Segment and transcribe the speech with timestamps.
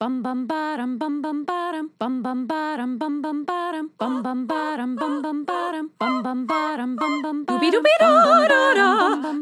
[0.00, 4.94] Bum bum bottom bum bum bottom bum bum bottom bum bum bottom bum bum bottom
[4.94, 8.10] bum bum bottom bum bum bottom bum bum Doobie doobie da
[8.52, 8.88] da da.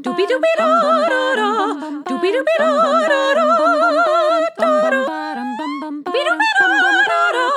[0.01, 1.51] Doobie doobie da da da.
[2.09, 2.69] Doobie doobie da.
[2.73, 3.53] Da da.
[6.07, 7.56] Doobie doobie da da da.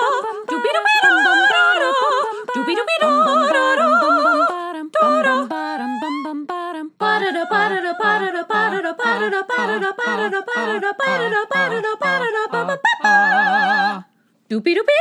[14.50, 14.96] Doopy doopy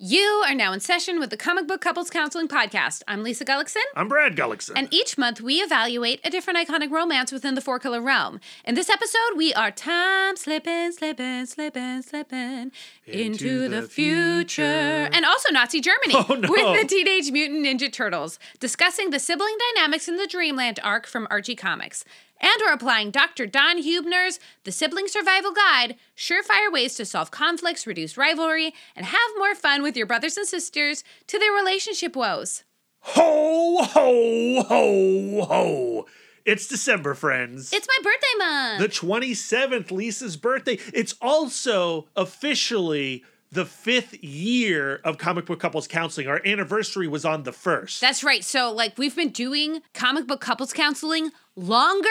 [0.00, 3.02] you are now in session with the Comic Book Couples Counseling Podcast.
[3.08, 3.82] I'm Lisa Gullickson.
[3.96, 4.74] I'm Brad Gullickson.
[4.76, 8.38] And each month we evaluate a different iconic romance within the four color realm.
[8.64, 12.70] In this episode, we are time slipping, slipping, slipping, slipping
[13.08, 14.62] into, the, the future.
[14.62, 15.10] future.
[15.12, 16.48] And also Nazi Germany Oh, no.
[16.48, 21.26] with the Teenage Mutant Ninja Turtles, discussing the sibling dynamics in the Dreamland arc from
[21.28, 22.04] Archie Comics.
[22.40, 23.46] And we're applying Dr.
[23.46, 29.30] Dawn Huebner's The Sibling Survival Guide Surefire Ways to Solve Conflicts, Reduce Rivalry, and Have
[29.38, 32.64] More Fun with Your Brothers and Sisters to their relationship woes.
[33.00, 36.06] ho, ho, ho, ho.
[36.44, 37.72] It's December, friends.
[37.72, 38.80] It's my birthday month.
[38.80, 40.78] the 27th, Lisa's birthday.
[40.94, 46.26] It's also officially the fifth year of Comic Book Couples Counseling.
[46.28, 48.00] Our anniversary was on the first.
[48.00, 48.44] That's right.
[48.44, 52.08] So, like, we've been doing comic book couples counseling longer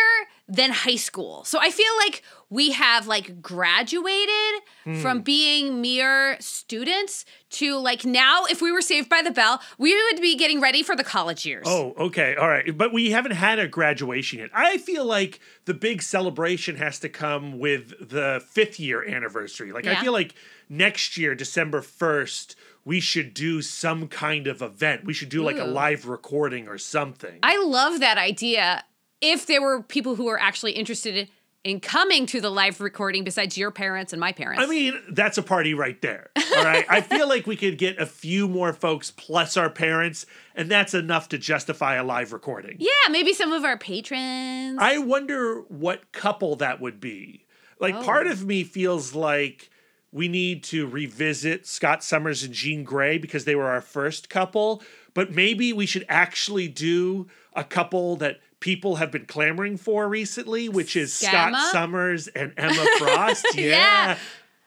[0.50, 1.44] than high school.
[1.45, 5.02] So, I feel like we have like graduated Hmm.
[5.02, 9.94] from being mere students to like now, if we were saved by the bell, we
[9.94, 11.66] would be getting ready for the college years.
[11.67, 12.36] Oh, okay.
[12.36, 12.78] All right.
[12.78, 14.50] But we haven't had a graduation yet.
[14.54, 19.72] I feel like the big celebration has to come with the fifth year anniversary.
[19.73, 20.34] Like, I feel like
[20.70, 25.04] next year, December 1st, we should do some kind of event.
[25.04, 27.39] We should do like a live recording or something.
[27.44, 28.86] I love that idea.
[29.22, 31.30] If there were people who were actually interested
[31.64, 34.64] in coming to the live recording besides your parents and my parents.
[34.64, 36.30] I mean, that's a party right there.
[36.56, 36.86] All right.
[36.88, 40.94] I feel like we could get a few more folks plus our parents, and that's
[40.94, 42.77] enough to justify a live recording.
[42.80, 44.77] yeah, maybe some of our patrons.
[44.80, 47.45] I wonder what couple that would be.
[47.80, 48.04] Like, Oh.
[48.04, 49.70] part of me feels like
[50.11, 54.82] we need to revisit Scott Summers and Jean Grey because they were our first couple,
[55.14, 60.68] but maybe we should actually do a couple that people have been clamoring for recently,
[60.70, 61.52] which is Scamma?
[61.58, 63.45] Scott Summers and Emma Frost.
[63.56, 63.64] yeah.
[63.66, 64.18] Yeah.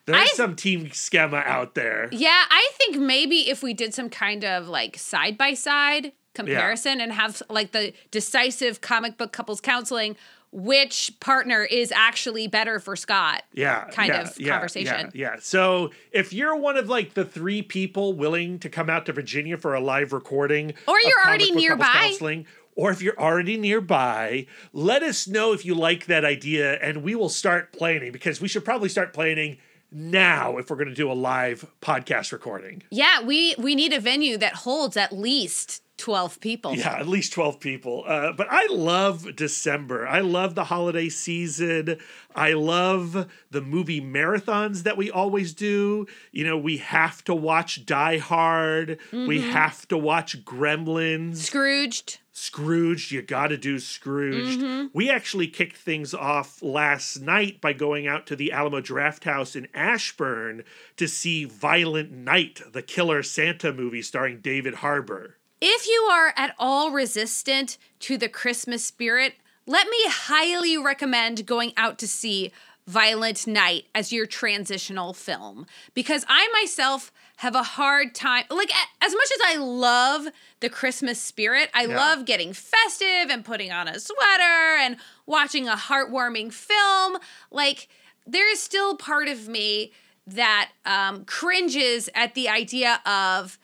[0.06, 2.09] There's I- some team schema out there.
[2.11, 7.01] Yeah, I think maybe if we did some kind of like side by side comparison
[7.01, 10.17] and have like the decisive comic book couples counseling,
[10.53, 13.43] which partner is actually better for Scott?
[13.53, 15.11] yeah kind yeah, of yeah, conversation.
[15.15, 15.37] Yeah, yeah.
[15.41, 19.57] So if you're one of like the three people willing to come out to Virginia
[19.57, 21.84] for a live recording, Or you're already nearby.
[21.93, 27.03] counseling, or if you're already nearby, let us know if you like that idea, and
[27.03, 29.58] we will start planning because we should probably start planning
[29.92, 32.82] now if we're going to do a live podcast recording.
[32.91, 36.75] Yeah, we we need a venue that holds at least 12 people.
[36.75, 38.04] Yeah, at least 12 people.
[38.06, 40.09] Uh, but I love December.
[40.09, 41.98] I love the holiday season.
[42.34, 46.06] I love the movie marathons that we always do.
[46.32, 51.36] You know, we have to watch Die Hard, we have to watch Gremlins.
[51.36, 52.19] Scrooged.
[52.32, 54.56] Scrooge, you got to do Scrooge.
[54.56, 54.86] Mm-hmm.
[54.92, 59.66] We actually kicked things off last night by going out to the Alamo Drafthouse in
[59.74, 60.62] Ashburn
[60.96, 65.36] to see Violent Night, the killer Santa movie starring David Harbour.
[65.60, 69.34] If you are at all resistant to the Christmas spirit,
[69.66, 72.52] let me highly recommend going out to see
[72.86, 78.71] Violent Night as your transitional film because I myself have a hard time like
[79.01, 80.28] as much as I love
[80.61, 81.97] the Christmas spirit, I Yeah.
[81.97, 87.17] love getting festive and putting on a sweater and watching a heartwarming film,
[87.51, 87.89] like
[88.27, 89.93] there is still part of me
[90.27, 93.59] that um, cringes at the idea of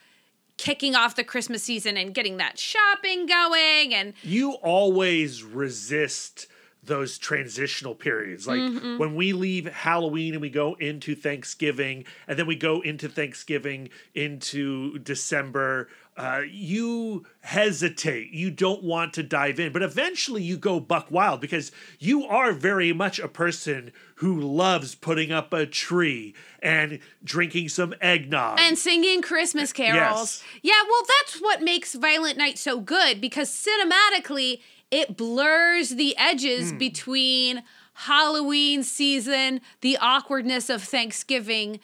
[0.56, 6.46] kicking off the Christmas season and getting that shopping going and you always resist
[6.86, 8.46] those transitional periods.
[8.46, 8.98] Like Mm-hmm.
[8.98, 13.90] when we leave Halloween and we go into Thanksgiving, and then we go into Thanksgiving
[14.14, 18.30] into December, uh, you hesitate.
[18.32, 22.52] You don't want to dive in, but eventually you go buck wild because you are
[22.52, 28.58] very much a person who loves putting up a tree and drinking some eggnog.
[28.58, 30.42] and singing Christmas carols.
[30.42, 30.44] Yes.
[30.62, 34.60] Yeah, well that's what makes Violent Night so good because cinematically
[34.90, 36.78] it blurs the edges Hmm.
[36.78, 37.62] between
[37.94, 41.80] Halloween season, the awkwardness of Thanksgiving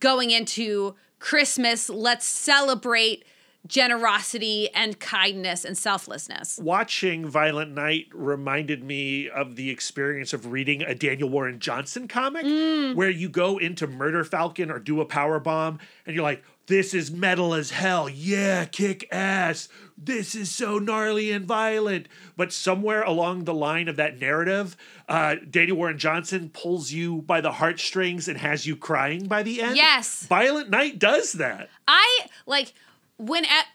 [0.00, 1.88] going into Christmas.
[1.88, 3.24] Let's celebrate
[3.66, 6.58] generosity and kindness and selflessness.
[6.62, 12.44] Watching Violent Night reminded me of the experience of reading a Daniel Warren Johnson comic
[12.96, 16.94] where you go into Murder Falcon or do a power bomb and you're like, this
[16.94, 18.08] is metal as hell.
[18.08, 19.68] Yeah, kick ass.
[19.98, 22.08] This is so gnarly and violent.
[22.36, 24.76] But somewhere along the line of that narrative,
[25.08, 29.62] uh, Daniel Warren Johnson pulls you by the heartstrings and has you crying by the
[29.62, 29.76] end.
[29.76, 30.26] Yes.
[30.26, 31.70] Violent Night does that.
[31.88, 32.74] I like
[33.16, 33.66] when at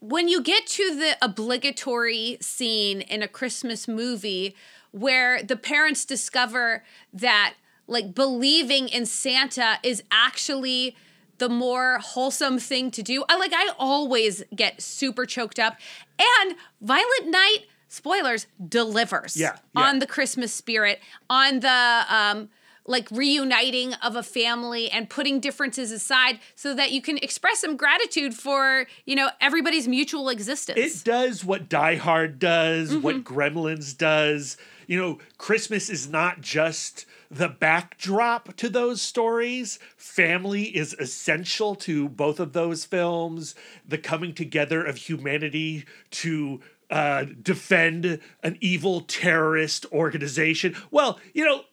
[0.00, 4.54] when you get to the obligatory scene in a Christmas movie
[4.92, 7.54] where the parents discover that
[7.86, 10.96] like believing in Santa is actually
[11.38, 13.24] the more wholesome thing to do.
[13.28, 15.76] I like I always get super choked up
[16.18, 19.82] and Violent Night spoilers delivers Yeah, yeah.
[19.82, 21.00] on the Christmas spirit
[21.30, 22.48] on the um
[22.88, 27.76] like reuniting of a family and putting differences aside so that you can express some
[27.76, 33.96] gratitude for you know everybody's mutual existence It does what Die Hard does, what Gremlins
[33.96, 34.56] does.
[34.86, 39.78] You know, Christmas is not just the backdrop to those stories.
[39.96, 43.54] Family is essential to both of those films.
[43.86, 50.76] The coming together of humanity to uh, defend an evil terrorist organization.
[50.90, 51.64] Well, you know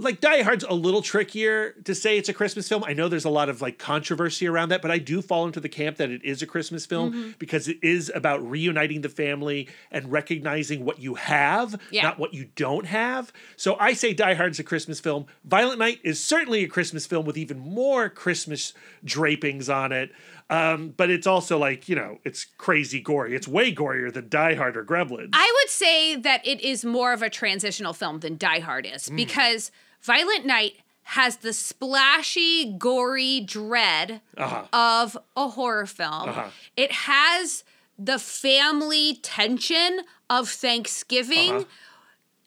[0.00, 2.84] like Die Hard's a little trickier to say it's a Christmas film.
[2.84, 5.58] I know there's a lot of like controversy around that, but I do fall into
[5.58, 7.30] the camp that it is a Christmas film Mm-hmm.
[7.38, 12.02] because it is about reuniting the family and recognizing what you have, Yeah.
[12.04, 13.32] not what you don't have.
[13.56, 15.26] So I say Die Hard's a Christmas film.
[15.44, 18.72] Violent Night is certainly a Christmas film with even more Christmas
[19.04, 20.12] drapings on it.
[20.50, 23.34] Um, but it's also like, you know, it's crazy gory.
[23.34, 25.30] It's way gorier than Die Hard or Gremlins.
[25.34, 29.10] i would say that it is more of a transitional film than die hard is
[29.10, 29.70] because
[30.02, 34.64] violent night has the splashy gory dread Uh-huh.
[34.72, 36.30] of a horror film
[36.76, 37.64] it has
[37.98, 40.00] the family tension
[40.30, 41.64] of thanksgiving Uh-huh.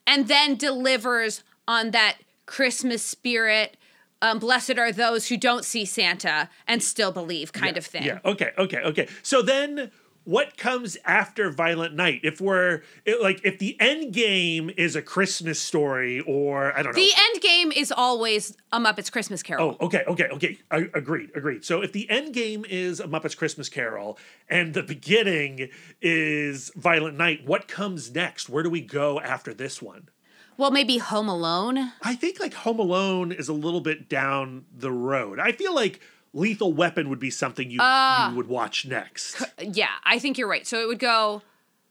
[0.06, 3.76] and then delivers on that Christmas spirit.
[4.20, 8.04] Um, blessed are those who don't see Santa and still believe, kind of thing.
[8.04, 8.18] Yeah.
[8.24, 8.50] Okay.
[8.58, 8.78] Okay.
[8.78, 9.08] Okay.
[9.22, 9.90] So then,
[10.24, 12.20] what comes after Violent Night?
[12.22, 16.94] If we're it, like, if the end game is a Christmas story, or I don't
[16.94, 17.02] know.
[17.02, 19.76] The end game is always a Muppets Christmas Carol.
[19.80, 20.58] Oh, okay, okay, okay.
[20.70, 21.64] I, agreed, agreed.
[21.64, 25.70] So if the end game is a Muppet's Christmas Carol and the beginning
[26.00, 28.48] is Violent Night, what comes next?
[28.48, 30.08] Where do we go after this one?
[30.56, 31.92] Well, maybe Home Alone.
[32.02, 35.38] I think like Home Alone is a little bit down the road.
[35.40, 36.00] I feel like
[36.34, 39.42] Lethal Weapon would be something you, uh, you would watch next.
[39.60, 40.66] Yeah, I think you're right.
[40.66, 41.42] So it would go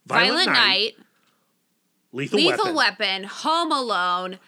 [0.08, 0.98] Violent Violent, Night, Night,
[2.12, 2.76] Lethal, Lethal Weapon.
[2.76, 4.40] Weapon, Home Alone,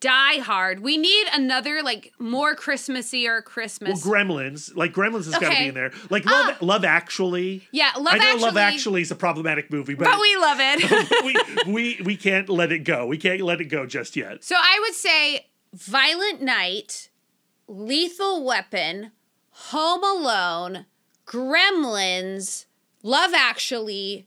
[0.00, 0.80] Die Hard.
[0.80, 4.04] We need another like more Christmassy or Christmas.
[4.04, 5.92] Well, Gremlins, like Gremlins has got to be in there.
[6.10, 7.66] Like Love, uh, Love Actually.
[7.72, 8.42] yeah, Love I know Actually.
[8.42, 11.64] Love Actually is a problematic movie, but, but we love it.
[11.66, 13.06] we, we we can't let it go.
[13.06, 14.44] We can't let it go just yet.
[14.44, 17.08] So I would say Violent Night,
[17.66, 19.12] Lethal Weapon,
[19.66, 20.86] Home Alone,
[21.26, 22.64] Gremlins,
[23.02, 24.26] Love Actually,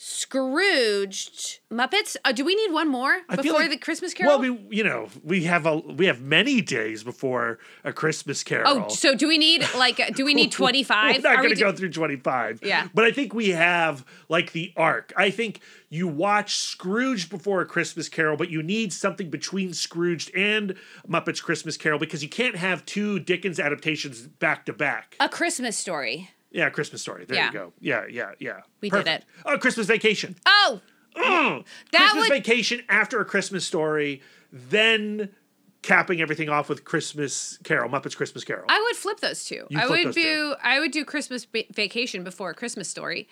[0.00, 2.16] Scrooged, Muppets.
[2.24, 4.38] Uh, do we need one more I before like- the Christmas Carol?
[4.38, 8.86] Well, we you know we have a we have many days before a Christmas Carol.
[8.86, 11.72] oh, so do we need like do we need twenty We're not going to go
[11.72, 12.60] through 25.
[12.62, 12.86] Yeah.
[12.94, 15.12] But I think we have like the arc.
[15.16, 20.30] I think you watch Scrooge before a Christmas Carol, but you need something between Scrooge
[20.32, 20.76] and
[21.08, 25.16] Muppets Christmas Carol because you can't have two Dickens adaptations back to back.
[25.18, 26.30] A Christmas Story.
[26.50, 27.24] Yeah, Christmas Story.
[27.26, 27.46] There Yeah.
[27.48, 27.72] you go.
[27.80, 28.60] Yeah, yeah, yeah.
[28.80, 29.26] We did Perfect.
[29.44, 30.36] Oh, Christmas Vacation.
[30.46, 30.80] Oh,
[31.16, 31.64] Mm.
[31.92, 35.30] That Christmas would- Vacation after a Christmas Story, then
[35.82, 38.66] capping everything off with Christmas Carol, Muppets Christmas Carol.
[38.68, 39.66] I would flip those two.
[39.68, 40.54] You I would do two.
[40.62, 43.28] I would do Christmas ba- Vacation before a Christmas Story.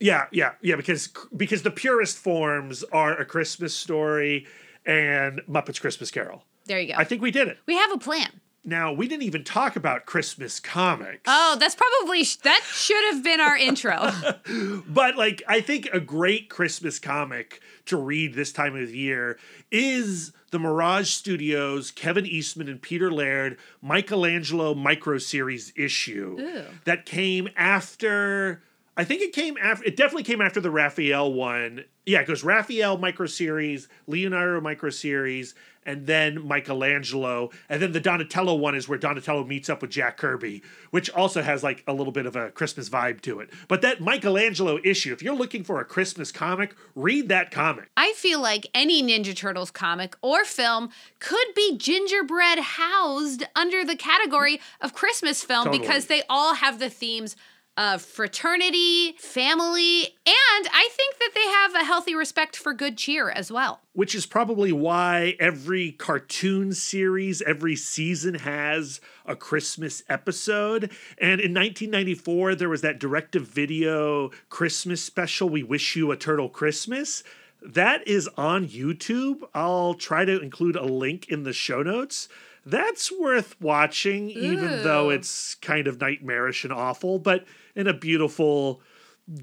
[0.00, 0.76] Yeah, yeah, yeah.
[0.76, 4.46] Because because the purest forms are a Christmas story
[4.86, 6.44] and Muppets Christmas Carol.
[6.66, 6.98] There you go.
[6.98, 7.58] I think we did it.
[7.66, 8.40] we have a plan.
[8.64, 11.22] Now we didn't even talk about Christmas comics.
[11.26, 14.10] Oh, that's probably that should have been our intro.
[14.86, 19.38] But like I think a great Christmas comic to read this time of year
[19.70, 26.64] is the Mirage Studios Kevin Eastman and Peter Laird Michelangelo micro series issue Ooh.
[26.84, 28.62] that came after
[28.96, 31.84] I think it came after it definitely came after the Raphael one.
[32.06, 35.54] Yeah, it goes Raphael micro series, Leonardo micro series,
[35.84, 40.16] and then Michelangelo, and then the Donatello one is where Donatello meets up with Jack
[40.16, 43.50] Kirby, which also has like a little bit of a Christmas vibe to it.
[43.68, 47.88] But that Michelangelo issue, if you're looking for a Christmas comic, read that comic.
[47.96, 53.96] I feel like any Ninja Turtles comic or film could be gingerbread housed under the
[53.96, 55.80] category of Christmas film Totally.
[55.80, 57.36] because they all have the themes
[57.80, 63.30] of fraternity, family, and I think that they have a healthy respect for good cheer
[63.30, 63.80] as well.
[63.94, 70.90] which is probably why every cartoon series, every season has a Christmas episode.
[71.18, 76.16] And in 1994, there was that direct to video Christmas special, We Wish You a
[76.16, 77.22] Turtle Christmas.
[77.62, 79.42] That is on YouTube.
[79.54, 82.28] I'll try to include a link in the show notes.
[82.66, 88.82] That's worth watching, even though it's kind of nightmarish and awful, but in a beautiful,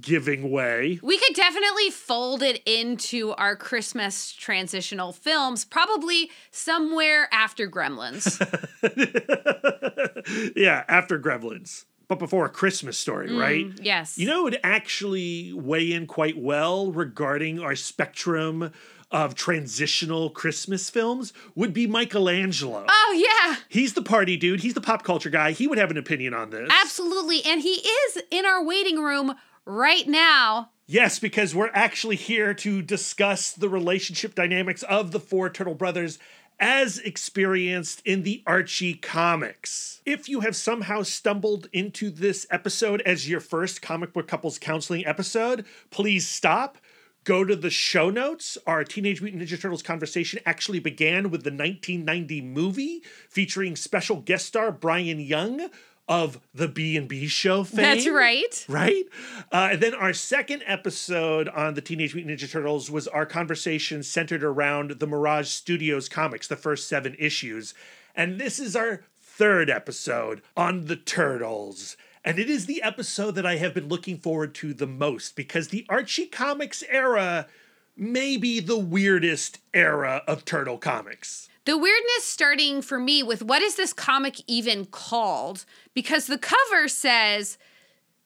[0.01, 0.99] giving way.
[1.01, 8.37] We could definitely fold it into our Christmas transitional films, probably somewhere after Gremlins.
[10.55, 13.79] yeah, after Gremlins, but before a Christmas story, mm, right?
[13.81, 14.17] yes.
[14.17, 18.71] You know, it would actually weigh in quite well regarding our spectrum
[19.11, 22.85] of transitional Christmas films would be Michelangelo.
[22.87, 23.13] oh,
[23.47, 23.57] yeah.
[23.69, 24.61] He's the party dude.
[24.61, 25.51] He's the pop culture guy.
[25.51, 26.69] He would have an opinion on this.
[26.83, 27.43] Absolutely.
[27.45, 29.35] And he is in our waiting room
[29.65, 30.71] right now.
[30.85, 36.17] Yes, because we're actually here to discuss the relationship dynamics of the four Turtle Brothers
[36.59, 40.01] as experienced in the Archie comics.
[40.05, 45.05] If you have somehow stumbled into this episode as your first comic book couples counseling
[45.05, 46.77] episode, please stop.
[47.27, 48.57] Go to the show notes.
[48.65, 54.45] Our Teenage Mutant Ninja Turtles conversation actually began with the 1990 movie featuring special guest
[54.45, 55.69] star Brian Young
[56.07, 58.65] of the B&B show fame That's right.
[58.69, 59.03] right?
[59.51, 64.03] Uh, and then our second episode on the Teenage Mutant Ninja Turtles was our conversation
[64.03, 67.73] centered around the Mirage Studios comics, the first seven issues.
[68.15, 71.97] And this is our third episode on the Turtles.
[72.27, 75.69] And it is the episode that I have been looking forward to the most because
[75.69, 77.47] the Archie Comics era
[77.95, 81.47] may be the weirdest era of Turtle comics.
[81.63, 85.63] The weirdness starting for me with what is this comic even called?
[85.93, 87.57] Because the cover says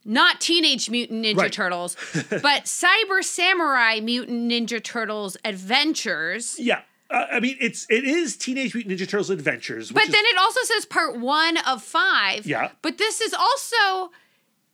[0.03, 1.53] not Teenage Mutant Ninja Right.
[1.53, 1.95] Turtles,
[2.29, 6.55] but Cyber Samurai Mutant Ninja Turtles Adventures.
[6.57, 6.81] Yeah.
[7.11, 10.23] Uh, I mean, it's it is Teenage Mutant Ninja Turtles Adventures, which But is then
[10.25, 12.45] it also says part one of five.
[12.45, 12.71] Yeah.
[12.81, 14.11] But this is also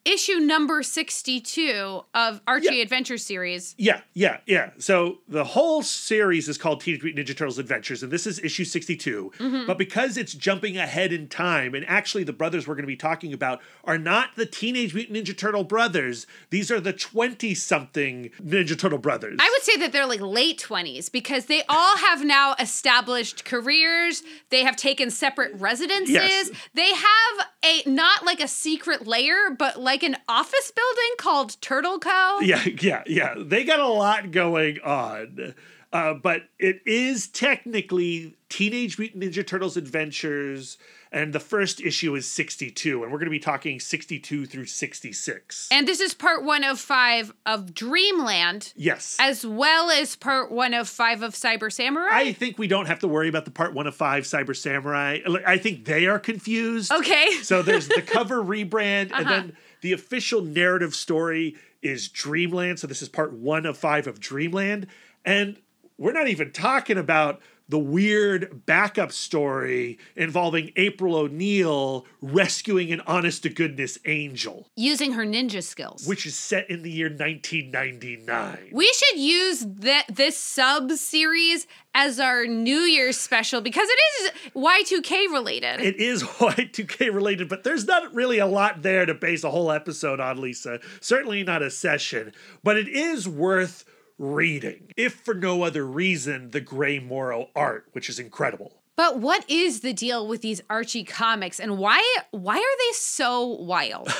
[0.07, 2.81] issue number 62 of Archie Yeah.
[2.81, 3.75] Adventure series.
[3.77, 4.71] Yeah, yeah, yeah.
[4.77, 8.63] So the whole series is called Teenage Mutant Ninja Turtles Adventures, and this is issue
[8.65, 9.31] 62.
[9.37, 9.67] Mm-hmm.
[9.67, 12.95] But because it's jumping ahead in time, and actually the brothers we're going to be
[12.95, 18.29] talking about are not the Teenage Mutant Ninja Turtle brothers, these are the 20 something
[18.41, 19.37] Ninja Turtle brothers.
[19.39, 24.23] I would say that they're like late 20s because they all have now established careers.
[24.49, 26.13] They have taken separate residences.
[26.13, 26.49] Yes.
[26.73, 31.99] They have a not like a secret layer, but like an office building called Turtle
[31.99, 32.39] Co.
[32.41, 33.35] yeah, yeah, yeah.
[33.37, 35.53] They got a lot going on.
[35.93, 40.77] Uh, but it is technically Teenage Mutant Ninja Turtles Adventures,
[41.13, 45.69] and the first issue is 62, and we're going to be talking 62 through 66.
[45.71, 49.15] And this is part one of five of Dreamland, yes.
[49.19, 52.09] as well as part one of five of Cyber Samurai.
[52.11, 55.19] I think we don't have to worry about the part one of five Cyber Samurai.
[55.45, 56.91] I think they are confused.
[56.91, 57.31] okay.
[57.43, 59.29] So there's the cover rebrand, and Uh-huh.
[59.29, 62.79] then the official narrative story is Dreamland.
[62.79, 64.87] So this is part one of five of Dreamland.
[65.23, 65.57] And
[65.97, 73.43] we're not even talking about the weird backup story involving April O'Neil rescuing an honest
[73.43, 76.07] to goodness angel, Using her ninja skills.
[76.07, 78.69] which is set in the year 1999.
[78.71, 84.51] We should use th- this sub series as our New Year's special because it is
[84.55, 85.81] Y2K related.
[85.81, 89.71] It is Y2K related, but there's not really a lot there to base a whole
[89.71, 90.79] episode on, Lisa.
[91.01, 92.33] Certainly not a session,
[92.63, 93.83] but it is worth
[94.17, 98.73] reading, if for no other reason, the Gray Morrow art, which is incredible.
[98.95, 103.45] but what is the deal with these Archie comics and why why are they so
[103.45, 104.11] wild?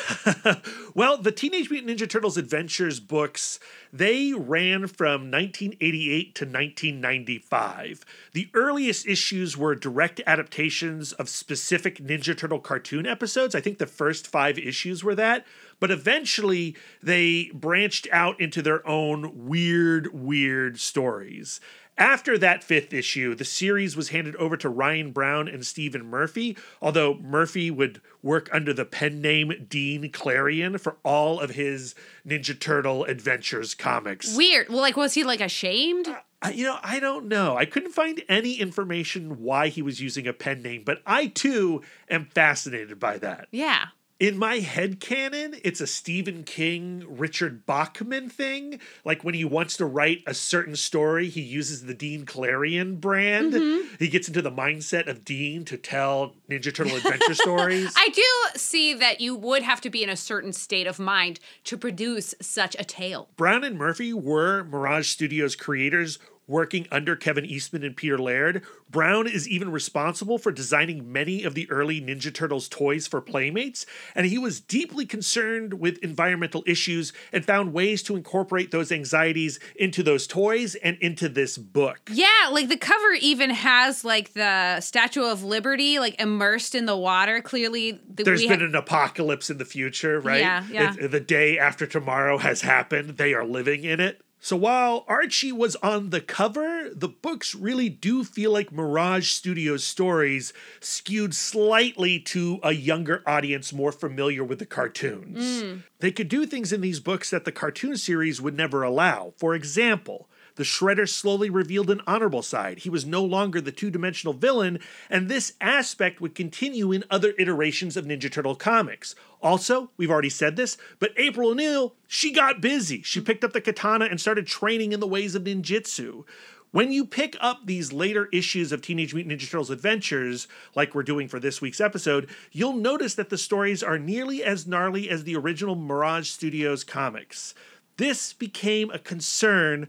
[0.94, 3.60] well, the Teenage Mutant Ninja Turtles Adventures books,
[3.92, 8.06] they ran from 1988 to 1995.
[8.34, 13.56] The earliest issues were direct adaptations of specific Ninja Turtle cartoon episodes.
[13.56, 15.46] I think the first 5 issues were that,
[15.80, 21.60] but eventually they branched out into their own weird weird stories.
[22.00, 26.56] After that fifth issue, the series was handed over to Ryan Brown and Stephen Murphy,
[26.80, 31.96] although Murphy would work under the pen name Dean Clarion for all of his
[32.28, 34.36] Ninja Turtle Adventures comics.
[34.38, 34.70] Weird.
[34.70, 36.08] Well, like was he like ashamed?
[36.08, 37.58] Uh, I- you know, I don't know.
[37.58, 41.82] I couldn't find any information why he was using a pen name, but I too
[42.12, 43.48] am fascinated by that.
[43.50, 43.88] Yeah.
[44.20, 48.80] In my head canon, it's a Stephen King, Richard Bachman thing.
[49.06, 53.54] Like when he wants to write a certain story, he uses the Dean Clarion brand.
[53.54, 53.96] Mm-hmm.
[54.00, 57.94] He gets into the mindset of Dean to tell Ninja Turtle adventure stories.
[57.96, 61.40] I do see that you would have to be in a certain state of mind
[61.66, 63.30] to produce such a tale.
[63.38, 66.18] Brown and Murphy were Mirage Studios creators
[66.48, 68.64] working under Kevin Eastman and Peter Laird.
[68.90, 73.86] Brown is even responsible for designing many of the early Ninja Turtles toys for Playmates,
[74.16, 79.60] and he was deeply concerned with environmental issues and found ways to incorporate those anxieties
[79.76, 82.10] into those toys and into this book.
[82.14, 86.98] Yeah, like the cover even has like the Statue of Liberty like immersed in the
[86.98, 87.42] water.
[87.42, 90.40] Clearly, the, There's been ha- an apocalypse in the future, right?
[90.40, 90.96] Yeah, yeah.
[90.98, 93.18] It- the day after tomorrow has happened.
[93.18, 94.22] They are living in it.
[94.40, 99.84] So while Archie was on the cover, the books really do feel like Mirage Studios
[99.84, 105.64] stories skewed slightly to a younger audience more familiar with the cartoons.
[105.64, 105.84] Mm.
[106.00, 109.34] They could do things in these books that the cartoon series would never allow.
[109.38, 112.80] For example, the Shredder slowly revealed an honorable side.
[112.80, 117.34] He was no longer the two dimensional villain, and this aspect would continue in other
[117.38, 119.16] iterations of Ninja Turtle comics.
[119.42, 123.04] Also, we've already said this, but April O'Neil, she got busy.
[123.04, 126.26] She picked up the katana and started training in the ways of ninjutsu.
[126.72, 131.04] When you pick up these later issues of Teenage Mutant Ninja Turtles Adventures, like we're
[131.04, 135.24] doing for this week's episode, you'll notice that the stories are nearly as gnarly as
[135.24, 137.54] the original Mirage Studios comics.
[137.98, 139.88] This became a concern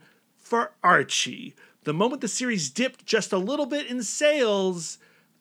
[0.48, 1.54] for Archie.
[1.84, 4.98] The moment the series dipped just a little bit in sales,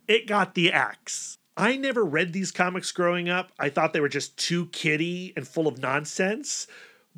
[0.08, 1.38] it got the axe.
[1.56, 3.52] I never read these comics growing up.
[3.58, 6.68] I thought they were just too kiddie and full of nonsense.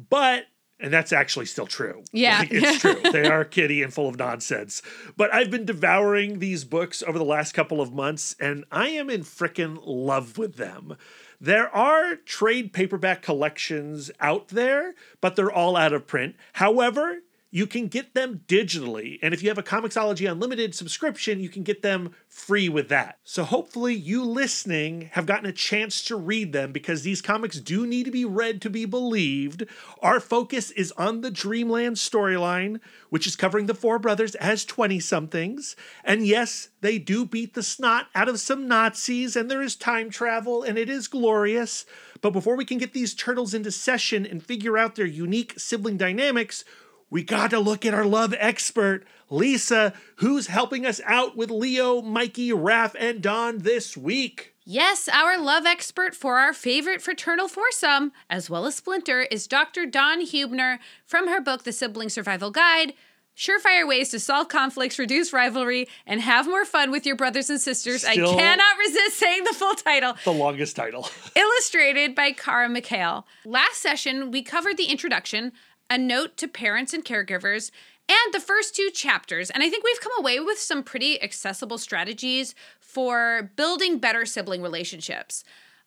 [0.09, 0.45] But,
[0.79, 2.03] and that's actually still true.
[2.13, 2.39] Yeah.
[2.39, 3.01] Like, it's true.
[3.11, 4.81] They are kiddie and full of nonsense.
[5.17, 9.09] But I've been devouring these books over the last couple of months, and I am
[9.09, 10.95] in frickin' love with them.
[11.41, 16.35] There are trade paperback collections out there, but they're all out of print.
[16.53, 17.19] However,
[17.51, 19.17] you can get them digitally.
[19.21, 23.17] And if you have a Comixology Unlimited subscription, you can get them free with that.
[23.23, 27.87] So hopefully, you listening have gotten a chance to read them because these comics do
[27.87, 29.65] need to be read to be believed.
[30.01, 32.79] Our focus is on the Dreamland storyline,
[33.09, 35.75] which is covering the four brothers as 20 somethings.
[36.03, 40.09] And yes, they do beat the snot out of some Nazis, and there is time
[40.09, 41.85] travel, and it is glorious.
[42.21, 45.97] But before we can get these turtles into session and figure out their unique sibling
[45.97, 46.63] dynamics,
[47.09, 52.01] we got to look at our love expert, Lisa, who's helping us out with Leo,
[52.01, 54.55] Mikey, Raph, and Don this week.
[54.65, 59.87] Yes, our love expert for our favorite fraternal foursome, as well as Splinter, is Dr.
[59.87, 62.93] Dawn Huebner from her book, The Sibling Survival Guide.
[63.35, 67.59] Surefire ways to solve conflicts, reduce rivalry, and have more fun with your brothers and
[67.59, 68.01] sisters.
[68.05, 70.15] Still- I cannot resist saying the full title.
[70.25, 71.07] The longest title.
[71.35, 73.23] Illustrated by Kara McHale.
[73.45, 75.53] Last session, we covered the introduction,
[75.89, 77.71] a note to parents and caregivers,
[78.07, 79.49] and the first two chapters.
[79.49, 84.61] And I think we've come away with some pretty accessible strategies for building better sibling
[84.61, 85.43] relationships.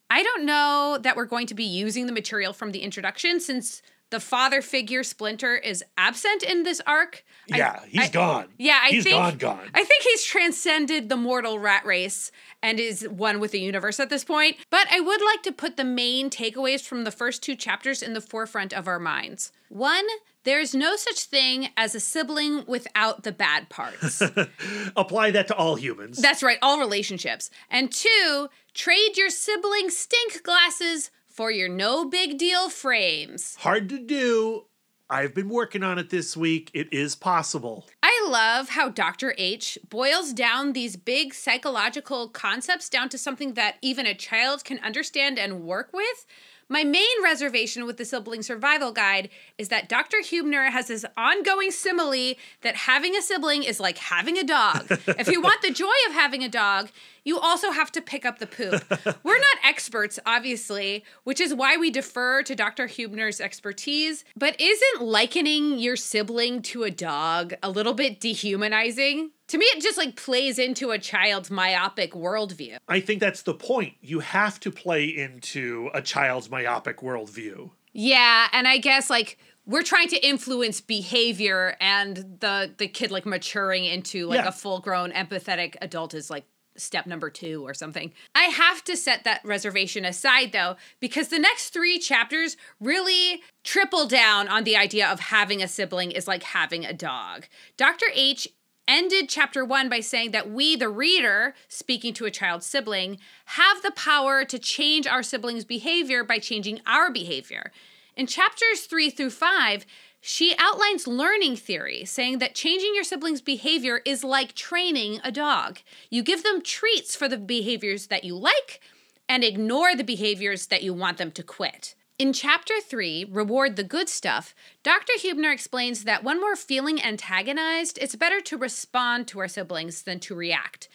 [0.08, 3.82] I don't know that we're going to be using the material from the introduction since
[4.12, 7.25] the father figure Splinter is absent in this arc.
[7.53, 8.48] I- Yeah, he's I- gone.
[8.59, 9.70] Yeah, I He's think gone, gone.
[9.75, 12.31] I think he's transcended the mortal rat race
[12.62, 14.57] and is one with the universe at this point.
[14.70, 18.12] But I would like to put the main takeaways from the first two chapters in
[18.14, 19.51] the forefront of our minds.
[19.68, 20.05] One,
[20.44, 24.22] there's no such thing as a sibling without the bad parts.
[24.96, 26.18] Apply that to all humans.
[26.18, 27.51] That's right, all relationships.
[27.70, 33.57] And two, trade your sibling stink glasses for your no big deal frames.
[33.61, 34.66] Hard to do.
[35.09, 36.71] I've been working on it this week.
[36.73, 37.87] It is possible.
[38.03, 39.35] I love how Dr.
[39.37, 44.79] H boils down these big psychological concepts down to something that even a child can
[44.79, 46.25] understand and work with.
[46.72, 50.22] My main reservation with the sibling survival guide is that Dr.
[50.22, 52.32] Huebner has this ongoing simile
[52.62, 54.87] that having a sibling is like having a dog.
[55.06, 56.88] if you want the joy of having a dog,
[57.24, 58.82] you also have to pick up the poop.
[59.22, 62.87] We're not experts, obviously, which is why we defer to Dr.
[62.87, 64.24] Huebner's expertise.
[64.35, 69.32] But isn't likening your sibling to a dog a little bit dehumanizing?
[69.52, 72.78] To me, it just like plays into a child's myopic worldview.
[72.88, 73.92] I think that's the point.
[74.00, 77.68] You have to play into a child's myopic worldview.
[77.92, 79.36] Yeah, and I guess like
[79.66, 84.48] we're trying to influence behavior and the the kid like maturing into like Yeah.
[84.48, 86.46] a full-grown empathetic adult is like
[86.78, 88.10] step number 2 or something.
[88.34, 94.06] I have to set that reservation aside though because the next 3 chapters really triple
[94.06, 97.44] down on the idea of having a sibling is like having a dog.
[97.76, 98.06] Dr.
[98.14, 98.48] H
[98.88, 103.83] ended chapter one by saying that we, the reader, speaking to a child sibling, have
[103.83, 107.73] the power to change our siblings' behavior by changing our behavior.
[108.16, 109.87] In chapters three through five,
[110.21, 115.81] she outlines learning theory, saying that changing your siblings' behavior is like training a dog.
[116.11, 118.81] You give them treats for the behaviors that you like
[119.29, 121.95] and ignore the behaviors that you want them to quit.
[122.22, 124.54] In chapter 3, Reward the Good Stuff,
[124.85, 125.14] Dr.
[125.18, 130.20] Huebner explains that when we're feeling antagonized, it's better to respond to our siblings than
[130.20, 130.88] to react.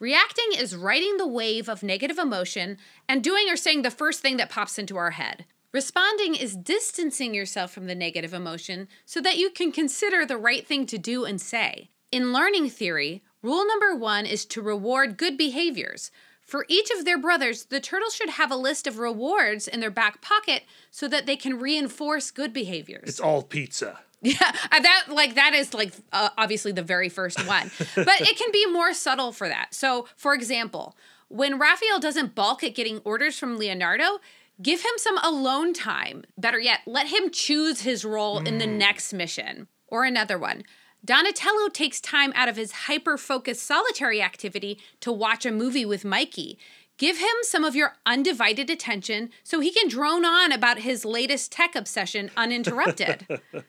[0.00, 4.38] Reacting is riding the wave of negative emotion and doing or saying the first thing
[4.38, 5.44] that pops into our head.
[5.70, 10.66] Responding is distancing yourself from the negative emotion so that you can consider the right
[10.66, 11.90] thing to do and say.
[12.10, 16.10] In learning theory, rule number one is to reward good behaviors.
[16.52, 19.90] For each of their brothers, the turtles should have a list of rewards in their
[19.90, 23.08] back pocket so that they can reinforce good behaviors.
[23.08, 24.00] It's all pizza.
[24.24, 28.52] Yeah, that like that is like uh, obviously the very first one, but it can
[28.52, 29.74] be more subtle for that.
[29.74, 30.94] So, for example,
[31.26, 34.20] when Raphael doesn't balk at getting orders from Leonardo,
[34.62, 36.22] give him some alone time.
[36.38, 39.66] Better yet, let him choose his role in the next mission.
[39.88, 40.62] Or another one.
[41.04, 46.04] Donatello takes time out of his hyper focused solitary activity to watch a movie with
[46.04, 46.58] Mikey.
[46.96, 51.50] Give him some of your undivided attention so he can drone on about his latest
[51.50, 53.26] tech obsession uninterrupted.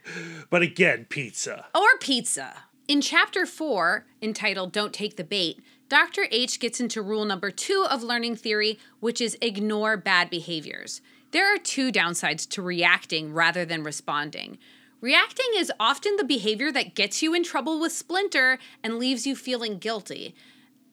[0.52, 1.66] But again, pizza.
[1.74, 2.54] or pizza.
[2.88, 6.28] In chapter 4, entitled Don't Take the Bait, Dr.
[6.30, 11.02] H gets into rule number two of learning theory, which is ignore bad behaviors.
[11.32, 14.60] There are two downsides to reacting rather than responding.
[15.04, 19.36] Reacting is often the behavior that gets you in trouble with Splinter and leaves you
[19.36, 20.34] feeling guilty.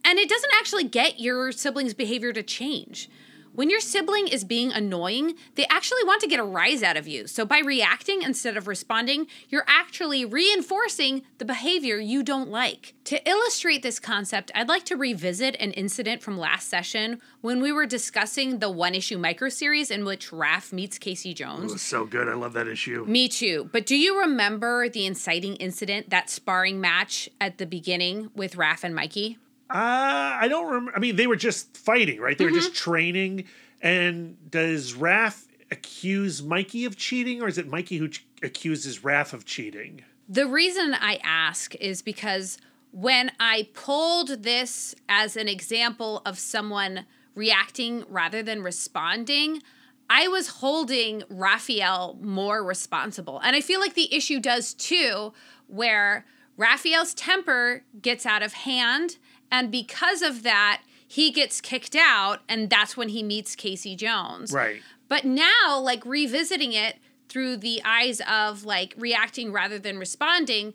[0.04, 3.08] And it doesn't actually get your sibling's behavior to change.
[3.52, 7.08] When your sibling is being annoying, they actually want to get a rise out of
[7.08, 7.26] you.
[7.26, 12.94] So by reacting instead of responding, you're actually reinforcing the behavior you don't like.
[13.04, 17.72] To illustrate this concept, I'd like to revisit an incident from last session when we
[17.72, 21.70] were discussing the one issue micro series in which Raph meets Casey Jones.
[21.70, 22.28] It was so good.
[22.28, 23.04] I love that issue.
[23.08, 23.68] Me too.
[23.72, 28.84] But do you remember the inciting incident, that sparring match at the beginning with Raph
[28.84, 29.38] and Mikey?
[29.70, 30.92] Uh, I don't remember.
[30.96, 32.36] I mean, they were just fighting, right?
[32.36, 33.44] They were just training.
[33.80, 39.32] And does Raph accuse Mikey of cheating, or is it Mikey who ch- accuses Raph
[39.32, 40.02] of cheating?
[40.28, 42.58] The reason I ask is because
[42.90, 49.62] when I pulled this as an example of someone reacting rather than responding,
[50.08, 53.38] I was holding Raphael more responsible.
[53.44, 55.32] And I feel like the issue does too,
[55.68, 59.18] where Raphael's temper gets out of hand.
[59.50, 62.40] And because of that, he gets kicked out.
[62.48, 64.52] And that's when he meets Casey Jones.
[64.52, 64.82] Right.
[65.08, 66.96] But now, like revisiting it
[67.28, 70.74] through the eyes of like reacting rather than responding,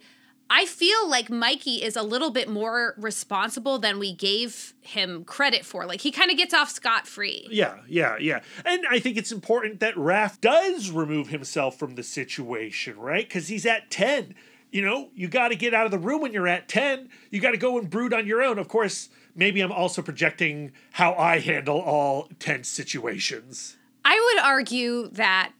[0.49, 5.65] I feel like Mikey is a little bit more responsible than we gave him credit
[5.65, 5.85] for.
[5.85, 7.47] Like he kind of gets off scot free.
[7.49, 8.41] Yeah, yeah, yeah.
[8.63, 13.27] And I think it's important that Raph does remove himself from the situation, right?
[13.27, 14.35] Because he's at 10.
[14.75, 17.07] You know, you got to get out of the room when you're at 10.
[17.31, 18.59] You got to go and brood on your own.
[18.59, 23.77] Of course, maybe I'm also projecting how I handle all tense situations.
[24.03, 25.53] I would argue that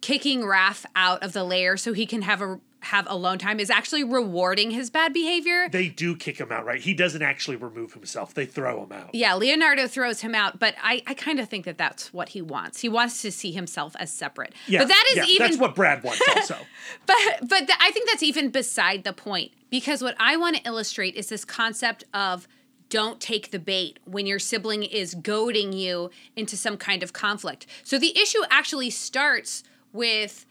[0.00, 3.70] kicking Raph out of the lair so he can have a have alone time is
[3.70, 5.68] actually rewarding his bad behavior.
[5.68, 6.80] They do kick him out, right?
[6.80, 9.14] He doesn't actually remove himself, they throw him out.
[9.14, 12.42] Yeah, Leonardo throws him out, but I, I kind of think that that's what he
[12.42, 12.80] wants.
[12.80, 14.54] He wants to see himself as separate.
[14.66, 16.56] Yeah, but that is yeah, even that's what Brad wants also.
[17.06, 21.14] But but I think that's even beside the point because what I want to illustrate
[21.14, 22.46] is this concept of
[22.88, 27.66] don't take the bait when your sibling is goading you into some kind of conflict.
[27.82, 30.44] So the issue actually starts with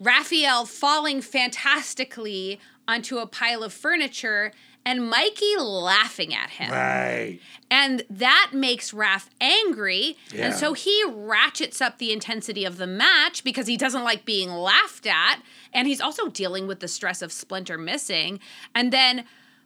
[0.00, 4.52] Raphael falling fantastically onto a pile of furniture
[4.86, 6.70] and Mikey laughing at him.
[6.70, 7.40] right.
[7.68, 10.16] And that makes Raph angry.
[10.32, 10.46] Yeah.
[10.46, 14.50] And so he ratchets up the intensity of the match because he doesn't like being
[14.50, 15.42] laughed at.
[15.72, 18.38] And he's also dealing with the stress of Splinter missing.
[18.76, 19.24] And then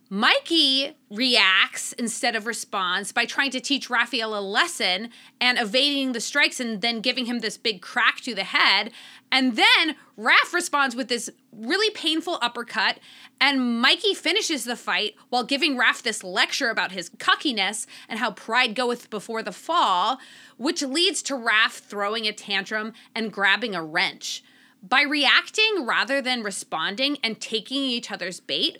[0.08, 6.20] Mikey reacts instead of responds by trying to teach Raphael a lesson and evading the
[6.20, 8.90] strikes and then giving him this big crack to the head.
[9.32, 12.98] And then Raph responds with this really painful uppercut,
[13.40, 18.32] and Mikey finishes the fight while giving Raph this lecture about his cockiness and how
[18.32, 20.18] pride goeth before the fall,
[20.56, 24.42] which leads to Raph throwing a tantrum and grabbing a wrench.
[24.82, 28.78] By reacting rather than responding and taking each other's bait,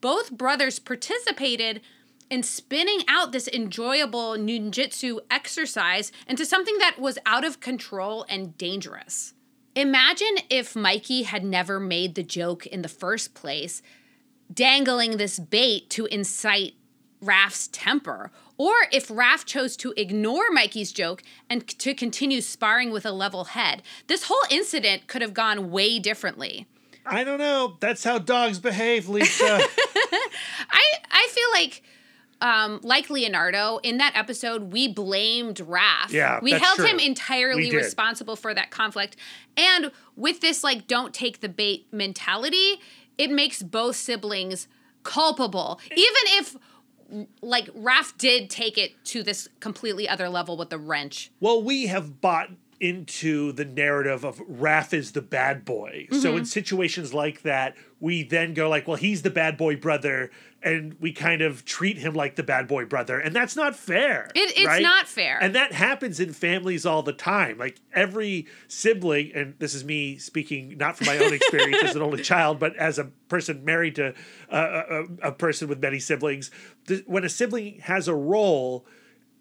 [0.00, 1.80] both brothers participated
[2.30, 8.56] in spinning out this enjoyable ninjutsu exercise into something that was out of control and
[8.56, 9.34] dangerous.
[9.74, 13.82] Imagine if Mikey had never made the joke in the first place.
[14.52, 16.74] dangling this bait to incite
[17.22, 22.90] Raph's temper, or if Raph chose to ignore Mikey's joke and c- to continue sparring
[22.90, 23.82] with a level head.
[24.08, 26.66] This whole incident could have gone way differently.
[27.06, 27.76] I don't know.
[27.78, 29.44] That's how dogs behave, Lisa.
[30.70, 31.82] I I feel like
[32.40, 36.10] um, like Leonardo, in that episode, we blamed Raph.
[36.10, 36.86] Yeah, we held true.
[36.86, 39.16] him entirely responsible for that conflict.
[39.56, 42.80] And with this, like, don't take the bait mentality,
[43.18, 44.68] it makes both siblings
[45.02, 46.56] culpable, even if.
[47.42, 51.32] Like Raph did take it to this completely other level with the wrench.
[51.40, 52.50] Well, we have bought
[52.80, 56.06] into the narrative of Raph is the bad boy.
[56.10, 56.20] Mm-hmm.
[56.20, 60.30] So in situations like that, we then go like, well, he's the bad boy brother,
[60.62, 64.30] and we kind of treat him like the bad boy brother, and that's not fair.
[64.34, 64.82] It- it's right?
[64.82, 65.38] not fair.
[65.42, 67.58] And that happens in families all the time.
[67.58, 72.02] Like every sibling, and this is me speaking not from my own experience as an
[72.02, 74.14] only child, but as a person married to
[74.50, 74.82] uh,
[75.22, 76.50] a, a person with many siblings.
[76.86, 78.86] th- When a sibling has a role,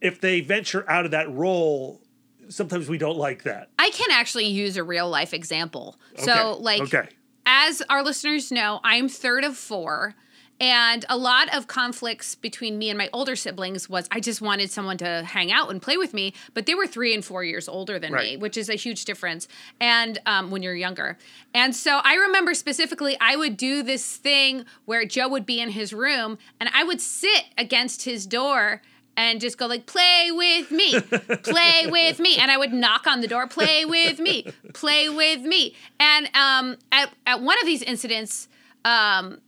[0.01, 2.01] if they venture out of that role,
[2.49, 3.69] sometimes we don't like that.
[3.79, 5.97] I can actually use a real life example.
[6.17, 7.09] So, Okay, like, okay.
[7.45, 10.15] as our listeners know, I'm third of four.
[10.61, 14.69] And a lot of conflicts between me and my older siblings was I just wanted
[14.69, 17.69] someone to hang out and play with me, but they were three and four years
[17.69, 19.47] older than me, which is a huge difference.
[19.79, 21.17] And um, when you're younger,
[21.53, 25.69] and so I remember specifically, I would do this thing where Joe would be in
[25.69, 28.81] his room, and I would sit against his door
[29.19, 30.97] and just go like play with me
[31.43, 32.37] play with me.
[32.37, 35.75] And i would knock on the door play with me play with me.
[35.99, 38.47] And um, at, at one of these incidents
[38.85, 39.41] um,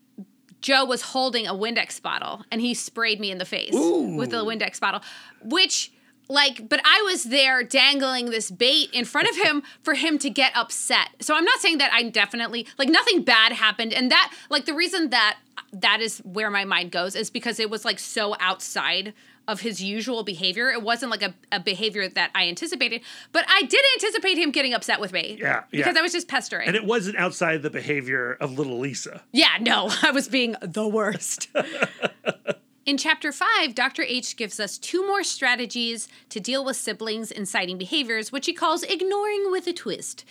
[0.60, 4.46] joe was holding a windex bottle and he sprayed me in the face with the
[4.46, 5.02] windex bottle
[5.44, 5.92] which
[6.28, 10.30] like but i was there dangling this bait in front of him for him to
[10.30, 11.10] get upset.
[11.22, 14.74] So i'm not saying that i definitely like nothing bad happened and that like the
[14.74, 15.38] reason that
[15.74, 19.14] that is where my mind goes is because it was like so outside
[19.48, 23.02] of his usual behavior it wasn't like a, a behavior that i anticipated
[23.32, 26.00] but i did anticipate him getting upset with me Yeah, because yeah.
[26.00, 29.24] i was just pestering And it wasn't outside the behavior of little Lisa.
[29.32, 31.50] yeah, no, I was being the worst.
[32.86, 34.02] In chapter five, Dr.
[34.04, 38.82] H gives us two more strategies to deal with siblings' inciting behaviors, which he calls
[38.84, 40.26] ignoring with a twist.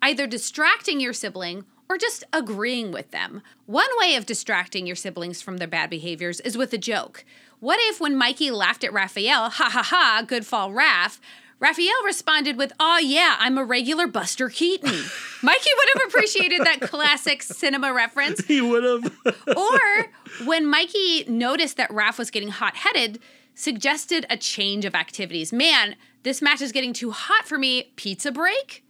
[0.00, 3.42] Either distracting your sibling or just agreeing with them.
[3.66, 7.24] One way of distracting your siblings from their bad behaviors is with a joke.
[7.60, 11.18] What if, when Mikey laughed at Raphael, ha ha ha, good fall, Raph,
[11.58, 14.90] Raphael responded with, Oh, yeah, I'm a regular Buster Keaton.
[15.42, 18.44] Mikey would have appreciated that classic cinema reference.
[18.44, 19.16] He would have.
[19.56, 23.20] Or when Mikey noticed that Raph was getting hot headed,
[23.54, 25.52] suggested a change of activities.
[25.52, 27.92] Man, this match is getting too hot for me.
[27.96, 28.84] Pizza break?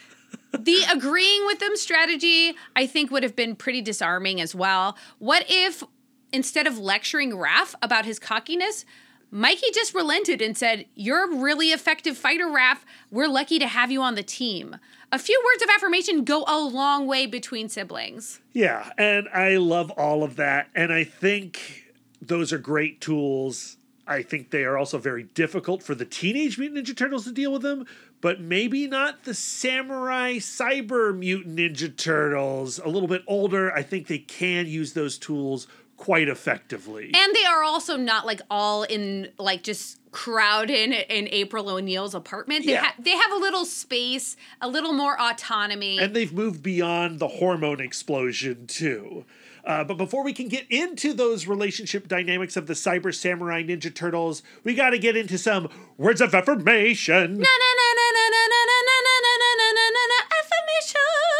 [0.58, 4.96] the agreeing with them strategy, I think, would have been pretty disarming as well.
[5.18, 5.84] What if
[6.32, 8.84] instead of lecturing Raph about his cockiness,
[9.30, 12.78] Mikey just relented and said, You're a really effective fighter, Raph.
[13.10, 14.76] We're lucky to have you on the team.
[15.12, 18.40] A few words of affirmation go a long way between siblings.
[18.52, 20.68] Yeah, and I love all of that.
[20.74, 23.76] And I think those are great tools.
[24.06, 27.52] I think they are also very difficult for the Teenage Mutant Ninja Turtles to deal
[27.52, 27.86] with them,
[28.20, 32.80] but maybe not the Samurai Cyber Mutant Ninja Turtles.
[32.80, 35.68] A little bit older, I think they can use those tools
[36.00, 37.10] quite effectively.
[37.14, 42.14] And they are also not like all in like just crowd in in April O'Neil's
[42.14, 42.64] apartment.
[42.64, 42.84] They, Yeah.
[42.84, 45.98] ha- they have a little space, a little more autonomy.
[45.98, 49.26] and they've moved beyond the hormone explosion too.
[49.62, 53.94] Uh, but before we can get into those relationship dynamics of the Cyber Samurai Ninja
[53.94, 57.34] Turtles, we got to get into some words of affirmation.
[57.36, 61.39] na na na na na na na na na na na na na affirmations.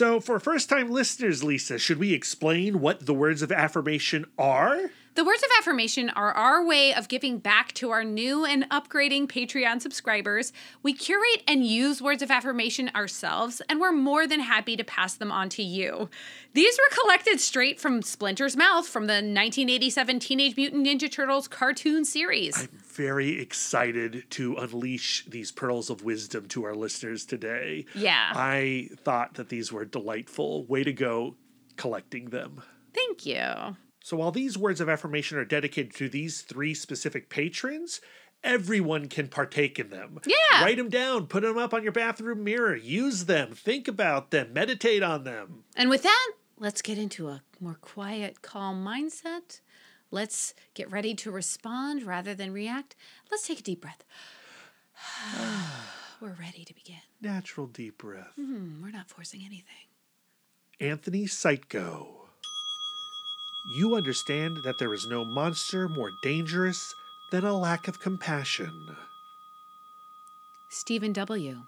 [0.00, 4.90] So, for first time listeners, Lisa, should we explain what the words of affirmation are?
[5.16, 9.26] The words of affirmation are our way of giving back to our new and upgrading
[9.26, 10.52] Patreon subscribers.
[10.84, 15.14] We curate and use words of affirmation ourselves, and we're more than happy to pass
[15.14, 16.08] them on to you.
[16.52, 22.04] These were collected straight from Splinter's mouth from the 1987 Teenage Mutant Ninja Turtles cartoon
[22.04, 22.56] series.
[22.56, 27.84] I'm very excited to unleash these pearls of wisdom to our listeners today.
[27.96, 28.32] Yeah.
[28.34, 30.64] I thought that these were delightful.
[30.66, 31.34] Way to go
[31.76, 32.62] collecting them.
[32.94, 33.76] Thank you.
[34.02, 38.00] So while these words of affirmation are dedicated to these three specific patrons,
[38.42, 40.20] everyone can partake in them.
[40.26, 40.62] Yeah.
[40.62, 44.52] Write them down, put them up on your bathroom mirror, use them, think about them,
[44.52, 45.64] meditate on them.
[45.76, 49.60] And with that, let's get into a more quiet, calm mindset.
[50.10, 52.96] Let's get ready to respond rather than react.
[53.30, 54.02] Let's take a deep breath.
[56.20, 56.96] We're ready to begin.
[57.20, 58.32] Natural deep breath.
[58.36, 59.88] Hmm, we're not forcing anything.
[60.78, 62.08] Anthony Seitko.
[63.64, 66.94] You understand that there is no monster more dangerous
[67.30, 68.96] than a lack of compassion.
[70.68, 71.62] Stephen W.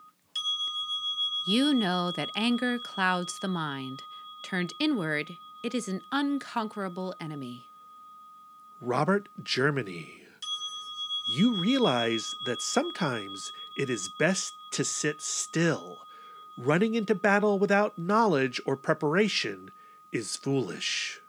[1.44, 4.05] You know that anger clouds the mind.
[4.44, 7.66] Turned inward, it is an unconquerable enemy.
[8.81, 10.22] Robert Germany.
[11.26, 15.98] You realize that sometimes it is best to sit still.
[16.59, 19.70] Running into battle without knowledge or preparation
[20.12, 21.21] is foolish.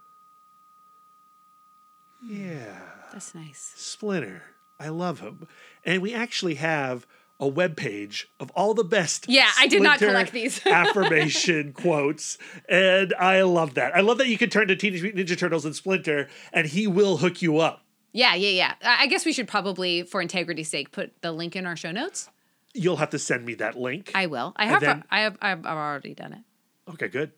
[2.25, 2.79] Yeah.
[3.11, 3.73] That's nice.
[3.75, 4.43] Splinter.
[4.79, 5.47] I love him.
[5.85, 7.05] And we actually have
[7.39, 10.65] a web page of all the best Yeah, I did not collect these.
[10.65, 12.37] affirmation quotes
[12.69, 15.65] and i love that i love that you can turn to teenage mutant ninja turtles
[15.65, 17.83] and splinter and he will hook you up
[18.13, 18.73] Yeah, yeah, yeah.
[19.01, 22.29] I guess we should probably, for integrity's sake, put the link in our show notes.
[22.73, 24.53] you'll have to send me that link I will.
[24.55, 24.81] I have.
[24.81, 25.37] then- I have.
[25.41, 26.91] I've already done it.
[26.93, 27.31] okay good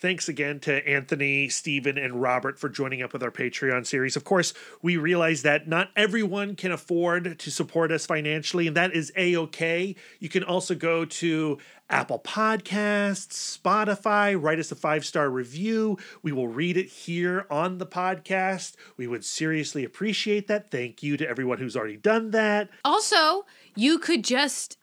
[0.00, 4.14] Thanks again to Anthony, Stephen, and Robert for joining up with our Patreon series.
[4.14, 8.92] Of course, we realize that not everyone can afford to support us financially, and that
[8.94, 9.96] is a okay.
[10.20, 11.58] You can also go to
[11.90, 15.98] Apple Podcasts, Spotify, write us a five star review.
[16.22, 18.76] We will read it here on the podcast.
[18.96, 20.70] We would seriously appreciate that.
[20.70, 22.70] Thank you to everyone who's already done that.
[22.84, 24.78] Also, you could just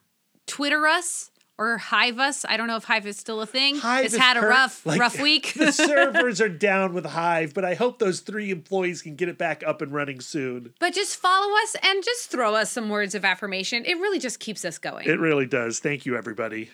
[0.45, 2.45] Twitter us or Hive us.
[2.47, 3.77] I don't know if Hive is still a thing.
[3.77, 5.53] Hive it's had a rough, like, rough week.
[5.57, 9.37] the servers are down with Hive, but I hope those three employees can get it
[9.37, 10.73] back up and running soon.
[10.79, 13.85] but just follow us and just throw us some words of affirmation.
[13.85, 15.07] It really just keeps us going.
[15.07, 15.79] It really does.
[15.79, 16.69] Thank you, everybody.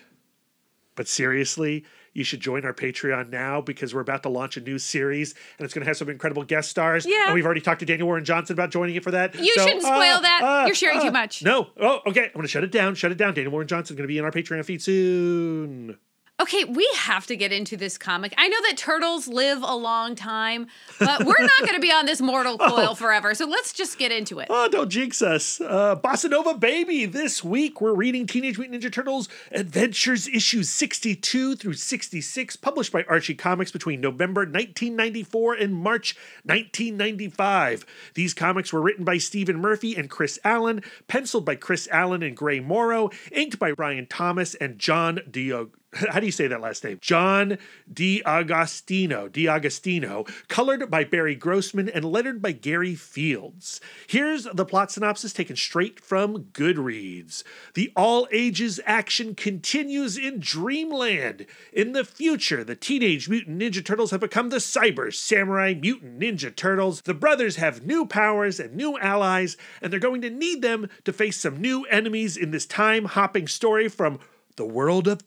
[0.94, 4.78] But seriously, you should join our Patreon now because we're about to launch a new
[4.78, 7.06] series and it's going to have some incredible guest stars.
[7.06, 7.26] Yeah.
[7.26, 9.34] And we've already talked to Daniel Warren Johnson about joining it for that.
[9.34, 10.64] You shouldn't spoil that.
[10.66, 11.42] You're sharing too uh, much.
[11.42, 11.68] No.
[11.80, 12.26] Oh, okay.
[12.26, 12.94] I'm going to shut it down.
[12.94, 13.34] Shut it down.
[13.34, 15.98] Daniel Warren Johnson going to be in our Patreon feed soon.
[16.40, 18.34] Okay, we have to get into this comic.
[18.36, 20.66] I know that turtles live a long time,
[20.98, 23.32] but we're not going to be on this mortal coil forever.
[23.34, 24.48] So let's just get into it.
[24.50, 25.60] Oh, don't jinx us.
[25.60, 27.04] Uh, Bossa Nova Baby.
[27.04, 33.04] This week we're reading Teenage Mutant Ninja Turtles Adventures issues 62 through 66, published by
[33.04, 37.86] Archie Comics between November 1994 and March 1995.
[38.14, 42.36] These comics were written by Stephen Murphy and Chris Allen, penciled by Chris Allen and
[42.36, 45.76] Gray Morrow, inked by Ryan Thomas and John Diog.
[46.10, 46.98] How do you say that last name?
[47.02, 47.58] John
[47.92, 49.28] D'Agostino.
[49.28, 53.78] D'Agostino, colored by Barry Grossman and lettered by Gary Fields.
[54.06, 57.44] Here's the plot synopsis taken straight from Goodreads.
[57.74, 61.44] The all ages action continues in Dreamland.
[61.74, 66.54] In the future, the Teenage Mutant Ninja Turtles have become the Cyber Samurai Mutant Ninja
[66.54, 67.02] Turtles.
[67.02, 71.12] The brothers have new powers and new allies, and they're going to need them to
[71.12, 74.18] face some new enemies in this time hopping story from
[74.56, 75.24] the world of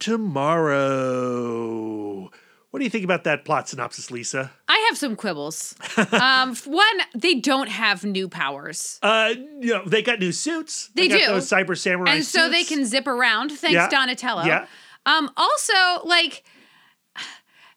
[1.06, 2.32] tomorrow.
[2.72, 4.52] What do you think about that plot synopsis, Lisa?
[4.68, 5.76] I have some quibbles.
[6.12, 9.00] um, one, they don't have new powers.
[9.02, 10.90] Uh, you know, they got new suits.
[10.94, 11.28] They got do.
[11.28, 13.54] those cyber samurai and so they can zip around.
[13.54, 13.88] Thanks, Yeah.
[13.88, 14.44] Donatello.
[14.44, 14.66] Yeah.
[15.06, 16.44] Um, also, like,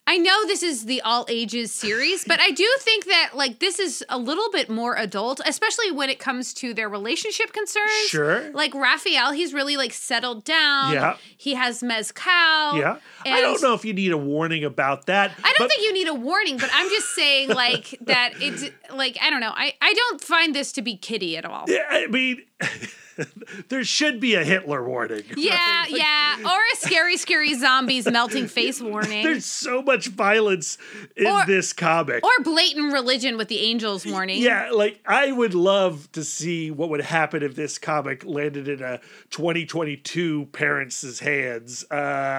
[0.09, 3.79] I know this is the all ages series, but I do think that like this
[3.79, 7.91] is a little bit more adult, especially when it comes to their relationship concerns.
[8.07, 8.51] Sure.
[8.53, 10.95] Like Raphael, he's really like settled down.
[10.95, 11.17] Yeah.
[11.37, 12.33] He has mezcal.
[12.79, 12.97] Yeah.
[13.27, 15.33] I don't know if you need a warning about that.
[15.45, 18.65] I don't but- think you need a warning, but I'm just saying like that it's
[18.91, 19.53] like I don't know.
[19.55, 21.67] I I don't find this to be kiddie at all.
[21.69, 22.45] Yeah, I mean,
[23.69, 25.25] there should be a Hitler warning.
[25.37, 25.91] Yeah, right?
[25.91, 30.79] Like, yeah, or a scary, scary zombies melting face warning, There's so much violence
[31.17, 32.25] in Or- this comic.
[32.25, 34.41] or blatant religion with the angels warning.
[34.43, 38.83] Yeah, like I would love to see what would happen if this comic landed in
[38.83, 39.01] a
[39.31, 41.85] 2022 parents' hands.
[41.91, 41.95] Uh,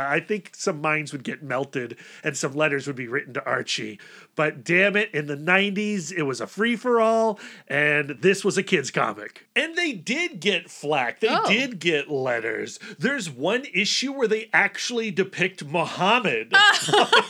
[0.09, 3.99] I think some minds would get melted and some letters would be written to Archie.
[4.39, 8.57] But damn it, in the 90s, it was a free for all, and this was
[8.57, 9.45] a kid's comic.
[9.53, 11.45] And they did get flack, they Oh.
[11.45, 12.79] did get letters.
[12.97, 16.53] There's one issue where they actually depict Muhammad.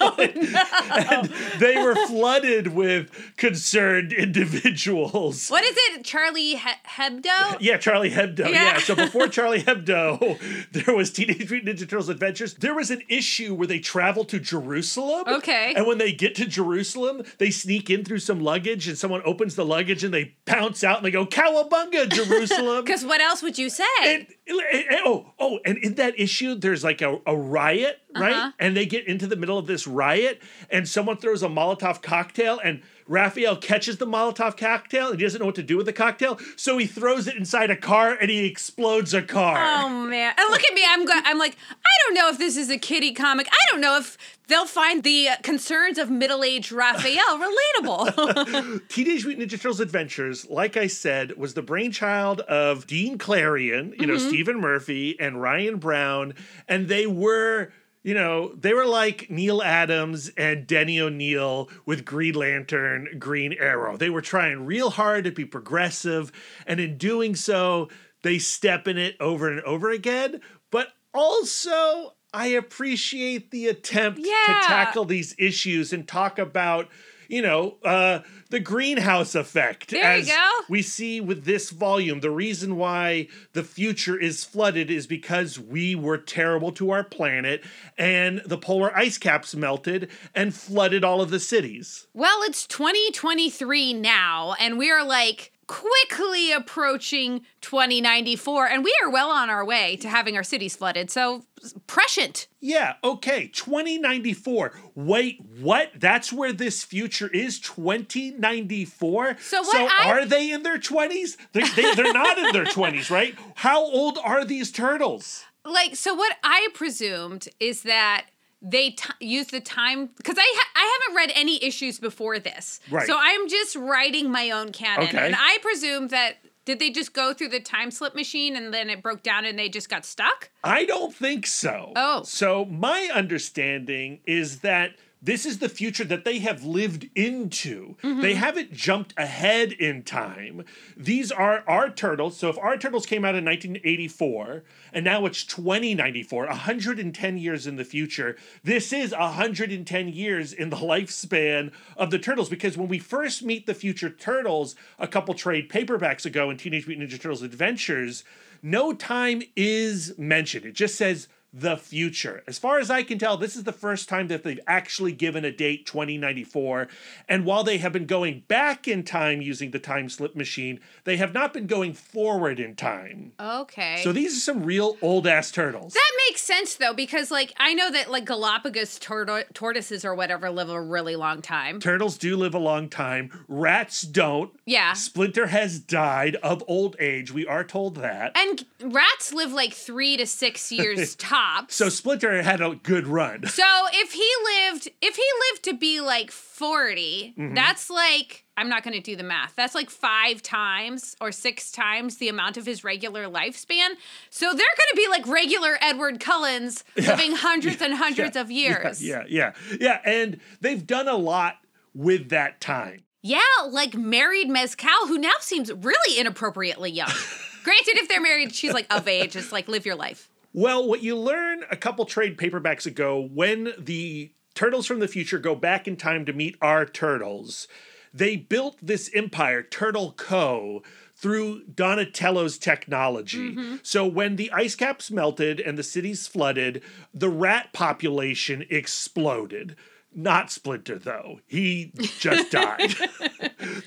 [0.01, 1.25] Oh, and
[1.59, 5.49] they were flooded with concerned individuals.
[5.49, 7.57] What is it, Charlie he- Hebdo?
[7.59, 8.39] Yeah, Charlie Hebdo.
[8.49, 8.49] Yeah.
[8.73, 8.79] Yeah.
[8.79, 10.39] So before Charlie Hebdo,
[10.71, 12.53] there was Teenage Mutant Ninja Turtles Adventures.
[12.53, 15.23] There was an issue where they travel to Jerusalem.
[15.27, 15.73] Okay.
[15.75, 16.98] And when they get to Jerusalem,
[17.37, 20.97] they sneak in through some luggage, and someone opens the luggage, and they pounce out,
[20.97, 23.83] and they go "Cowabunga, Jerusalem!" Because what else would you say?
[24.03, 28.33] and, and- and- oh, oh, and in that issue, there's like a, a riot, right?
[28.33, 28.51] Uh-huh.
[28.59, 32.59] And they get into the middle of this riot, and someone throws a Molotov cocktail,
[32.63, 35.93] and Raphael catches the Molotov cocktail and he doesn't know what to do with the
[35.93, 39.57] cocktail, so he throws it inside a car and he explodes a car.
[39.57, 40.33] Oh man!
[40.37, 40.83] And look at me.
[40.87, 43.47] I'm go- I'm like I don't know if this is a kiddie comic.
[43.51, 48.87] I don't know if they'll find the uh, concerns of middle-aged Raphael relatable.
[48.89, 54.07] Teenage Mutant Ninja Turtles Adventures, like I said, was the brainchild of Dean Clarrain, you
[54.07, 54.27] know, mm-hmm.
[54.27, 56.33] Stephen Murphy and Ryan Brown,
[56.67, 57.71] and they were.
[58.01, 63.97] You know, they were like Neal Adams and Denny O'Neil with Green Lantern, Green Arrow.
[63.97, 66.31] They were trying real hard to be progressive,
[66.65, 67.89] and in doing so,
[68.23, 70.39] they step in it over and over again.
[70.71, 74.45] But also, I appreciate the attempt Yeah.
[74.47, 76.87] to tackle these issues and talk about,
[77.29, 78.19] you know, uh,
[78.49, 79.91] the greenhouse effect.
[79.91, 80.49] There you as go.
[80.67, 85.95] We see with this volume, the reason why the future is flooded is because we
[85.95, 87.63] were terrible to our planet
[87.97, 92.07] and the polar ice caps melted and flooded all of the cities.
[92.13, 99.29] well, it's 2023 now, and we are like quickly approaching 2094, and we are well
[99.29, 101.11] on our way to having our cities flooded.
[101.11, 101.43] So
[101.85, 102.47] prescient.
[102.59, 104.73] Yeah, okay, 2094.
[104.95, 105.91] Wait, what?
[105.95, 107.59] That's where this future is?
[107.59, 109.37] 2094?
[109.39, 111.37] So what So I- are they in their 20s?
[111.53, 113.35] They, they, they're not in their 20s, right?
[113.55, 115.43] How old are these turtles?
[115.65, 118.27] like so what i presumed is that
[118.61, 122.79] they t- use the time because I ha- I haven't read any issues before this,
[122.91, 123.07] Right.
[123.07, 125.17] So I'm just writing my own canon, Okay.
[125.17, 128.89] and I presume that did they just go through the time slip machine and then
[128.91, 130.51] it broke down and they just got stuck?
[130.63, 131.93] I don't think so.
[131.95, 132.21] Oh.
[132.23, 134.91] So my understanding is that
[135.21, 137.95] this is the future that they have lived into.
[138.03, 138.21] Mm-hmm.
[138.21, 140.63] They haven't jumped ahead in time.
[140.95, 142.37] These are our turtles.
[142.37, 144.63] So if our turtles came out in 1984
[144.93, 150.77] and now it's 2094, 110 years in the future, this is 110 years in the
[150.77, 155.69] lifespan of the turtles because when we first meet the future turtles a couple trade
[155.69, 158.23] paperbacks ago in Teenage Mutant Ninja Turtles Adventures,
[158.61, 160.65] no time is mentioned.
[160.65, 162.43] It just says the future.
[162.47, 165.43] As far as I can tell, this is the first time that they've actually given
[165.43, 166.87] a date 2094.
[167.27, 171.17] And while they have been going back in time using the time slip machine, they
[171.17, 173.31] have not been going forward in time.
[173.39, 173.99] Okay.
[174.03, 175.93] So these are some real old ass turtles.
[175.93, 180.49] that makes sense though, because like I know that like Galapagos tor- tortoises or whatever
[180.51, 181.79] live a really long time.
[181.79, 183.31] Turtles do live a long time.
[183.47, 184.51] Rats don't.
[184.65, 184.93] Yeah.
[184.93, 187.31] Splinter has died of old age.
[187.33, 188.37] We are told that.
[188.37, 191.75] And rats live like three to six years tops.
[191.75, 193.45] So Splinter had a good run.
[193.47, 193.63] So
[193.93, 197.53] if he lived, if he lived to be like 40, Mm-hmm.
[197.55, 199.53] that's like, I'm not going to do the math.
[199.55, 203.89] That's like five times or six times the amount of his regular lifespan.
[204.29, 209.03] So they're going to be like regular Edward Cullens living hundreds and hundreds of years.
[209.03, 209.99] Yeah, yeah, yeah.
[210.03, 211.55] And they've done a lot
[211.93, 213.03] with that time.
[213.21, 217.11] Yeah, like married Mezcal, who now seems really inappropriately young.
[217.63, 220.28] Granted, if they're married, she's like of age, just like live your life.
[220.53, 225.39] Well, what you learn a couple trade paperbacks ago when the Turtles from the future
[225.39, 227.67] go back in time to meet our turtles,
[228.13, 230.83] they built this empire, Turtle Co.,
[231.15, 233.55] through Donatello's technology.
[233.83, 236.81] So when the ice caps melted and the cities flooded,
[237.13, 239.75] the rat population exploded.
[240.13, 241.39] Not Splinter, though.
[241.45, 242.95] He just died.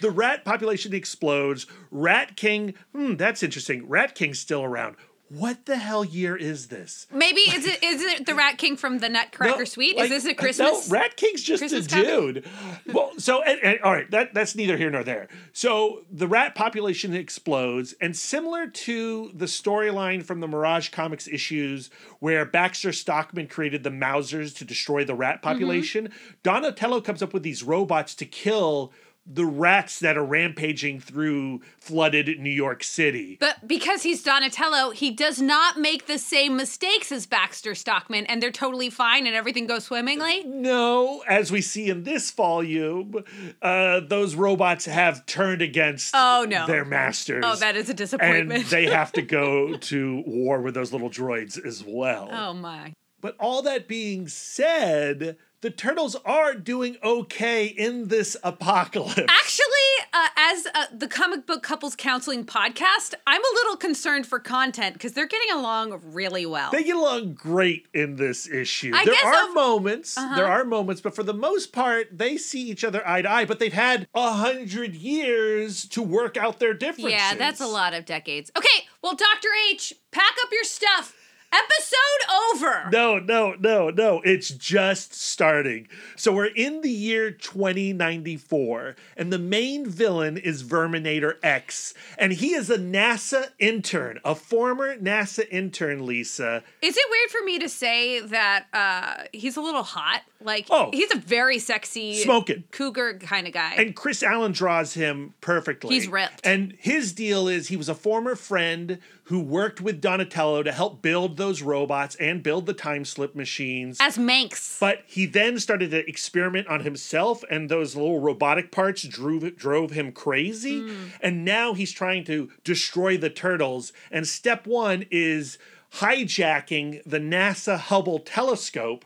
[0.01, 1.67] the rat population explodes.
[1.91, 3.89] Rat King, hmm, that's interesting.
[3.89, 4.97] Rat King's still around.
[5.35, 7.07] What the hell year is this?
[7.11, 9.97] Maybe is it is it the Rat King from the Nutcracker No, Suite?
[9.97, 10.91] like, is this a Christmas?
[10.91, 12.45] No, Rat King's just Christmas a dude.
[12.93, 15.29] well, so and, and- all right, that that's neither here nor there.
[15.55, 21.89] So the rat population explodes, and similar to the storyline from the Mirage Comics issues,
[22.19, 25.21] where Baxter Stockman created the Mausers to destroy the Mm-hmm.
[25.21, 26.11] rat population,
[26.43, 28.93] Donatello comes up with these robots to kill
[29.25, 33.37] the rats that are rampaging through flooded New York City.
[33.39, 38.43] But because he's Donatello, he does not make the same mistakes as Baxter Stockman, and
[38.43, 40.43] they're totally fine and everything goes swimmingly.
[40.45, 43.23] No, as we see in this volume,
[43.63, 46.67] uh, those robots have turned against Oh, no.
[46.67, 47.45] their masters.
[47.47, 48.63] Oh, that is a disappointment.
[48.63, 52.29] and they have to go to war with those little droids as well.
[52.33, 52.93] oh my.
[53.21, 59.19] But all that being said, the turtles are doing okay in this apocalypse.
[59.29, 59.67] Actually,
[60.13, 64.95] uh, as uh, the comic book couples counseling podcast, I'm a little concerned for content
[64.95, 66.71] because they're getting along really well.
[66.73, 68.93] They get along great in this issue.
[68.95, 70.35] I there are of- moments, Uh-huh.
[70.37, 73.45] there are moments, but for the most part, they see each other eye to eye.
[73.45, 77.13] But they've had a hundred years to work out their differences.
[77.13, 78.51] yeah, that's a lot of decades.
[78.57, 79.49] Okay, well, Dr.
[79.71, 81.17] H, pack up your stuff.
[81.53, 82.89] Episode over.
[82.91, 84.21] No, no, no, no.
[84.25, 85.87] It's just starting.
[86.17, 91.95] So we're in the year 2094, and the main villain is Verminator X.
[92.19, 96.63] And he is a NASA intern, a former NASA intern, Lisa.
[96.81, 100.23] Is it weird for me to say that uh, he's a little hot?
[100.41, 100.91] Like, Oh.
[100.93, 102.65] he's a very sexy, Smoking.
[102.73, 103.75] cougar kind of guy.
[103.77, 105.95] And Chris Allen draws him perfectly.
[105.95, 106.41] He's ripped.
[106.45, 111.01] And his deal is he was a former friend who worked with Donatello to help
[111.01, 113.99] build those robots and build the time slip machines.
[114.01, 114.79] As Manx.
[114.81, 119.93] But he then started to experiment on himself, and those little robotic parts drove drove
[119.93, 120.81] him crazy.
[120.81, 121.11] Mm.
[121.21, 123.93] And now he's trying to destroy the turtles.
[124.11, 125.59] And step one is
[125.97, 129.05] hijacking the NASA Hubble telescope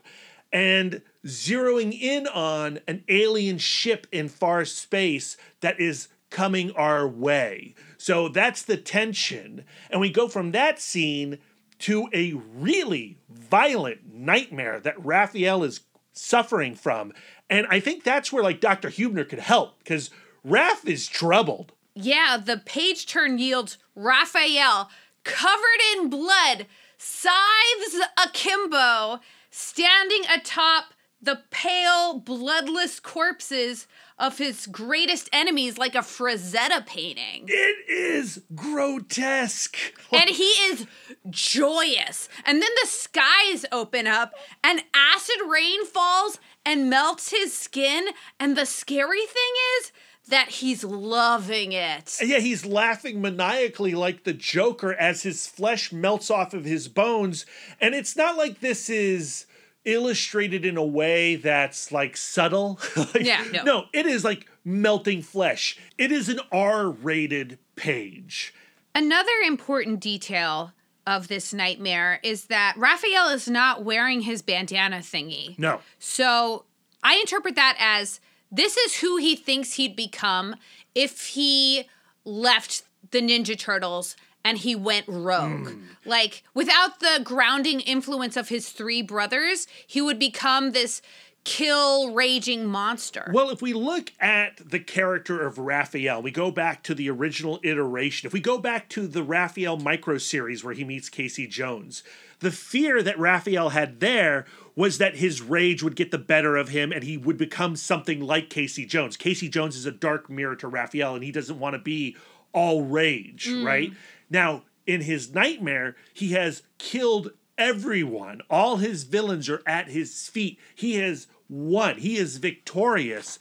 [0.51, 7.75] and zeroing in on an alien ship in far space that is coming our way.
[7.97, 9.65] So that's the tension.
[9.89, 11.39] And we go from that scene
[11.79, 15.81] to a really violent nightmare that Raphael is
[16.13, 17.13] suffering from.
[17.49, 18.89] And I think that's where like Dr.
[18.89, 20.09] Huebner could help because
[20.45, 21.73] Raph is troubled.
[21.93, 24.89] Yeah, the page turn yields Raphael
[25.23, 26.67] covered in blood,
[26.97, 29.19] scythes akimbo,
[29.49, 30.93] standing atop
[31.27, 37.45] the pale, bloodless corpses of his greatest enemies like a Frazetta painting.
[37.47, 39.77] It is grotesque.
[40.11, 40.87] And he is
[41.29, 42.29] joyous.
[42.45, 48.07] And then the skies open up and acid rain falls and melts his skin.
[48.39, 49.91] And the scary thing is
[50.29, 52.17] that he's loving it.
[52.23, 57.45] Yeah, he's laughing maniacally like the Joker as his flesh melts off of his bones.
[57.81, 59.45] And it's not like this is
[59.87, 62.79] illustrated in a way that's like subtle.
[62.95, 63.63] Like, Yeah, no.
[63.63, 65.77] No, it is like melting flesh.
[65.97, 68.53] It is an R rated page.
[68.93, 70.73] Another important detail
[71.05, 75.57] of this nightmare is that Raphael is not wearing his bandana thingy.
[75.57, 75.79] No.
[75.99, 76.65] So
[77.03, 78.19] I interpret that as
[78.51, 80.55] this is who he thinks he'd become
[80.95, 81.87] if he
[82.25, 84.15] left the Ninja Turtles
[84.47, 85.67] and he went rogue.
[85.67, 85.81] Hmm.
[86.05, 91.01] Like, without the grounding influence of his three brothers, he would become this
[91.43, 93.29] kill raging monster.
[93.33, 97.59] Well, if we look at the character of Raphael, we go back to the original
[97.61, 98.25] iteration.
[98.25, 102.03] If we go back to the Raphael micro series where he meets Casey Jones,
[102.39, 104.45] the fear that Raphael had there
[104.77, 108.21] was that his rage would get the better of him and he would become something
[108.21, 109.17] like Casey Jones.
[109.17, 112.15] Casey Jones is a dark mirror to Raphael and he doesn't want to be
[112.53, 113.65] all rage, mm.
[113.65, 113.91] right?
[114.29, 118.41] Now, in his nightmare, he has killed everyone.
[118.49, 120.59] All his villains are at his feet.
[120.75, 121.97] He has won.
[121.97, 123.39] He is victorious.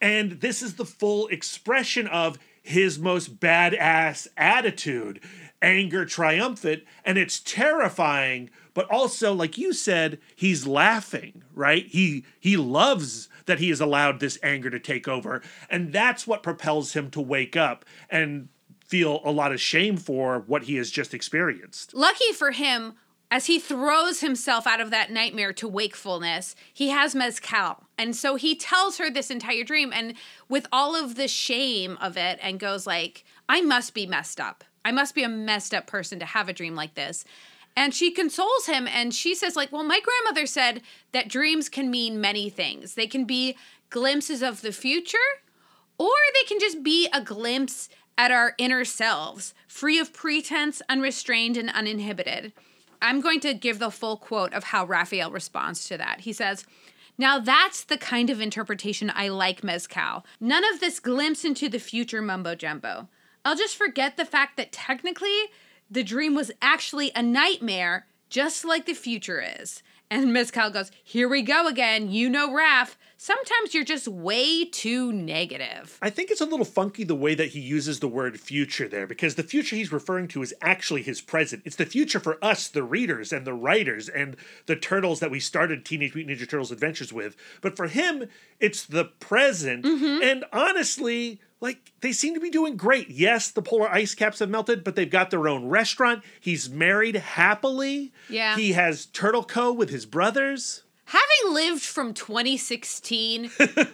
[0.00, 5.20] And this is the full expression of his most badass attitude
[5.62, 6.84] anger triumphant.
[7.04, 11.86] And it's terrifying, but also, like you said, he's laughing, right?
[11.86, 15.42] He he loves that he has allowed this anger to take over.
[15.70, 18.48] And that's what propels him to wake up and
[18.86, 21.94] feel a lot of shame for what he has just experienced.
[21.94, 22.94] Lucky for him,
[23.30, 27.84] as he throws himself out of that nightmare to wakefulness, he has Mezcal.
[27.98, 30.14] And so he tells her this entire dream and
[30.48, 34.62] with all of the shame of it and goes like, I must be messed up.
[34.84, 37.24] I must be a messed up person to have a dream like this.
[37.76, 40.80] And she consoles him and she says like, "Well, my grandmother said
[41.12, 42.94] that dreams can mean many things.
[42.94, 43.56] They can be
[43.90, 45.18] glimpses of the future
[45.98, 47.88] or they can just be a glimpse
[48.18, 52.52] at our inner selves, free of pretense, unrestrained, and uninhibited.
[53.02, 56.20] I'm going to give the full quote of how Raphael responds to that.
[56.20, 56.64] He says,
[57.18, 60.24] Now that's the kind of interpretation I like, Mezcal.
[60.40, 63.08] None of this glimpse into the future mumbo jumbo.
[63.44, 65.44] I'll just forget the fact that technically
[65.90, 69.82] the dream was actually a nightmare, just like the future is.
[70.10, 72.10] And Mezcal goes, Here we go again.
[72.10, 72.96] You know, Raph.
[73.18, 75.98] Sometimes you're just way too negative.
[76.02, 79.06] I think it's a little funky the way that he uses the word future there,
[79.06, 81.62] because the future he's referring to is actually his present.
[81.64, 84.36] It's the future for us, the readers and the writers and
[84.66, 87.36] the turtles that we started Teenage Mutant Ninja Turtles Adventures with.
[87.62, 88.28] But for him,
[88.60, 89.84] it's the present.
[89.84, 90.22] Mm-hmm.
[90.22, 93.08] And honestly, like they seem to be doing great.
[93.08, 96.22] Yes, the polar ice caps have melted, but they've got their own restaurant.
[96.38, 98.12] He's married happily.
[98.28, 98.56] Yeah.
[98.56, 99.72] He has Turtle Co.
[99.72, 100.82] with his brothers.
[101.06, 103.50] Having lived from 2016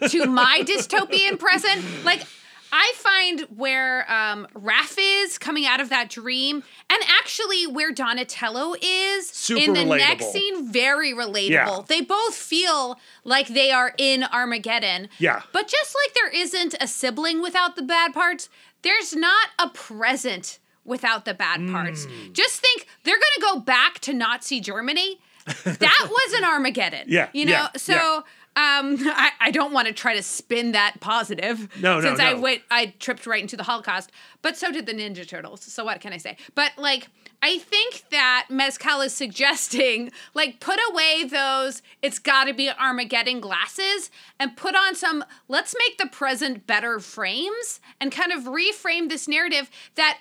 [0.09, 2.23] to my dystopian present, like
[2.71, 8.73] I find where um, Raph is coming out of that dream, and actually where Donatello
[8.81, 9.97] is Super in the relatable.
[9.99, 11.49] next scene, very relatable.
[11.51, 11.81] Yeah.
[11.87, 15.09] They both feel like they are in Armageddon.
[15.19, 15.43] Yeah.
[15.51, 18.49] But just like there isn't a sibling without the bad parts,
[18.81, 22.05] there's not a present without the bad parts.
[22.05, 22.33] Hmm.
[22.33, 25.19] Just think they're going to go back to Nazi Germany.
[25.45, 27.05] That was an Armageddon.
[27.07, 28.79] Yeah, You know, yeah, so yeah.
[28.79, 31.69] um I, I don't want to try to spin that positive.
[31.81, 34.11] No, no, Since I went I tripped right into the Holocaust.
[34.41, 35.61] But so did the Ninja Turtles.
[35.63, 36.37] So what can I say?
[36.55, 37.07] But like
[37.41, 44.09] I think that Mezcal is suggesting, like, put away those it's gotta be Armageddon glasses
[44.39, 49.27] and put on some let's make the present better frames and kind of reframe this
[49.27, 50.19] narrative that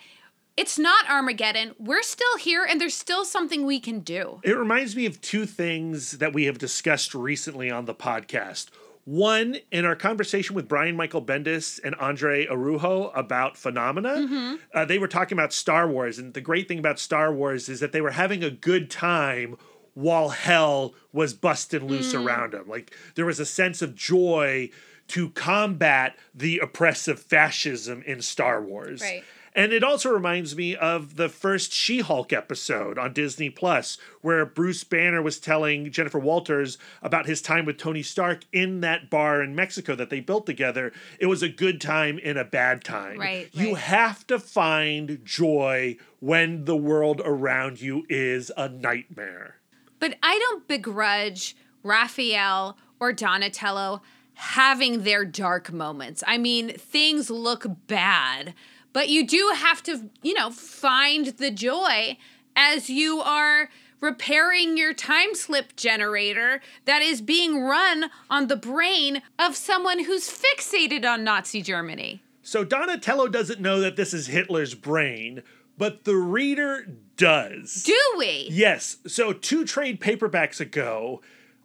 [0.56, 1.74] it's not Armageddon.
[1.78, 4.40] We're still here and there's still something we can do.
[4.42, 8.68] It reminds me of two things that we have discussed recently on the podcast.
[9.04, 14.98] One, in our conversation with Brian Michael Bendis and Andre Araujo about Phenomena, uh, they
[14.98, 16.18] were talking about Star Wars.
[16.18, 19.56] And the great thing about Star Wars is that they were having a good time
[19.94, 22.68] while hell was busting loose around them.
[22.68, 24.70] Like there was a sense of joy
[25.08, 29.02] to combat the oppressive fascism in Star Wars.
[29.02, 29.24] Right.
[29.54, 34.46] And it also reminds me of the first She Hulk episode on Disney Plus, where
[34.46, 39.42] Bruce Banner was telling Jennifer Walters about his time with Tony Stark in that bar
[39.42, 40.90] in Mexico that they built together.
[41.18, 43.18] It was a good time in a bad time.
[43.18, 43.82] Right, You right.
[43.82, 49.56] have to find joy when the world around you is a nightmare.
[49.98, 54.00] But I don't begrudge Raphael or Donatello
[54.34, 56.24] having their dark moments.
[56.26, 58.54] I mean, things look bad,
[58.92, 62.16] but you do have to, you know, find the joy
[62.54, 63.70] as you are
[64.00, 70.28] repairing your time slip generator that is being run on the brain of someone who's
[70.28, 72.22] fixated on Nazi Germany.
[72.42, 75.42] So Donatello doesn't know that this is Hitler's brain,
[75.78, 76.86] but the reader
[77.16, 77.84] does.
[77.84, 78.48] Do we?
[78.50, 78.96] Yes.
[79.06, 81.22] So two trade paperbacks ago,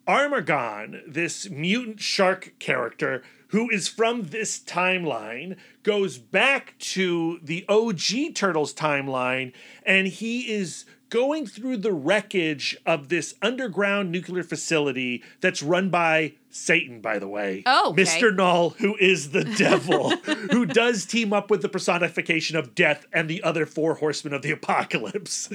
[0.07, 8.35] Armagon, this mutant shark character who is from this timeline, goes back to the OG
[8.35, 9.53] Turtles timeline
[9.85, 16.33] and he is going through the wreckage of this underground nuclear facility that's run by
[16.49, 17.63] Satan, by the way.
[17.65, 18.03] Oh, okay.
[18.03, 18.35] Mr.
[18.35, 20.09] Null, who is the devil,
[20.51, 24.41] who does team up with the personification of death and the other four horsemen of
[24.41, 25.49] the apocalypse.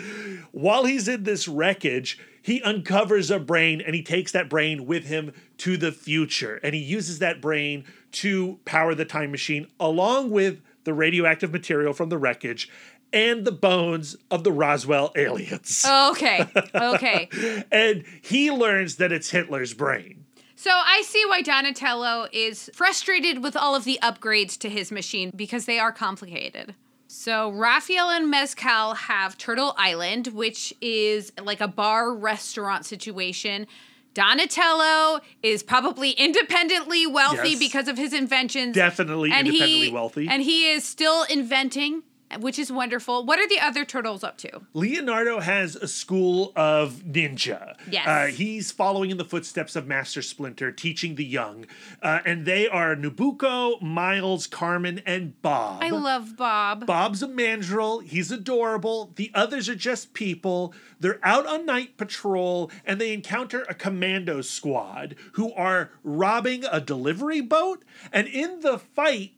[0.52, 5.06] While he's in this wreckage, he uncovers a brain and he takes that brain with
[5.06, 6.60] him to the future.
[6.62, 11.92] And he uses that brain to power the time machine along with the radioactive material
[11.92, 12.68] from the wreckage
[13.12, 15.84] and the bones of the Roswell aliens.
[16.12, 16.46] Okay.
[16.74, 17.28] Okay.
[17.72, 20.24] And he learns that it's Hitler's brain.
[20.56, 25.32] So I see why Donatello is frustrated with all of the upgrades to his machine
[25.34, 26.74] because they are complicated.
[27.08, 33.66] So Raphael and Mezcal have Turtle Island, which is like a bar restaurant situation.
[34.14, 37.58] Donatello is probably independently wealthy Yes.
[37.58, 38.74] because of his inventions.
[38.74, 40.28] Definitely independently wealthy.
[40.28, 42.02] And he is still inventing,
[42.40, 43.24] which is wonderful.
[43.24, 44.62] What are the other turtles up to?
[44.74, 47.76] Leonardo has a school of ninja.
[47.90, 48.06] Yes.
[48.06, 51.66] Uh, he's following in the footsteps of Master Splinter, teaching the young.
[52.02, 55.82] Uh, and they are Nabucco, Miles, Carmen, and Bob.
[55.82, 56.86] I love Bob.
[56.86, 58.00] Bob's a mandrill.
[58.00, 59.12] He's adorable.
[59.16, 60.74] The others are just people.
[61.00, 66.80] They're out on night patrol and they encounter a commando squad who are robbing a
[66.80, 67.84] delivery boat.
[68.12, 69.32] And in the fight,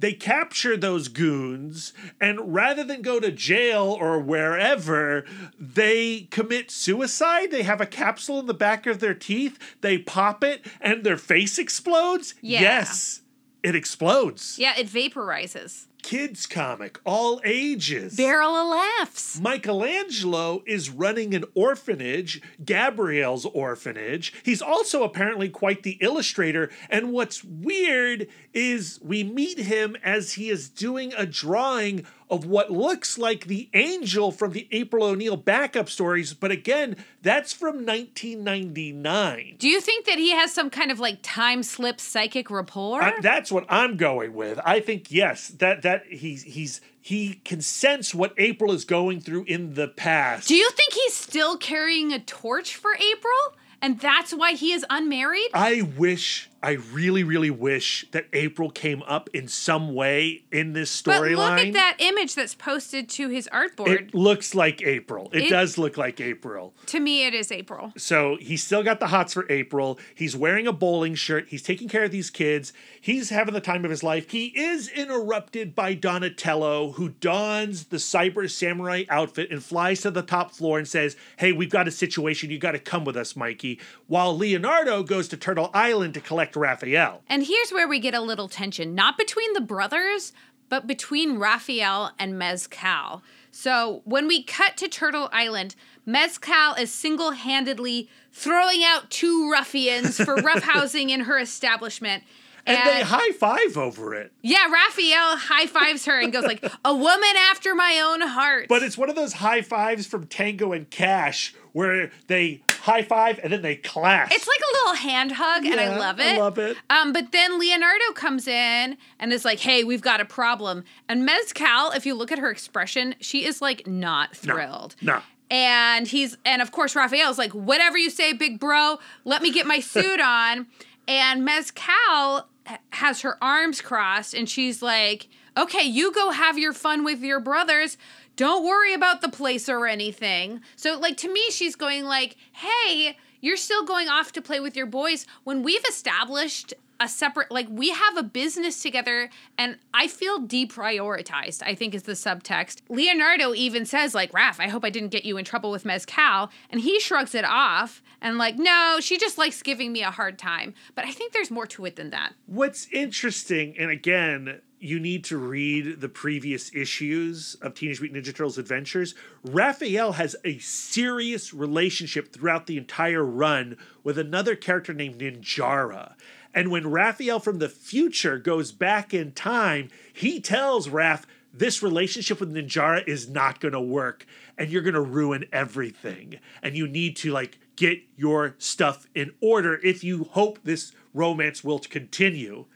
[0.00, 5.24] they capture those goons and rather than go to jail or wherever,
[5.58, 7.50] they commit suicide.
[7.50, 9.58] They have a capsule in the back of their teeth.
[9.80, 12.34] They pop it and their face explodes.
[12.40, 12.60] Yeah.
[12.60, 13.22] Yes,
[13.62, 14.58] it explodes.
[14.58, 15.86] Yeah, it vaporizes.
[16.02, 18.16] Kids comic, all ages.
[18.16, 19.38] Barrel of laughs.
[19.40, 24.32] Michelangelo is running an orphanage, Gabrielle's orphanage.
[24.42, 26.70] He's also apparently quite the illustrator.
[26.88, 32.70] And what's weird is we meet him as he is doing a drawing of what
[32.70, 36.32] looks like the angel from the April O'Neil backup stories.
[36.32, 39.56] But again, that's from 1999.
[39.58, 43.02] Do you think that he has some kind of like time slip psychic rapport?
[43.02, 44.60] I- that's what I'm going with.
[44.64, 49.44] I think yes, that that he's he's he can sense what April is going through
[49.44, 50.48] in the past.
[50.48, 53.56] Do you think he's still carrying a torch for April?
[53.82, 55.48] And that's why he is unmarried?
[55.54, 60.90] I wish, I really, really wish that April came up in some way in this
[60.94, 61.04] storyline.
[61.06, 61.66] but look storyline.
[61.68, 63.88] at that image that's posted to his artboard.
[63.88, 65.30] It looks like April.
[65.32, 66.74] It, It- does look like April.
[66.86, 67.92] to me, it is April.
[67.96, 69.98] So he's still got the hots for April.
[70.14, 71.46] He's wearing a bowling shirt.
[71.48, 72.72] He's taking care of these kids.
[73.00, 74.30] He's having the time of his life.
[74.30, 80.22] He is interrupted by Donatello, who dons the cyber samurai outfit and flies to the
[80.22, 82.50] top floor and says, Hey, we've got a situation.
[82.50, 83.80] You got to come with us, Mikey.
[84.06, 87.22] While Leonardo goes to Turtle Island to collect Raphael.
[87.28, 90.32] And here's where we get a little tension, not between the brothers,
[90.68, 93.22] but between Raphael and Mezcal.
[93.50, 95.74] So when we cut to Turtle Island,
[96.06, 102.22] Mezcal is single handedly throwing out two ruffians for roughhousing in her establishment.
[102.66, 104.32] And, they high five over it.
[104.42, 108.82] yeah, Raphael high fives her and goes like, "A woman after my own heart." But
[108.82, 113.52] it's one of those high fives from Tango and Cash where they high five and
[113.52, 114.32] then they clash.
[114.32, 116.38] It's like a little hand hug, and I Yeah, love I it.
[116.38, 116.76] love it.
[116.90, 121.24] Um, but then Leonardo comes in and is like, "Hey, we've got a problem." And
[121.24, 124.96] Mezcal, if you look at her expression, she is like not thrilled.
[125.02, 125.20] No.
[125.50, 128.98] And he's and of course Raphael's like, "Whatever you say, big bro.
[129.24, 130.66] Let me get my suit on."
[131.08, 132.46] And Mezcal
[132.90, 135.26] has her arms crossed, and she's like,
[135.58, 137.96] "Okay, you go have your fun with your brothers."
[138.40, 140.62] Don't worry about the place or anything.
[140.74, 144.74] So, like, to me, she's going like, hey, you're still going off to play with
[144.74, 145.26] your boys.
[145.44, 151.62] When we've established a separate like we have a business together and i feel deprioritized
[151.62, 152.82] i think is the subtext.
[152.90, 156.50] Leonardo even says like raph i hope i didn't get you in trouble with mezcal.
[156.68, 160.38] And he shrugs it off and like no she just likes giving me a hard
[160.38, 160.74] time.
[160.94, 162.34] But i think there's more to it than that.
[162.44, 168.34] What's interesting, and again, you need to read the previous issues of Teenage Mutant Ninja
[168.34, 169.14] Turtles Adventures.
[169.44, 176.14] Raphael has a serious relationship throughout the entire run with another character named Ninjara.
[176.54, 182.40] And when Raphael from the future goes back in time, he tells Raph, this relationship
[182.40, 184.24] with Ninjara is not going to work
[184.56, 186.38] and you're going to ruin everything.
[186.62, 191.62] And you need to like get your stuff in order if you hope this romance
[191.62, 192.66] will continue.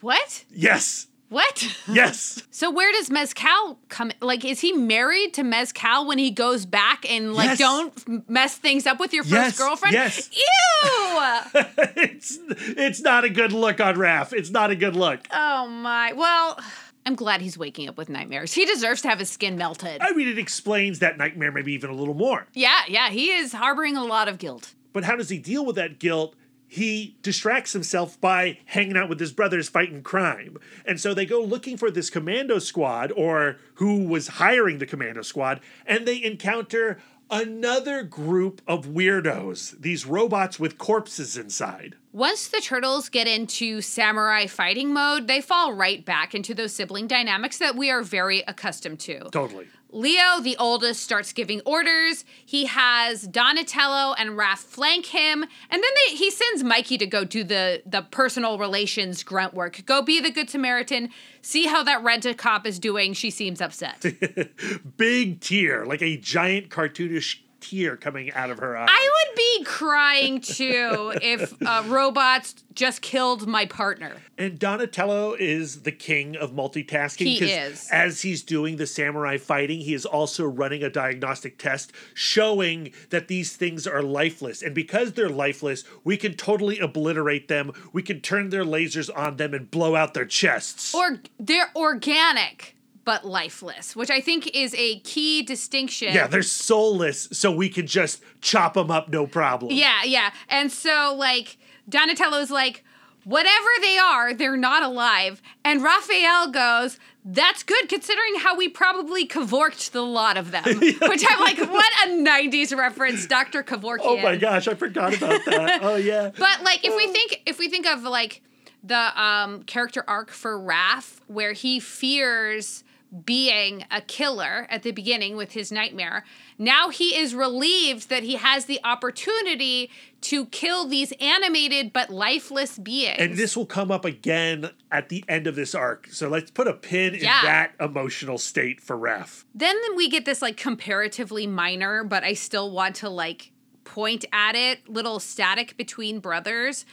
[0.00, 1.06] What Yes.
[1.28, 2.42] what Yes.
[2.50, 7.04] so where does mezcal come like is he married to mezcal when he goes back
[7.10, 7.58] and like Yes.
[7.58, 10.30] don't mess things up with your first Yes, girlfriend yes.
[10.32, 11.40] ew
[11.96, 14.32] it's it's not a good look on Raph.
[14.32, 15.26] It's not a good look.
[15.32, 16.12] Oh my.
[16.12, 16.58] Well,
[17.06, 18.52] I'm glad he's waking up with nightmares.
[18.52, 19.98] He deserves to have his skin melted.
[20.00, 22.46] I mean, it explains that nightmare maybe even a little more.
[22.54, 24.74] yeah, yeah, he is harboring a lot of guilt.
[24.92, 26.34] But how does he deal with that guilt?
[26.68, 30.58] He distracts himself by hanging out with his brothers fighting crime.
[30.84, 35.22] And so they go looking for this commando squad or who was hiring the commando
[35.22, 36.98] squad, and they encounter
[37.30, 41.94] another group of weirdos, these robots with corpses inside.
[42.12, 47.06] Once the turtles get into samurai fighting mode, they fall right back into those sibling
[47.06, 49.20] dynamics that we are very accustomed to.
[49.30, 49.66] Totally.
[49.90, 52.24] Leo, the oldest, starts giving orders.
[52.44, 57.24] He has Donatello and Raph flank him, and then they, he sends Mikey to go
[57.24, 59.84] do the the personal relations grunt work.
[59.86, 61.10] Go be the good Samaritan.
[61.40, 63.14] See how that rent a cop is doing.
[63.14, 64.04] She seems upset.
[64.96, 68.86] Big tear, like a giant cartoonish tear coming out of her eye.
[68.88, 74.14] I would be crying too if uh, robots just killed my partner.
[74.36, 77.26] And Donatello is the king of multitasking.
[77.26, 77.88] He is.
[77.90, 83.28] As he's doing the samurai fighting, he is also running a diagnostic test showing that
[83.28, 84.62] these things are lifeless.
[84.62, 87.72] And because they're lifeless, we can totally obliterate them.
[87.92, 90.94] We can turn their lasers on them and blow out their chests.
[90.94, 92.76] Or they're organic
[93.08, 96.12] but lifeless, which I think is a key distinction.
[96.12, 99.72] yeah, they're soulless, so we can just chop them up no problem.
[99.72, 100.30] Yeah, yeah.
[100.50, 101.56] And so like
[101.88, 102.84] Donatello's like,
[103.24, 105.40] whatever they are, they're not alive.
[105.64, 110.64] And Raphael goes, that's good considering how we probably cavorked the lot of them.
[110.66, 113.62] Which I'm like, what a 90s reference, Dr.
[113.62, 114.00] Kevorkian.
[114.02, 115.80] Oh my gosh, I forgot about that.
[115.82, 116.30] oh yeah.
[116.38, 118.42] But like if we think if we think of like
[118.84, 122.84] the um character arc for Raph where he fears
[123.24, 126.24] being a killer at the beginning with his nightmare.
[126.58, 129.90] Now he is relieved that he has the opportunity
[130.22, 133.16] to kill these animated but lifeless beings.
[133.18, 136.08] And this will come up again at the end of this arc.
[136.08, 139.44] So let's put a pin in that emotional state for Raph.
[139.54, 143.52] then we get this like comparatively minor, but I still want to like
[143.84, 146.84] point at it, little static between brothers.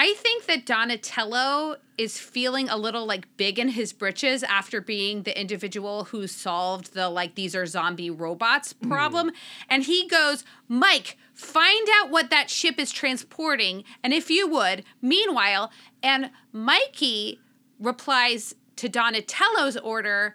[0.00, 5.24] I think that Donatello is feeling a little like big in his britches after being
[5.24, 8.88] the individual who solved the like these are zombie robots hmm.
[8.88, 9.30] problem.
[9.68, 13.84] And he goes, Mike, find out what that ship is transporting.
[14.02, 15.70] And if you would, meanwhile,
[16.02, 17.38] and Mikey
[17.78, 20.34] replies to Donatello's order,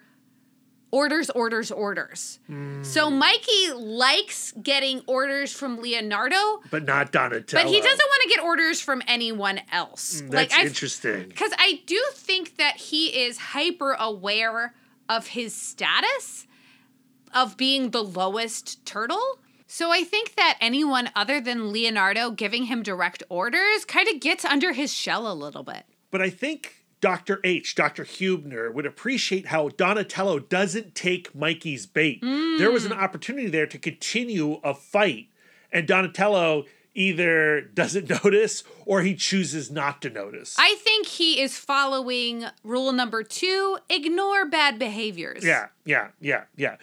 [0.90, 2.38] orders, orders, orders.
[2.82, 7.62] So Mikey likes getting orders from Leonardo, But not Donatello.
[7.62, 10.22] but he doesn't want to get orders from anyone else.
[10.22, 11.28] Mm, that's I interesting.
[11.28, 14.74] because I do think that he is hyper aware
[15.08, 16.46] of his status
[17.34, 19.38] of being the lowest turtle.
[19.66, 24.44] So I think that anyone other than Leonardo giving him direct orders kind of gets
[24.44, 25.82] under his shell a little bit.
[26.10, 26.75] But I think
[27.06, 27.38] Dr.
[27.44, 28.02] H, Dr.
[28.02, 32.20] Huebner, would appreciate how Donatello doesn't take Mikey's bait.
[32.20, 33.00] There was an mm.
[33.00, 35.28] opportunity there to continue a fight,
[35.70, 36.64] and Donatello
[36.96, 40.56] either doesn't notice or he chooses not to notice.
[40.58, 45.44] I think he is following rule number two ignore bad behaviors.
[45.44, 46.74] Yeah, yeah, yeah, yeah.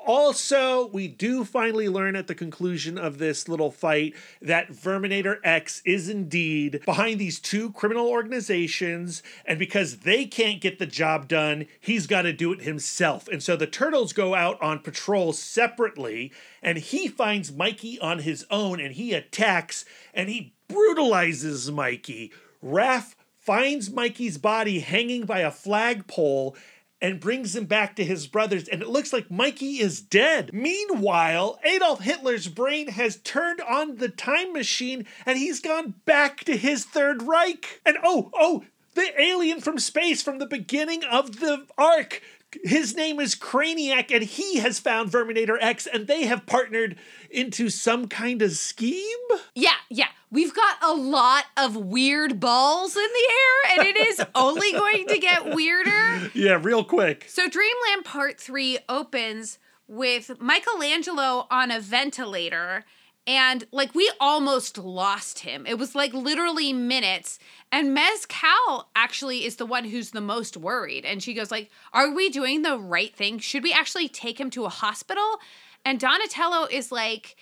[0.00, 5.82] Also, we do finally learn at the conclusion of this little fight that Verminator X
[5.84, 11.66] is indeed behind these two criminal organizations, and because they can't get the job done,
[11.80, 13.28] he's got to do it himself.
[13.28, 16.32] And so the turtles go out on patrol separately,
[16.62, 19.84] and he finds Mikey on his own, and he attacks
[20.14, 22.32] and he brutalizes Mikey.
[22.64, 26.54] Raph finds Mikey's body hanging by a flagpole
[27.00, 30.50] and brings him back to his brothers, and it looks like Mikey is dead.
[30.52, 36.56] Meanwhile, Adolf Hitler's brain has turned on the time machine and he's gone back to
[36.56, 37.80] his Third Reich.
[37.86, 42.20] And oh, oh, the alien from space from the beginning of the arc.
[42.64, 46.96] His name is Craniac, and he has found Verminator X, and they have partnered
[47.30, 49.18] into some kind of scheme.
[49.54, 50.08] Yeah, yeah.
[50.30, 55.06] We've got a lot of weird balls in the air, and it is only going
[55.08, 56.30] to get weirder.
[56.34, 57.26] Yeah, real quick.
[57.28, 62.84] So, Dreamland Part 3 opens with Michelangelo on a ventilator,
[63.28, 65.66] and like we almost lost him.
[65.66, 67.38] It was like literally minutes.
[67.70, 71.04] And Mezcal actually is the one who's the most worried.
[71.04, 73.38] And she goes, like, are we doing the right thing?
[73.38, 75.40] Should we actually take him to a hospital?
[75.84, 77.36] And Donatello is like,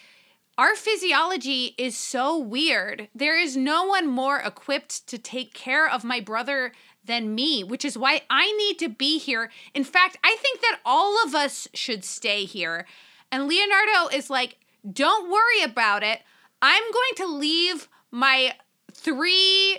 [0.58, 3.08] our physiology is so weird.
[3.14, 6.72] There is no one more equipped to take care of my brother
[7.04, 9.52] than me, which is why I need to be here.
[9.72, 12.86] In fact, I think that all of us should stay here.
[13.30, 14.56] And Leonardo is like,
[14.92, 16.20] don't worry about it.
[16.62, 18.54] I'm going to leave my
[18.92, 19.78] three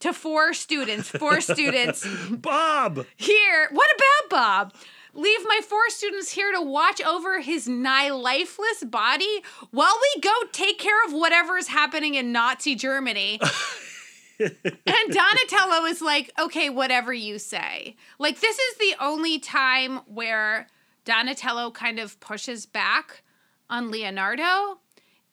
[0.00, 3.06] to four students, four students Bob!
[3.16, 3.68] here.
[3.72, 4.74] What about Bob?
[5.14, 10.32] Leave my four students here to watch over his nigh lifeless body while we go
[10.52, 13.40] take care of whatever is happening in Nazi Germany.
[14.38, 17.96] and Donatello is like, okay, whatever you say.
[18.18, 20.68] Like, this is the only time where
[21.04, 23.22] Donatello kind of pushes back
[23.70, 24.80] on Leonardo.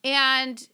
[0.04, 0.66] And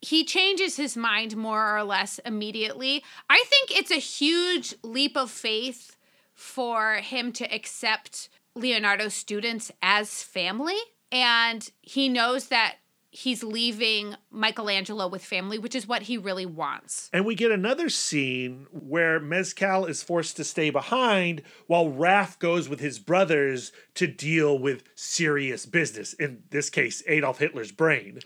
[0.00, 3.02] he changes his mind more or less immediately.
[3.28, 5.96] I think it's a huge leap of faith
[6.34, 10.78] for him to accept Leonardo's students as family.
[11.10, 12.76] And he knows that
[13.10, 17.08] he's leaving Michelangelo with family, which is what he really wants.
[17.12, 22.68] And we get another scene where Mezcal is forced to stay behind while Raph goes
[22.68, 28.20] with his brothers to deal with serious business, in this case, Adolf Hitler's brain.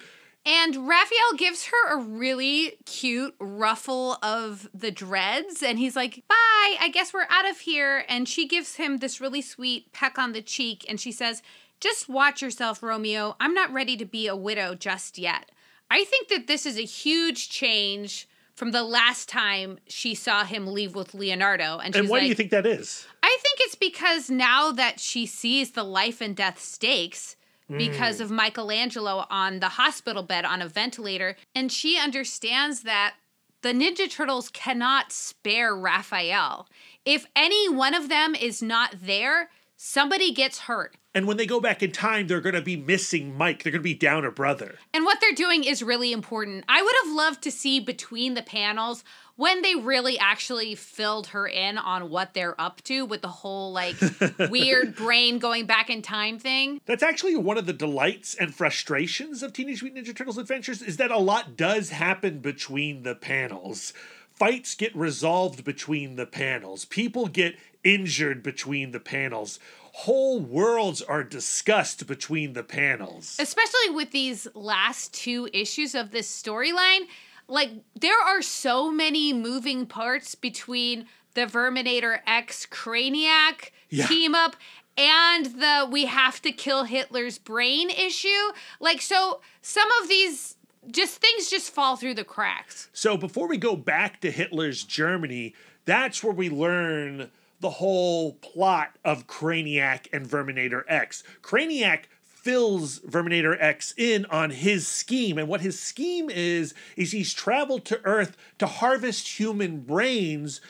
[0.45, 6.77] And Raphael gives her a really cute ruffle of the dreads, and he's like, Bye,
[6.81, 8.05] I guess we're out of here.
[8.09, 11.43] And she gives him this really sweet peck on the cheek, and she says,
[11.83, 13.35] Just watch yourself, Romeo.
[13.41, 15.51] I'm not ready to be a widow just yet.
[15.91, 20.69] I think that this is a huge change from the last time she saw him
[20.69, 21.79] leave with Leonardo.
[21.79, 23.05] And, And why like, do you think that is?
[23.25, 27.35] I think it's because now that she sees the life and death stakes
[27.69, 28.21] because mm.
[28.21, 33.15] of Michelangelo on the hospital bed on a ventilator, and she understands that
[33.63, 36.69] the Ninja Turtles cannot spare Raphael.
[37.05, 39.51] If any one of them is not there,
[39.83, 40.97] somebody gets hurt.
[41.13, 43.63] And when they go back in time, they're going to be missing Mike.
[43.63, 44.77] They're going to be down a brother.
[44.95, 46.65] And what they're doing is really important.
[46.69, 49.03] I would have loved to see between the panels
[49.35, 53.73] when they really actually filled her in on what they're up to with the whole
[53.73, 53.97] like
[54.51, 56.81] weird brain going back in time thing.
[56.87, 60.97] That's actually one of the delights and frustrations of Teenage Mutant Ninja Turtles Adventures is
[60.99, 63.93] that a lot does happen between the panels.
[64.33, 66.85] Fights get resolved between the panels.
[66.85, 69.59] People get injured between the panels.
[69.95, 73.37] Whole worlds are discussed between the panels.
[73.39, 77.07] especially with these last two issues of this storyline
[77.49, 81.05] like there are so many moving parts between
[81.35, 84.07] the verminator x craniac Yeah.
[84.07, 84.57] team up
[84.97, 90.57] and the we have to kill hitler's brain issue like so some of these
[90.91, 95.55] just things just fall through the cracks So before we go back to Hitler's Germany,
[95.85, 97.31] that's where we learn
[97.63, 101.23] the whole plot of Craniac and Verminator X.
[101.41, 107.33] Craniac fills Verminator X in on his scheme, and what his scheme is is he's
[107.33, 110.61] traveled to Earth to harvest human brains.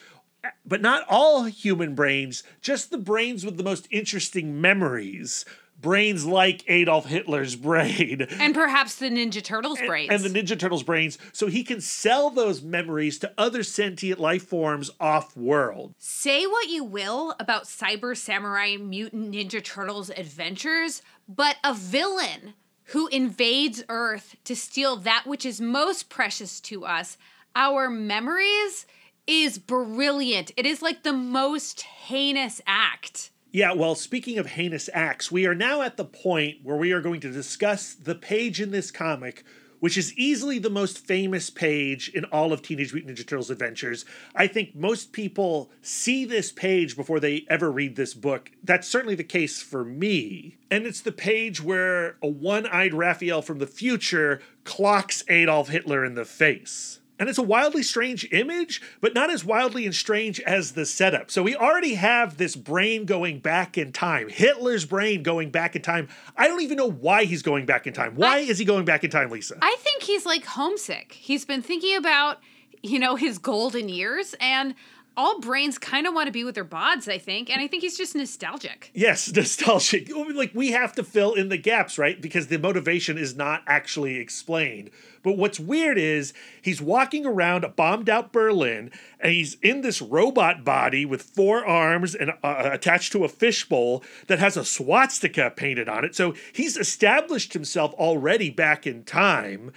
[0.67, 5.45] But not all human brains, just the brains with the most interesting memories.
[5.83, 8.27] Brains like Adolf Hitler's brain.
[8.39, 10.11] And perhaps the Ninja Turtles brains.
[10.11, 14.47] And the Ninja Turtles brains, so he can sell those memories to other sentient life
[14.47, 15.95] forms off world.
[15.99, 22.55] Say what you will about Cyber Samurai Mutant Ninja Turtles adventures, but a villain
[22.87, 27.19] who invades Earth to steal that which is most precious to us,
[27.57, 28.87] our memories,
[29.27, 30.53] is brilliant.
[30.57, 33.31] It is like the most heinous act.
[33.55, 37.03] Yeah, well, speaking of heinous acts, we are now at the point where we are
[37.03, 39.45] going to discuss the page in this comic,
[39.79, 44.07] which is easily the most famous page in all of Teenage Mutant Ninja Turtles adventures.
[44.35, 48.51] I think most people see this page before they ever read this book.
[48.65, 50.57] That's certainly the case for me.
[50.71, 56.07] And it's the page where a one eyed Raphael from the future clocks Adolf Hitler
[56.07, 57.01] in the face.
[57.19, 61.31] And it's a wildly strange image, but not as wildly and strange as the setup.
[61.31, 65.83] So we already have this brain going back in time, Hitler's brain going back in
[65.83, 66.09] time.
[66.37, 68.15] I don't even know why he's going back in time.
[68.17, 69.57] Why I- is he going back in time, Lisa?
[69.63, 71.13] I think he's like homesick.
[71.13, 72.39] He's been thinking about,
[72.83, 74.75] you know, his golden years, and
[75.17, 77.51] all brains kind of want to be with their bods, I think.
[77.51, 78.91] And I think he's just nostalgic.
[78.95, 80.11] Yes, nostalgic.
[80.15, 82.21] Like we have to fill in the gaps, right?
[82.21, 84.91] Because the motivation is not actually explained.
[85.23, 88.91] But what's weird is he's walking around a bombed out Berlin
[89.21, 94.03] and he's in this robot body with four arms and uh, attached to a fishbowl
[94.27, 96.17] that has a swastika painted on it.
[96.17, 99.73] So he's established himself already back in time.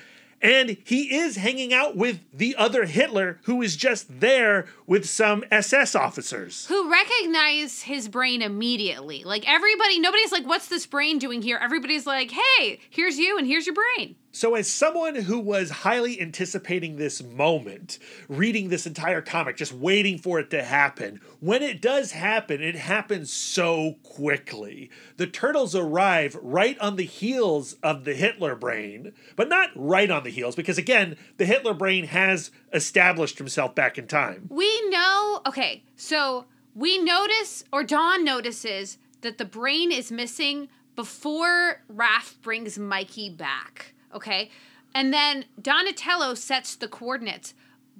[0.46, 5.44] And he is hanging out with the other Hitler who is just there with some
[5.52, 6.68] SS officers.
[6.68, 9.24] Who recognize his brain immediately.
[9.24, 11.58] Like everybody, nobody's like, what's this brain doing here?
[11.60, 14.16] Everybody's like, hey, here's you and here's your brain.
[14.36, 20.18] So, as someone who was highly anticipating this moment, reading this entire comic, just waiting
[20.18, 24.92] for it to happen, when it does happen, it happens so quickly.
[25.16, 30.26] The turtles arrive right on the heels of the Hitler brain, but not right on
[30.26, 34.48] the heels, because again, the Hitler brain has established himself back in time.
[34.50, 36.44] We know, okay, so
[36.76, 40.68] we notice, or Dawn notices, that the brain is missing
[40.98, 44.50] before Raph brings Mikey back, okay?
[44.94, 47.54] And then Donatello sets the coordinates.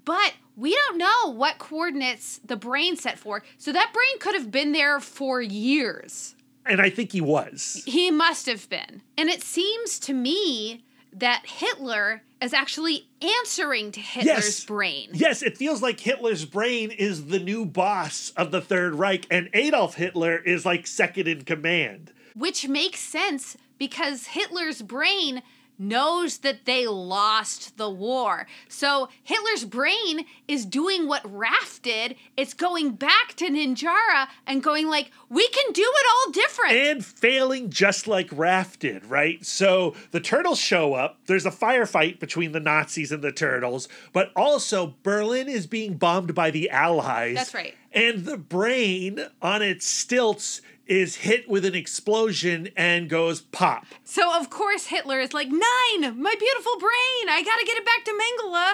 [0.06, 3.44] But we don't know what coordinates the brain set for.
[3.58, 6.36] So that brain could have been there for years.
[6.66, 7.84] And I think he was.
[7.86, 9.02] He must have been.
[9.18, 14.66] And it seems to me that Hitler is actually answering to Hitler's Yes.
[14.66, 15.10] brain.
[15.14, 19.50] Yes, it feels like Hitler's brain is the new boss of the Third Reich, and
[19.54, 22.12] Adolf Hitler is like second in command.
[22.36, 25.42] Which makes sense because Hitler's brain
[25.78, 28.48] knows that they lost the war.
[28.68, 32.16] So Hitler's brain is doing what Raph did.
[32.38, 36.74] It's going back to Ninjara and going like, we can do it all different.
[36.74, 39.46] and failing just like Raph did, right?
[39.46, 41.20] So the turtles show up.
[41.26, 46.34] There's a firefight between the Nazis and the turtles, but also Berlin is being bombed
[46.36, 47.36] by the Allies.
[47.36, 47.76] That's right.
[47.92, 53.86] And the brain on its stilts is hit with an explosion and goes pop.
[54.04, 57.30] So of course Hitler is like, nine, my beautiful brain.
[57.30, 58.74] I gotta get it back to Mengele.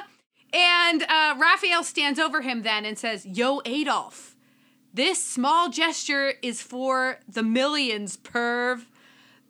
[0.54, 4.36] And uh, Raphael stands over him then and says, Yo, Adolf,
[4.94, 8.86] this small gesture is for the millions, perv.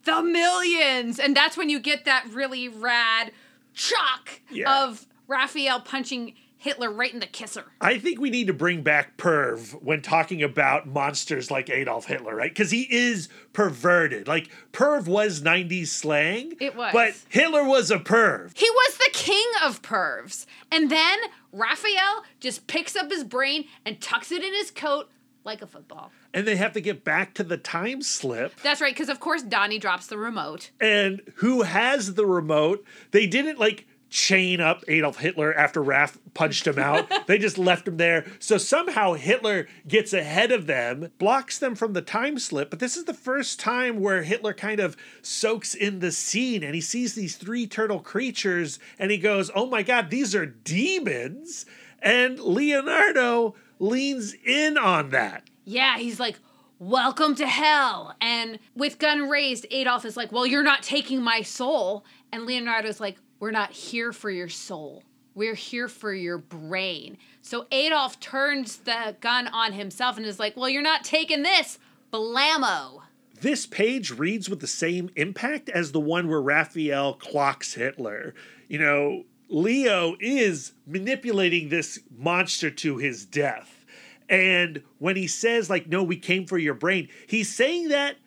[0.04, 1.20] The millions.
[1.20, 3.32] And that's when you get that really rad
[3.74, 4.84] shock Yeah.
[4.84, 7.66] of Raphael punching Hitler right in the kisser.
[7.82, 12.36] I think we need to bring back Perv when talking about monsters like Adolf Hitler,
[12.36, 12.52] right?
[12.52, 14.28] Because he is perverted.
[14.28, 16.54] Like, Perv was 90s slang.
[16.60, 16.94] It was.
[16.94, 18.56] But Hitler was a perv.
[18.56, 20.46] He was the king of pervs.
[20.72, 21.18] And then
[21.52, 25.10] Raphael just picks up his brain and tucks it in his coat
[25.44, 26.12] like a football.
[26.32, 28.60] And they have to get back to the time slip.
[28.62, 30.70] That's right, because of course Donnie drops the remote.
[30.80, 32.86] And who has the remote?
[33.10, 37.10] They didn't like chain up Adolf Hitler after Raph punched him out.
[37.28, 38.26] they just left him there.
[38.40, 42.70] So somehow Hitler gets ahead of them, blocks them from the time slip.
[42.70, 46.76] But this is the first time where Hitler kind of soaks in the scene and
[46.76, 51.66] he sees these three turtle creatures and he goes, Oh my God, these are demons.
[52.02, 55.50] And Leonardo leans in on that.
[55.64, 56.38] Yeah, he's like,
[56.80, 58.16] Welcome to hell.
[58.20, 62.04] And with gun raised, Adolf is like, Well, you're not taking my soul.
[62.34, 65.02] And Leonardo's like, We're not here for your soul.
[65.34, 67.18] We're here for your brain.
[67.42, 71.80] So Adolf turns the gun on himself and is like, Well, you're not taking this.
[72.14, 73.02] Blammo.
[73.42, 78.36] This page reads with the same impact as the one where Raphael clocks Hitler.
[78.68, 83.86] You know, Leo is manipulating this monster to his death.
[84.30, 88.18] And when he says, like, no, we came for your brain, he's saying that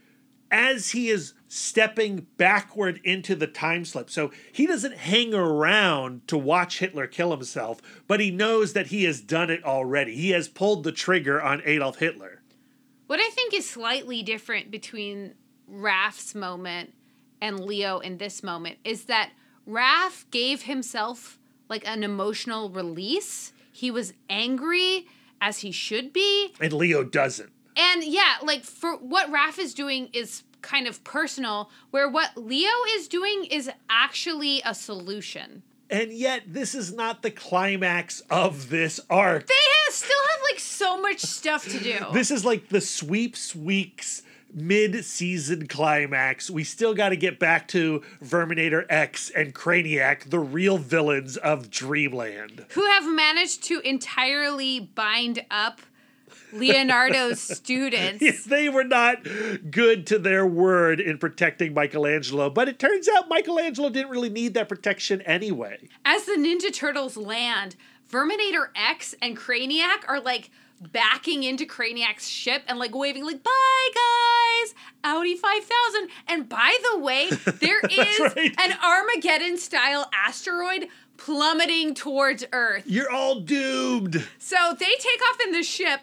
[0.54, 4.08] as he is stepping backward into the time slip.
[4.08, 9.02] So he doesn't hang around to watch Hitler kill himself, but he knows that he
[9.02, 10.14] has done it already.
[10.14, 12.40] He has pulled the trigger on Adolf Hitler.
[13.08, 15.34] What I think is slightly different between
[15.68, 16.94] Raph's moment
[17.40, 19.32] and Leo in this moment is that
[19.68, 23.52] Raph gave himself like an emotional release.
[23.72, 25.08] He was angry
[25.40, 26.54] as he should be.
[26.60, 27.50] And Leo doesn't.
[27.76, 32.70] And yeah, like for what Raph is doing is kind of personal, where what Leo
[32.90, 35.62] is doing is actually a solution.
[35.90, 39.46] And yet, this is not the climax of this arc.
[39.46, 39.54] They
[39.84, 41.98] have, still have like so much stuff to do.
[42.12, 44.22] This is like the sweeps weeks
[44.54, 46.48] mid-season climax.
[46.48, 51.70] We still got to get back to Verminator X and Craniac, the real villains of
[51.70, 52.64] Dreamland.
[52.70, 55.80] Who have managed to entirely bind up
[56.54, 58.22] Leonardo's students.
[58.22, 59.26] Yes, they were not
[59.70, 64.54] good to their word in protecting Michelangelo, but it turns out Michelangelo didn't really need
[64.54, 65.88] that protection anyway.
[66.04, 67.76] As the Ninja Turtles land,
[68.10, 70.50] Verminator X and Craniac are like
[70.92, 76.98] backing into Craniac's ship and like waving like bye guys Audi 5000 and by the
[76.98, 77.30] way
[77.60, 78.54] there is right.
[78.60, 84.26] an Armageddon style asteroid plummeting towards Earth You're all doomed.
[84.38, 86.00] so they take off in the ship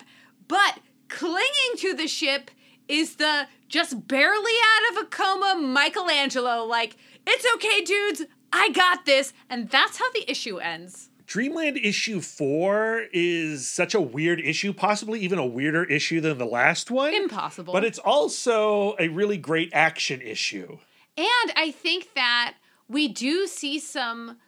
[0.51, 2.51] but clinging to the ship
[2.89, 9.05] is the just barely out of a coma Michelangelo like it's okay dudes I got
[9.05, 14.73] this and that's how the issue ends Dreamland issue four is such a weird issue,
[14.73, 17.13] possibly even a weirder issue than the last one.
[17.13, 20.77] impossible But it's also a really great action issue.
[21.15, 22.55] And I think that
[22.89, 24.39] we do see some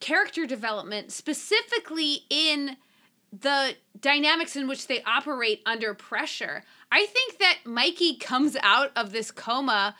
[0.00, 2.78] character development specifically in
[3.40, 6.62] the dynamics in which they operate under pressure.
[6.92, 9.96] I think that Mikey comes out of this coma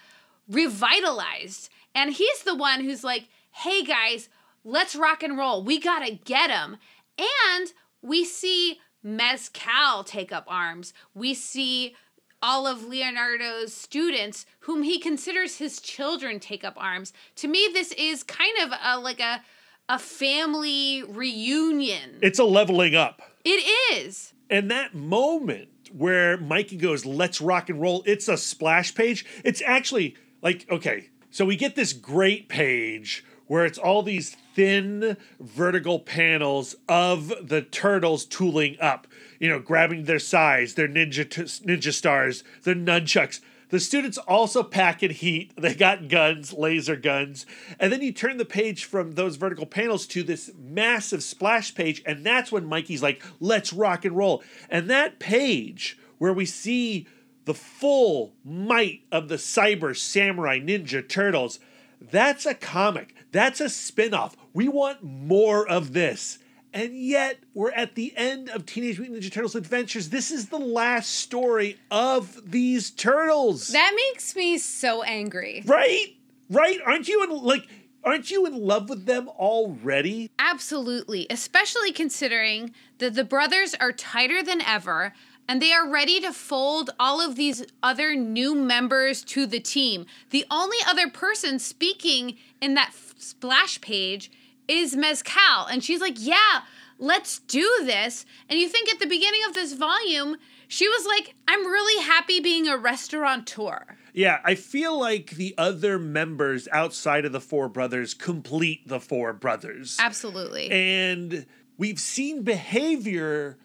[0.49, 4.29] revitalized, and he's the one who's like, hey guys,
[4.63, 5.63] let's rock and roll.
[5.63, 6.77] We gotta get him.
[7.19, 7.73] And
[8.03, 10.93] we see Mezcal take up arms.
[11.15, 11.95] We see
[12.43, 17.13] all of Leonardo's students, whom he considers his children, take up arms.
[17.37, 19.43] To me, this is kind of a like a
[19.89, 22.19] a family reunion.
[22.23, 23.21] It's a leveling up.
[23.45, 24.33] It is.
[24.49, 29.25] And that moment where Mikey goes, let's rock and roll, it's a splash page.
[29.45, 35.17] It's actually like, okay, so we get this great page where it's all these thin
[35.39, 39.07] vertical panels of the turtles tooling up,
[39.39, 43.41] you know, grabbing their size, their ninja t- ninja stars, their nunchucks.
[43.71, 45.53] The students also pack in heat.
[45.57, 47.47] They got guns, laser guns.
[47.81, 52.03] And then you turn the page from those vertical panels to this massive splash page.
[52.07, 54.43] And that's when Mikey's like, let's rock and roll.
[54.71, 57.07] And that page where we see
[57.45, 61.59] the full might of the Cyber Samurai Ninja Turtles,
[62.01, 63.15] that's a comic.
[63.33, 64.37] That's a spin off.
[64.53, 66.39] We want more of this.
[66.75, 70.09] And yet, we're at the end of Teenage Mutant Ninja Turtles Adventures.
[70.09, 73.69] This is the last story of these turtles.
[73.69, 75.63] That makes me so angry.
[75.67, 76.17] right?
[76.51, 76.81] Right?
[76.85, 77.69] Aren't you in like
[78.03, 80.33] aren't you in love with them already?
[80.39, 85.15] Absolutely, especially considering that the brothers are tighter than ever
[85.49, 90.07] and they are ready to fold all of these other new members to the team.
[90.31, 94.31] The only other person speaking in that f- splash page
[94.69, 96.63] is Mezcal, and she's like, Yeah,
[96.99, 98.27] let's do this.
[98.49, 100.37] And you think at the beginning of this volume,
[100.69, 103.97] she was like, I'm really happy being a restaurateur.
[104.13, 109.33] Yeah, I feel like the other members outside of the four brothers complete the four
[109.33, 109.97] brothers.
[110.01, 110.71] Absolutely.
[110.71, 111.47] And
[111.77, 113.59] we've seen behavior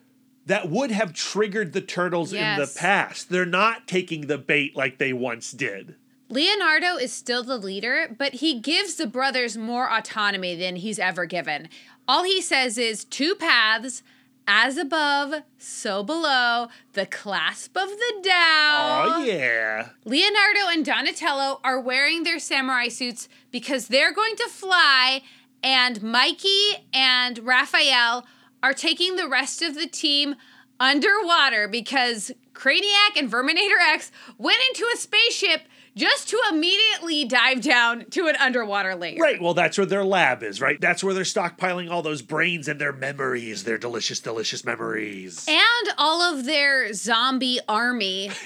[0.47, 3.29] that would have triggered the turtles in the past.
[3.29, 5.95] They're not taking the bait like they once did.
[6.29, 11.25] Leonardo is still the leader, but he gives the brothers more autonomy than he's ever
[11.25, 11.67] given.
[12.07, 14.03] All he says is two paths,
[14.47, 19.05] as above, so below, the clasp of the Tao.
[19.07, 19.89] Oh, yeah.
[20.05, 25.21] Leonardo and Donatello are wearing their samurai suits because they're going to fly,
[25.63, 28.25] and Mikey and Raphael
[28.61, 30.35] are taking the rest of the team
[30.79, 35.61] underwater because Craniac and Verminator X went into a spaceship
[35.99, 39.17] just to immediately dive down to an underwater layer.
[39.19, 39.41] Right.
[39.41, 40.79] Well, that's where their lab is, right?
[40.79, 45.45] That's where they're stockpiling all those brains and their memories, their delicious, delicious memories.
[45.47, 48.27] And all of their zombie army,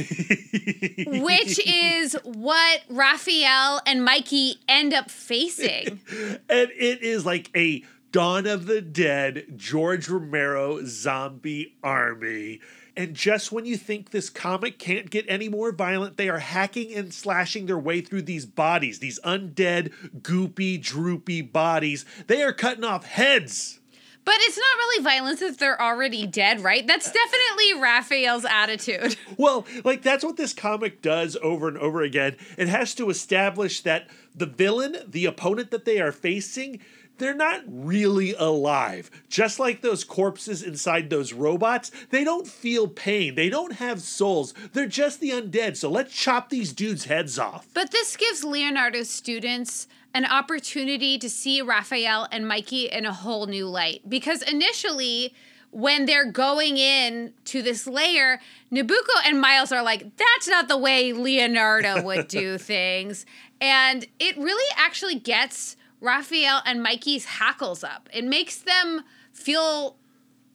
[1.07, 6.01] which is what Raphael and Mikey end up facing.
[6.49, 12.61] and it is like a Dawn of the Dead, George Romero zombie army.
[12.95, 16.93] And just when you think this comic can't get any more violent, they are hacking
[16.93, 19.91] and slashing their way through these bodies, these undead,
[20.21, 22.05] goopy, droopy bodies.
[22.27, 23.79] They are cutting off heads.
[24.25, 26.85] But it's not really violence if they're already dead, right?
[26.87, 29.17] That's definitely Raphael's attitude.
[29.35, 32.37] Well, like that's what this comic does over and over again.
[32.55, 36.79] It has to establish that the villain, the opponent that they are facing,
[37.17, 39.09] they're not really alive.
[39.29, 43.35] Just like those corpses inside those robots, they don't feel pain.
[43.35, 44.53] They don't have souls.
[44.73, 45.77] They're just the undead.
[45.77, 47.67] So let's chop these dudes' heads off.
[47.73, 53.47] But this gives Leonardo's students an opportunity to see Raphael and Mikey in a whole
[53.47, 54.07] new light.
[54.07, 55.33] Because initially,
[55.71, 58.39] when they're going in to this layer,
[58.71, 63.25] Nabucco and Miles are like, that's not the way Leonardo would do things.
[63.59, 68.09] And it really actually gets Raphael and Mikey's hackles up.
[68.13, 69.95] It makes them feel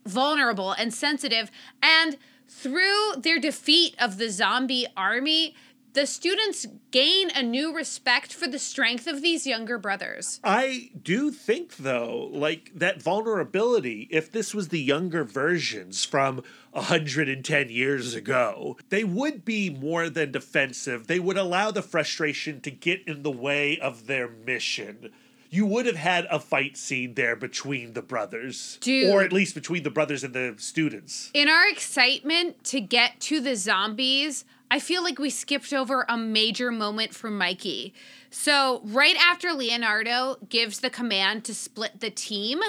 [0.05, 1.51] vulnerable and sensitive.
[1.83, 5.55] And through their defeat of the zombie army,
[5.95, 10.39] the students gain a new respect for the strength of these younger brothers.
[10.45, 16.43] I do think, though, like that vulnerability, if this was the younger versions from
[16.73, 21.07] 110 years ago, they would be more than defensive.
[21.07, 25.11] They would allow the frustration to get in the way of their mission.
[25.51, 28.79] You would have had a fight scene there between the brothers.
[28.81, 29.13] Dude.
[29.13, 31.31] Or at least between the brothers and the students.
[31.33, 36.17] In our excitement to get to the zombies, I feel like we skipped over a
[36.17, 37.95] major moment for Mikey.
[38.31, 42.61] So, right after Leonardo gives the command to split the team,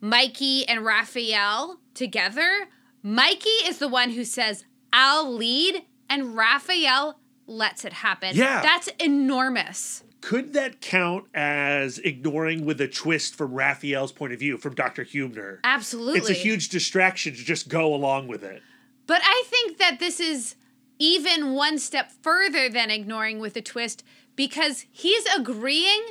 [0.00, 2.68] Mikey and Raphael together,
[3.02, 8.36] Mikey is the one who says, I'll lead, and Raphael lets it happen.
[8.36, 8.60] Yeah.
[8.60, 10.02] That's enormous.
[10.26, 15.04] Could that count as ignoring with a twist from Raphael's point of view, from Dr.
[15.04, 15.60] Huebner?
[15.62, 16.18] Absolutely.
[16.18, 18.60] It's a huge distraction to just go along with it.
[19.06, 20.56] But I think that this is
[20.98, 24.02] even one step further than ignoring with a twist
[24.34, 26.02] because he's agreeing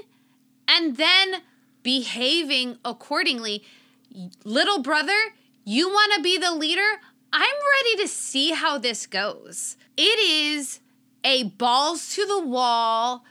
[0.65, 1.41] and then
[1.83, 3.65] behaving accordingly.
[4.45, 5.33] Little brother,
[5.65, 7.01] you want to be the leader?
[7.33, 9.75] I'm ready to see how this goes.
[9.97, 10.79] It is
[11.25, 13.25] a balls to the wall,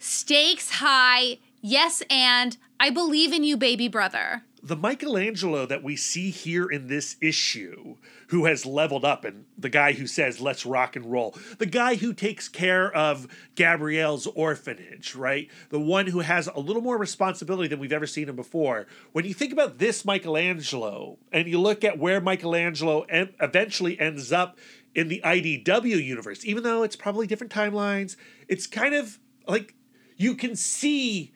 [0.00, 4.42] stakes high, yes, and I believe in you, baby brother.
[4.62, 7.96] the Michelangelo that we see here in this issue,
[8.28, 11.94] who has leveled up, and the guy who says, let's rock and roll, the guy
[11.94, 15.48] who takes care of Gabrielle's orphanage, right?
[15.70, 18.86] The one who has a little more responsibility than we've ever seen him before.
[19.12, 24.30] When you think about this Michelangelo, and you look at where Michelangelo en- eventually ends
[24.30, 24.58] up
[24.94, 28.16] in the IDW universe, even though it's probably different timelines,
[28.46, 29.18] it's kind of
[29.48, 29.74] like
[30.20, 31.32] you can see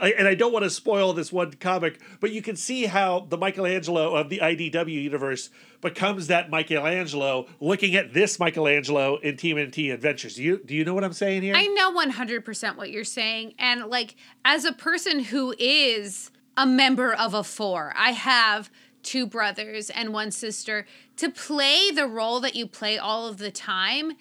[0.00, 3.36] and I don't want to spoil this one comic, but you can see how the
[3.36, 5.50] Michelangelo of the IDW universe
[5.80, 10.34] becomes that Michelangelo looking at this Michelangelo in Team TMNT Adventures.
[10.34, 11.54] Do you do you know what I'm saying here?
[11.54, 13.54] I know 100% what you're saying.
[13.56, 18.70] And like, as a person who is a member of a four, I have
[19.04, 20.86] two brothers and one sister.
[21.18, 24.14] To play the role that you play all of the time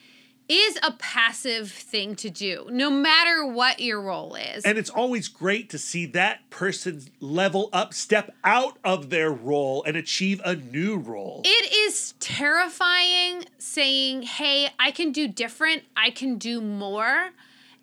[0.49, 4.63] is a passive thing to do, no matter what your role is.
[4.63, 9.83] and it's always great to see that person level up, step out of their role,
[9.83, 11.41] and achieve a new role.
[11.43, 17.31] It is terrifying saying, hey, I can do different, I can do more.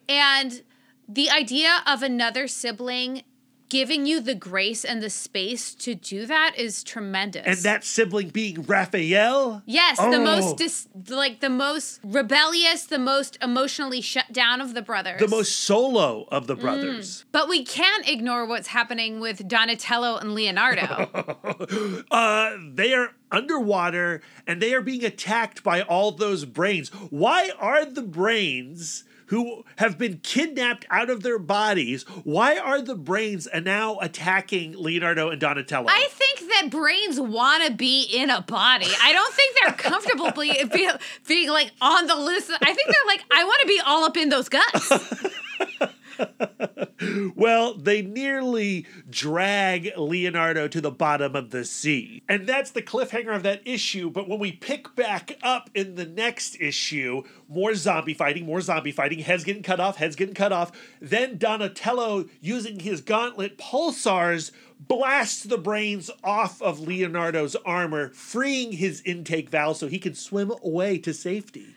[0.08, 0.62] And
[1.08, 3.22] the idea of another sibling
[3.70, 7.42] giving you the grace and the space to do that is tremendous.
[7.44, 9.62] and that sibling being Raphael.
[9.66, 10.10] Yes, Oh.
[10.10, 10.56] the most oh.
[10.56, 15.20] dis- like the most rebellious, the most emotionally shut down of the brothers.
[15.20, 17.24] The most solo of the brothers.
[17.32, 22.04] But we can't ignore what's happening with Donatello and Leonardo.
[22.10, 26.88] uh, they are underwater and they are being attacked by all those brains.
[27.10, 32.02] Why are the brains who have been kidnapped out of their bodies?
[32.24, 35.86] Why are the brains now attacking Leonardo and Donatello?
[35.88, 38.86] I think that brains want to be in a body.
[39.02, 40.90] I don't think they're comfortable be, be,
[41.26, 42.50] being like on the loose.
[42.50, 44.92] I think they're like, I want to be all up in those guts.
[47.36, 52.22] well, they nearly drag Leonardo to the bottom of the sea.
[52.28, 54.10] And that's the cliffhanger of that issue.
[54.10, 58.92] But when we pick back up in the next issue, more zombie fighting, more zombie
[58.92, 60.72] fighting, heads getting cut off, heads getting cut off.
[61.00, 69.02] Then Donatello, using his gauntlet pulsars, blasts the brains off of Leonardo's armor, freeing his
[69.02, 71.74] intake valve so he can swim away to safety.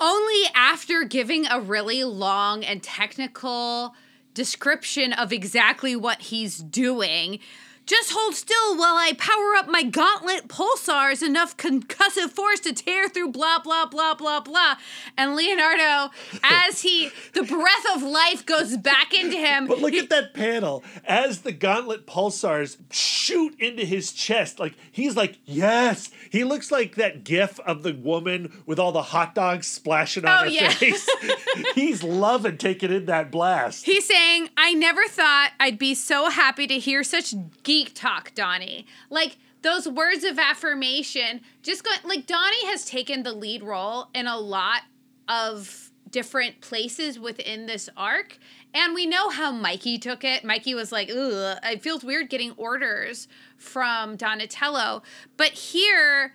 [0.00, 3.94] Only after giving a really long and technical
[4.34, 7.40] description of exactly what he's doing
[7.86, 13.08] just hold still while I power up my gauntlet pulsars enough concussive force to tear
[13.08, 14.74] through blah blah blah blah blah.
[15.16, 16.12] And Leonardo,
[16.42, 19.68] as he the breath of life goes back into him.
[19.68, 24.58] But look he- at that panel as the gauntlet pulsars shoot into his chest.
[24.58, 26.10] Like he's like, yes.
[26.30, 30.30] He looks like that gif of the woman with all the hot dogs splashing on
[30.38, 30.70] Oh, her yeah.
[30.70, 31.08] face.
[31.74, 33.84] he's loving taking in that blast.
[33.86, 38.86] He's saying, I never thought I'd be so happy to hear such geek talk, Donnie.
[39.10, 44.26] Like those words of affirmation, just going like Donnie has taken the lead role in
[44.26, 44.82] a lot
[45.28, 48.38] of different places within this arc.
[48.76, 50.44] And we know how Mikey took it.
[50.44, 53.26] Mikey was like, ugh, it feels weird getting orders
[53.56, 55.02] from Donatello.
[55.38, 56.34] But here,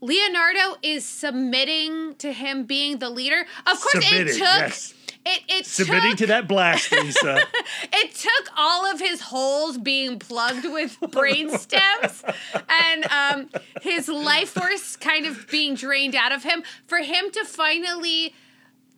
[0.00, 3.46] Leonardo is submitting to him being the leader.
[3.66, 4.94] Of course, it took yes.
[5.26, 7.40] it it Submitting took, to that blast, Lisa.
[7.92, 12.22] it took all of his holes being plugged with brain stems
[12.68, 13.48] and um,
[13.82, 18.34] his life force kind of being drained out of him for him to finally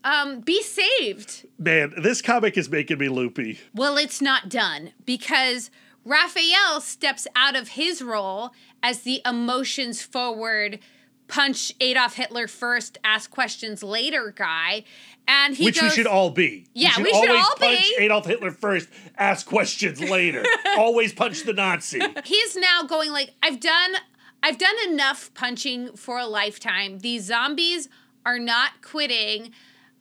[0.05, 1.47] um, be saved.
[1.59, 3.61] Man, this comic is making me loopy.
[3.75, 5.71] Well, it's not done because
[6.05, 8.51] Raphael steps out of his role
[8.83, 10.81] as the emotions forward,
[11.29, 14.85] punch Adolf Hitler first, ask questions later guy.
[15.29, 16.67] And he Which we should all be.
[16.75, 17.97] Yeah, we should always all be.
[18.01, 20.45] Adolf Hitler first, ask questions later.
[20.77, 22.01] always punch the Nazi.
[22.25, 23.95] he's now going like I've done
[24.43, 26.99] I've done enough punching for a lifetime.
[26.99, 27.89] These zombies
[28.27, 29.53] are not quitting.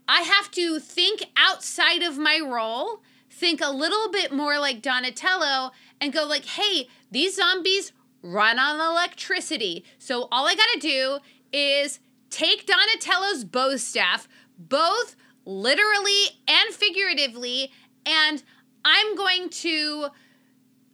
[0.07, 5.72] I have to think outside of my role, think a little bit more like Donatello
[5.99, 9.84] and go like, "Hey, these zombies run on electricity.
[9.98, 11.19] So all I got to do
[11.52, 11.99] is
[12.30, 15.15] take Donatello's bow staff, both
[15.45, 17.72] literally and figuratively,
[18.06, 18.44] and
[18.86, 20.07] I'm going to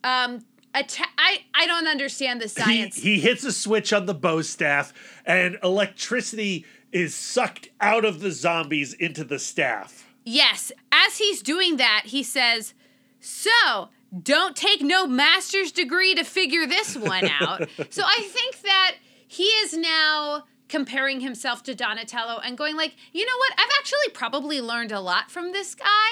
[0.03, 2.97] um atta- I I don't understand the He, science.
[2.97, 4.93] he hits a switch on the bow staff,
[5.25, 6.65] and electricity
[7.01, 10.07] is sucked out of the zombies into the staff.
[10.25, 12.73] yes, as he's doing that, he says,
[13.19, 13.89] "So,
[14.23, 18.95] don't take no master's degree to figure this one out." so I think that
[19.27, 23.53] he is now comparing himself to Donatello and going like, "You know what?
[23.57, 26.09] I've actually probably learned a lot from this guy."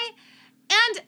[0.70, 1.02] And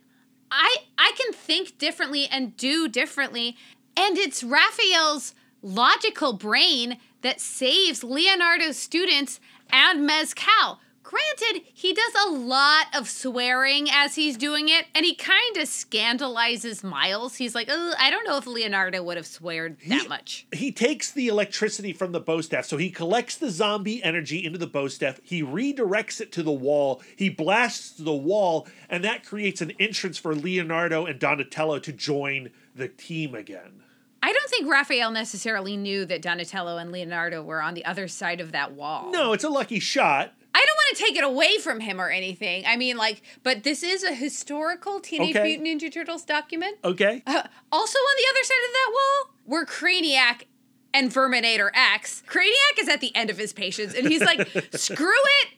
[0.51, 3.57] I I can think differently and do differently.
[3.97, 10.81] And it's Raphael's logical brain that saves Leonardo's students and Mezcal.
[11.03, 15.66] Granted, he does a lot of swearing as he's doing it, and he kind of
[15.66, 17.36] scandalizes Miles.
[17.36, 20.47] He's like, oh, I don't know if Leonardo would have sweared that He- much.
[20.53, 24.59] He takes the electricity from the bow staff, so he collects the zombie energy into
[24.59, 25.19] the bow staff.
[25.23, 27.01] He redirects it to the wall.
[27.16, 32.51] He blasts the wall, and that creates an entrance for Leonardo and Donatello to join
[32.74, 33.82] the team again.
[34.23, 38.40] I don't think Raphael necessarily knew that Donatello and Leonardo were on the other side
[38.40, 39.11] of that wall.
[39.11, 40.32] No, it's a lucky shot.
[40.55, 42.65] I don't want to take it away from him or anything.
[42.66, 45.57] I mean, like, but this is a historical Teenage Okay.
[45.57, 46.78] Mutant Ninja Turtles document.
[46.82, 47.23] Okay.
[47.27, 50.47] Uh, also, on the other side of that wall were Craniac
[50.93, 52.24] and Verminator X.
[52.27, 55.12] Craniac is at the end of his patience, and he's like, screw
[55.43, 55.49] it.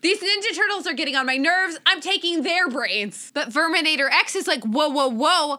[0.00, 1.78] These Ninja Turtles are getting on my nerves.
[1.84, 3.30] I'm taking their brains.
[3.34, 5.58] But Verminator X is like, whoa, whoa, whoa.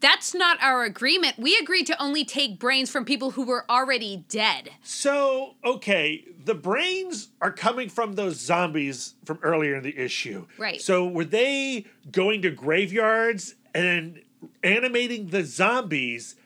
[0.00, 1.38] That's not our agreement.
[1.38, 4.70] We agreed to only take brains from people who were already dead.
[4.82, 10.46] So, okay, the brains are coming from those zombies from earlier in the issue.
[10.58, 10.80] Right.
[10.80, 14.22] So, were they going to graveyards and
[14.62, 16.36] animating the zombies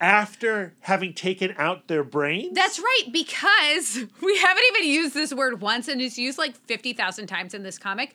[0.00, 2.54] after having taken out their brains?
[2.54, 7.26] That's right, because we haven't even used this word once and it's used like 50,000
[7.26, 8.14] times in this comic.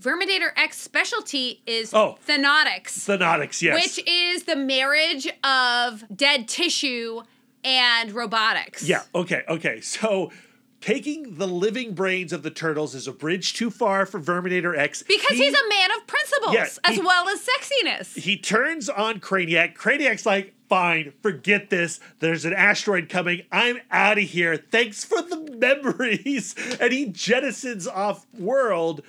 [0.00, 2.18] Verminator X specialty is Oh.
[2.26, 3.74] thanotics, Thanotics, yes.
[3.96, 7.22] which is the marriage of dead tissue
[7.62, 8.82] and robotics.
[8.82, 9.80] yeah, okay, okay.
[9.82, 10.32] So,
[10.80, 15.02] taking the living brains of the turtles is a bridge too far for Verminator X.
[15.02, 18.16] Because He- he's a man of principles Yeah, as he- well as sexiness.
[18.18, 19.74] he turns on Craniac.
[19.74, 22.00] Craniac's like, fine, forget this.
[22.20, 23.42] There's an asteroid coming.
[23.52, 24.56] I'm out of here.
[24.56, 26.54] Thanks for the memories.
[26.80, 29.02] And he jettisons off world.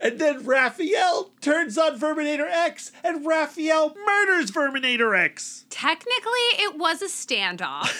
[0.00, 5.66] And then Raphael turns on Verminator X, and Raphael murders Verminator X.
[5.68, 7.90] Technically, it was a standoff.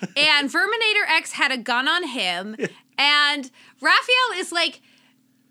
[0.16, 2.56] and Verminator X had a gun on him.
[2.98, 3.50] And
[3.80, 4.80] Raphael is like,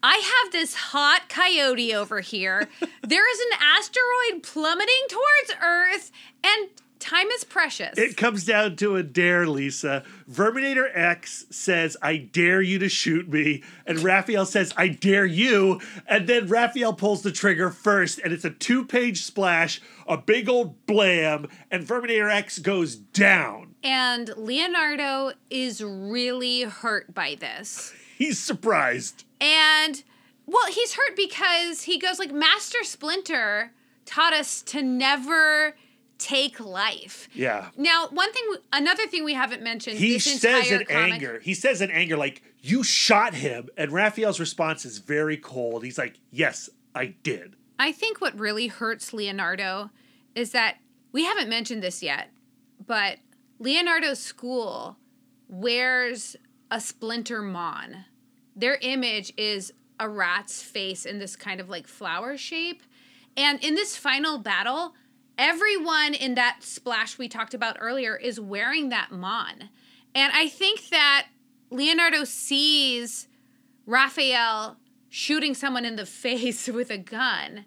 [0.02, 2.68] I have this hot coyote over here.
[3.02, 6.12] There is an asteroid plummeting towards Earth.
[6.44, 6.70] And
[7.04, 7.98] Time is precious.
[7.98, 10.04] It comes down to a dare, Lisa.
[10.32, 13.62] Verminator X says, I dare you to shoot me.
[13.86, 15.82] And Raphael says, I dare you.
[16.08, 20.48] And then Raphael pulls the trigger first, and it's a two page splash, a big
[20.48, 23.76] old blam, and Verminator X goes down.
[23.84, 27.94] and Leonardo is really hurt by this.
[28.18, 29.26] He's surprised.
[29.42, 30.04] And
[30.46, 33.74] well, he's hurt because he goes like Master Splinter
[34.06, 35.76] taught us to never
[36.18, 37.28] take life.
[37.34, 37.70] Yeah.
[37.76, 39.98] Now, one thing, another thing we haven't mentioned.
[39.98, 43.70] He says in comic- anger, he says in anger, like, you shot him.
[43.78, 45.84] And Raphael's response is very cold.
[45.84, 47.56] He's like, yes, I did.
[47.78, 49.90] I think what really hurts Leonardo
[50.36, 50.78] is that
[51.12, 52.30] we haven't mentioned this yet,
[52.86, 53.18] but
[53.60, 54.98] Leonardo's school
[55.48, 56.36] wears
[56.72, 58.06] a splinter mon.
[58.56, 62.84] Their image is a rat's face in this kind of like flower shape.
[63.36, 64.94] And in this final battle,
[65.38, 69.70] everyone in that splash we talked about earlier is wearing that mon.
[70.16, 71.28] And I think that
[71.70, 73.28] Leonardo sees
[73.86, 74.78] Raphael
[75.10, 77.66] shooting someone in the face with a gun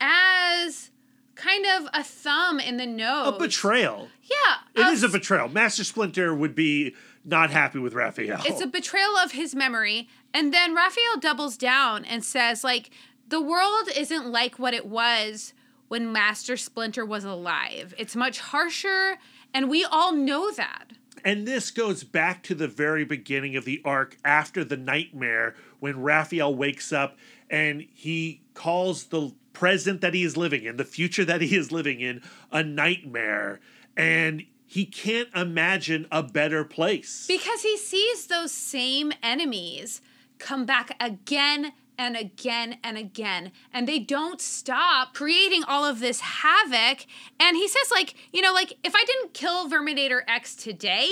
[0.00, 0.90] as
[1.34, 3.34] kind of a thumb in the nose.
[3.34, 4.08] A betrayal.
[4.22, 4.84] Yeah.
[4.84, 5.48] It is a betrayal.
[5.48, 6.94] Master Splinter would be
[7.24, 8.42] not happy with Raphael.
[8.44, 10.08] It's a betrayal of his memory.
[10.34, 12.90] And then Raphael doubles down and says, like,
[13.28, 15.52] the world isn't like what it was
[15.92, 17.94] when Master Splinter was alive.
[17.98, 19.18] It's much harsher,
[19.52, 20.92] and we all know that.
[21.22, 26.00] And this goes back to the very beginning of the arc after the nightmare when
[26.00, 27.18] Raphael wakes up
[27.50, 31.70] and he calls the present that he is living in, the future that he is
[31.70, 33.60] living in, a nightmare.
[33.94, 37.26] And he can't imagine a better place.
[37.28, 40.00] Because he sees those same enemies
[40.38, 43.52] come back again and again and again.
[43.72, 47.06] And they don't stop creating all of this havoc.
[47.38, 51.08] And he says, like, you know, like, if I didn't kill Verminator X today,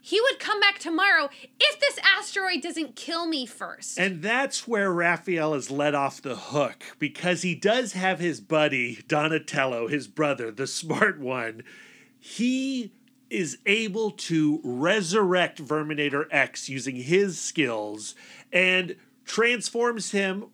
[0.00, 1.28] he would come back tomorrow
[1.60, 4.00] if this asteroid doesn't kill me first.
[4.00, 9.04] And that's where Raphael is let off the hook because he does have his buddy,
[9.06, 11.62] Donatello, his brother, the smart one.
[12.18, 12.92] He
[13.28, 18.14] is able to resurrect Verminator X using his skills
[18.52, 20.46] and transforms him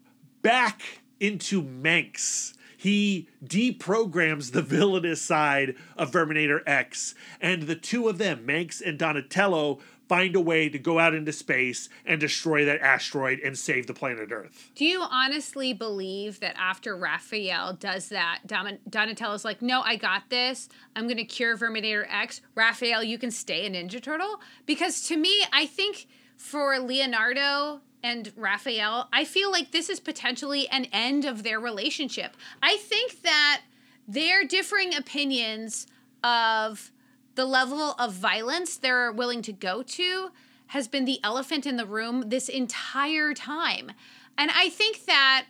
[0.42, 2.54] back into Manx.
[2.76, 8.96] He deprograms the villainous side of Verminator X, and the two of them, Manx and
[8.96, 13.86] Donatello, find a way to go out into space and destroy that asteroid and save
[13.86, 14.70] the planet Earth.
[14.74, 20.30] Do you honestly believe that after Raphael does that, Don- Donatello's like, no, I got
[20.30, 20.68] this.
[20.96, 22.40] I'm going to cure Verminator X.
[22.54, 24.40] Raphael, you can stay a Ninja Turtle?
[24.64, 30.68] Because to me, I think for Leonardo and Raphael, I feel like this is potentially
[30.68, 32.36] an end of their relationship.
[32.62, 33.62] I think that
[34.06, 35.86] their differing opinions
[36.22, 36.92] of
[37.34, 40.30] the level of violence they're willing to go to
[40.68, 43.92] has been the elephant in the room this entire time.
[44.36, 45.46] And I think that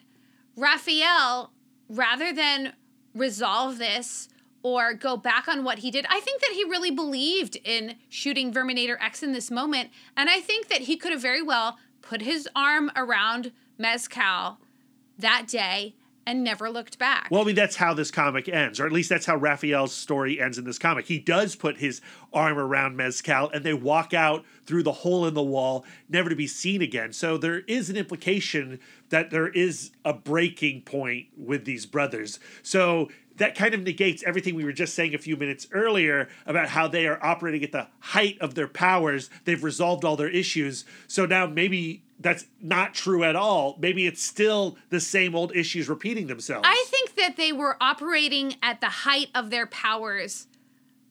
[0.57, 1.53] Raphael,
[1.89, 2.73] rather than
[3.15, 4.29] resolve this
[4.63, 8.53] or go back on what he did, I think that he really believed in shooting
[8.53, 9.91] Verminator X in this moment.
[10.17, 11.79] And I think that he could have very well
[12.09, 14.59] put his arm around Mezcal
[15.19, 15.95] that day
[16.27, 17.29] and never looked back.
[17.31, 20.41] Well, I mean, that's how this comic ends, or at least that's how Raphael's story
[20.41, 21.07] ends in this comic.
[21.07, 22.01] He does put his
[22.33, 26.37] arm around Mezcal and they walk out through the hole in the wall, never to
[26.37, 27.13] be seen again.
[27.13, 28.81] So there is an implication
[29.11, 32.39] that there is a breaking point with these brothers.
[32.63, 33.09] So
[33.39, 36.87] that kind of negates everything we were just saying a few minutes earlier about how
[36.87, 39.31] they are operating at the height of their powers.
[39.45, 40.85] They've resolved all their issues.
[41.07, 43.77] So now maybe that's not true at all.
[43.81, 46.67] Maybe it's still the same old issues repeating themselves.
[46.69, 50.49] I think that they were operating at the height of their powers,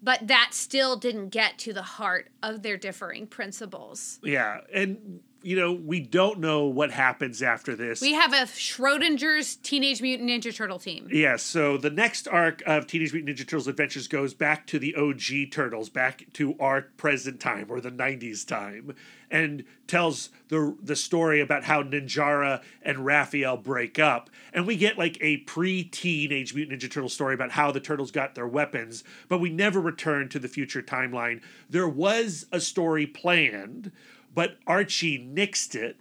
[0.04, 4.20] but that still didn't get to the heart of their differing principles.
[4.22, 4.62] yeah.
[4.74, 8.02] And, you know, we don't know what happens after this.
[8.02, 11.08] We have a Schrodinger's Teenage Mutant Ninja Turtle team.
[11.10, 14.94] Yeah, so the next arc of Teenage Mutant Ninja Turtles Adventures goes back to the
[14.96, 18.94] OG Turtles, back to our present time or the 90s time,
[19.32, 24.30] and tells the the story about how Ninjara and Raphael break up.
[24.52, 28.36] And we get like a pre-teenage Mutant Ninja Turtle story about how the turtles got
[28.36, 31.42] their weapons, but we never return to the future timeline.
[31.70, 33.94] There was a story planned,
[34.38, 35.98] but Archie nixed it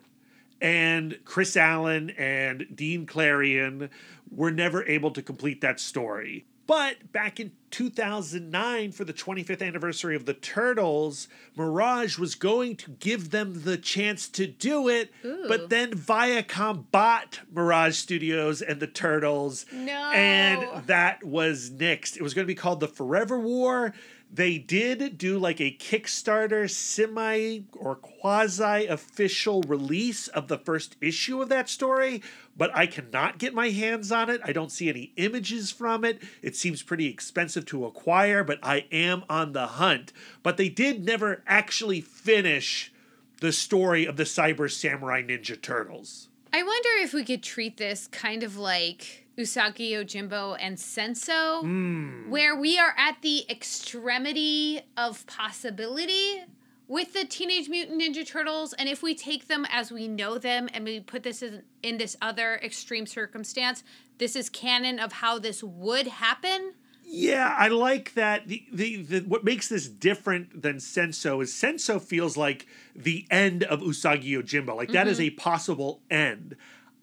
[0.60, 3.88] and Chris Allan and Dean Clarrain
[4.30, 6.44] were never able to complete that story.
[6.66, 12.90] But back in 2009, for the 25th anniversary of the Turtles, Mirage was going to
[12.90, 15.46] give them the chance to do it, Ooh.
[15.48, 19.64] but then Viacom bought Mirage Studios and the Turtles.
[19.72, 20.10] No.
[20.12, 22.16] And that was nixed.
[22.16, 23.94] It was going to be called The Forever War.
[24.32, 31.40] They did do like a Kickstarter semi or quasi official release of the first issue
[31.40, 32.22] of that story,
[32.56, 34.40] but I cannot get my hands on it.
[34.44, 36.22] I don't see any images from it.
[36.42, 40.12] It seems pretty expensive to acquire, but I am on the hunt.
[40.42, 42.92] But they did never actually finish
[43.40, 46.28] the story of the Cyber Samurai Ninja Turtles.
[46.52, 52.30] I wonder if we could treat this kind of like Usagi Yojimbo and Senso, Hmm.
[52.30, 56.42] where we are at the extremity of possibility
[56.88, 60.68] with the Teenage Mutant Ninja Turtles, and if we take them as we know them
[60.72, 63.82] and we put this in, in this other extreme circumstance,
[64.18, 66.72] this is canon of how this would happen.
[67.08, 68.48] Yeah, I like that.
[68.48, 73.62] The, the the what makes this different than Senso is Senso feels like the end
[73.62, 74.74] of Usagi Yojimbo.
[74.74, 76.56] Like that is a possible end.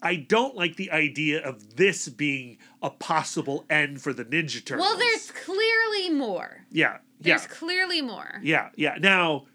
[0.04, 4.86] I don't like the idea of this being a possible end for the Ninja Turtles.
[4.86, 6.66] Well, there's clearly more.
[6.70, 8.40] yeah, There's yeah, clearly more.
[8.42, 8.96] yeah, yeah.
[9.00, 9.46] Now,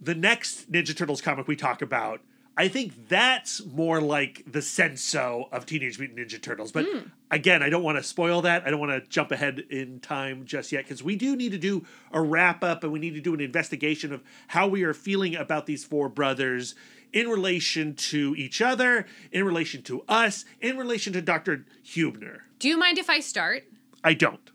[0.00, 2.20] the next Ninja Turtles comic we talk about,
[2.58, 6.72] I think that's more like the Senso of Teenage Mutant Ninja Turtles.
[6.72, 6.98] But Hmm.
[7.30, 8.66] again, I don't want to spoil that.
[8.66, 11.58] I don't want to jump ahead in time just yet because we do need to
[11.58, 14.94] do a wrap up and we need to do an investigation of how we are
[14.94, 16.74] feeling about these four brothers
[17.12, 21.64] in relation to each other, in relation to us, in relation to Dr.
[21.82, 22.44] Huebner.
[22.58, 23.64] Do you mind if I start?
[24.04, 24.50] I don't.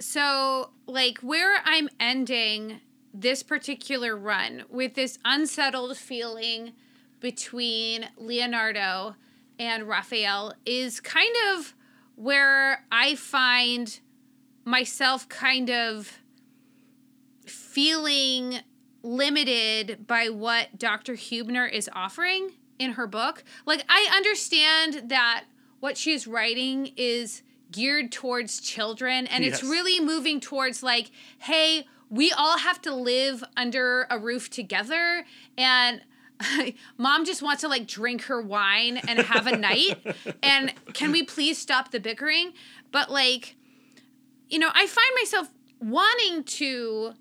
[0.00, 2.80] so like where i'm ending
[3.14, 6.72] this particular run with this unsettled feeling
[7.20, 9.14] between leonardo
[9.58, 11.74] and raphael is kind of
[12.16, 14.00] where i find
[14.64, 16.18] myself kind of
[17.46, 18.58] feeling
[19.04, 23.44] limited by what dr huebner is offering in her book.
[23.66, 25.44] Like i understand that
[25.80, 32.30] what she's writing is geared towards children and it's really moving towards like hey we
[32.32, 35.24] all have to live under a roof together
[35.58, 36.02] and
[36.98, 40.04] mom just wants to like drink her wine and have a night.
[40.42, 42.52] And can we please stop the bickering?
[42.92, 43.56] But like
[44.48, 45.48] you know i find myself
[45.80, 47.14] wanting to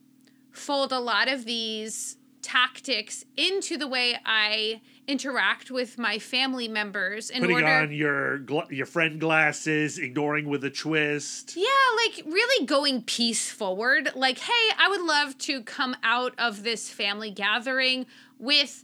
[0.53, 7.29] fold a lot of these tactics into the way i interact with my family members
[7.29, 11.55] in Putting order on your gla- your friend glasses, ignoring with a twist.
[11.55, 11.65] Yeah,
[11.97, 14.11] like really going peace forward.
[14.15, 18.05] Like, hey, I would love to come out of this family gathering
[18.39, 18.83] with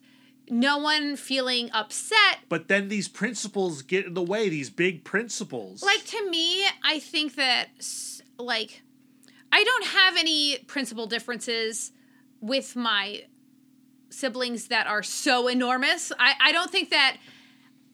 [0.50, 2.40] no one feeling upset.
[2.50, 5.84] But then these principles get in the way, these big principles.
[5.84, 7.68] Like, to me, I think that,
[8.38, 8.82] like,
[9.52, 11.92] I don't have any principal differences
[12.42, 13.24] with my
[14.10, 16.12] siblings that are so enormous.
[16.20, 17.18] I, I don't think that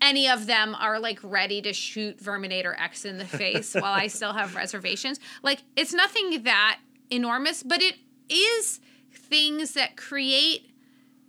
[0.02, 4.08] any of them are like ready to shoot Verminator X in the face while I
[4.08, 5.20] still have reservations.
[5.44, 6.80] Like it's nothing that
[7.10, 7.96] enormous, but it
[8.30, 8.80] is
[9.12, 10.70] things that create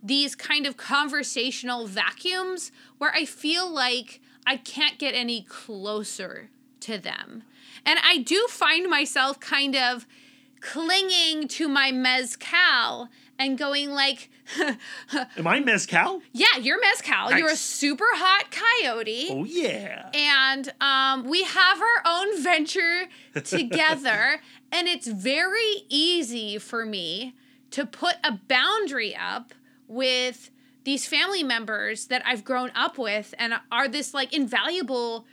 [0.03, 6.49] these kind of conversational vacuums where I feel like I can't get any closer
[6.81, 7.43] to them.
[7.87, 10.05] And I do find myself kind of
[10.59, 13.07] clinging to my mezcal
[13.39, 14.29] and going like
[15.37, 16.21] Am I mezcal?
[16.33, 17.31] yeah, you're mezcal.
[17.37, 19.27] You're a super hot coyote.
[19.29, 20.09] Oh yeah.
[20.13, 23.05] And um, we have our own venture
[23.43, 24.41] together.
[24.71, 27.35] and it's very easy for me
[27.71, 29.53] to put a boundary up
[29.87, 30.49] with
[30.83, 35.25] these family members that I've grown up with and are this like invaluable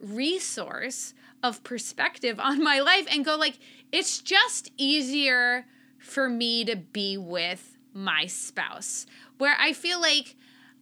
[0.00, 3.58] resource of perspective on my life and go like
[3.90, 5.66] it's just easier
[5.98, 9.06] for me to be with my spouse.
[9.38, 10.36] Where I feel like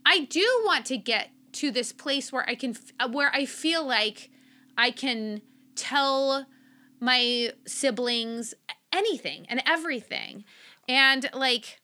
[0.07, 2.77] I do want to get to this place where I can
[3.11, 4.31] where I feel like
[4.79, 5.43] I can
[5.75, 6.47] tell
[7.01, 8.55] my siblings
[8.93, 10.45] anything and everything.
[10.89, 11.81] And like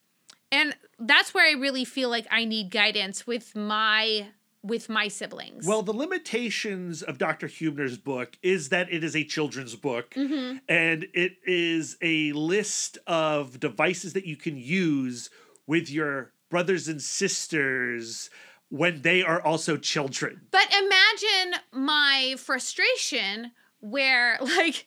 [0.53, 4.28] and that's where I really feel like I need guidance with my
[4.66, 5.66] with my siblings.
[5.66, 7.47] Well, the limitations of Dr.
[7.47, 10.59] Huebner's book is that it is a children's book Mm-hmm.
[10.68, 15.30] and it is a list of devices that you can use
[15.66, 18.30] with your brothers and sisters
[18.68, 20.40] when they are also children.
[20.51, 24.86] But imagine my frustration where, like,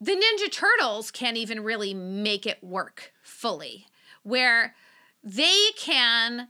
[0.00, 3.86] the Ninja Turtles can't even really make it work fully,
[4.24, 4.74] where
[5.22, 6.48] they can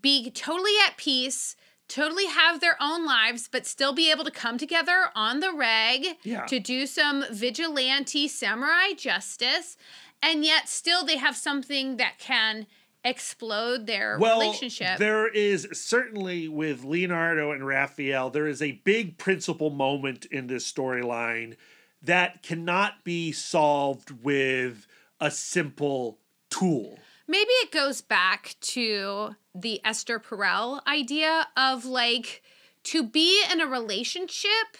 [0.00, 1.56] be totally at peace
[1.88, 6.16] totally have their own lives, but still be able to come together on the reg
[6.22, 6.46] Yeah.
[6.46, 9.76] to do some vigilante samurai justice.
[10.22, 12.66] And yet, still, they have something that can
[13.04, 14.98] explode their well, relationship.
[14.98, 20.70] there is certainly with Leonardo and Raphael, there is a big principal moment in this
[20.70, 21.56] storyline
[22.00, 24.86] that cannot be solved with
[25.20, 26.98] a simple tool.
[27.26, 32.42] Maybe it goes back to the Esther Perel idea of like
[32.84, 34.76] to be in a relationship,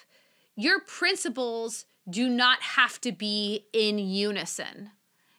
[0.54, 4.90] your principles do not have to be in unison.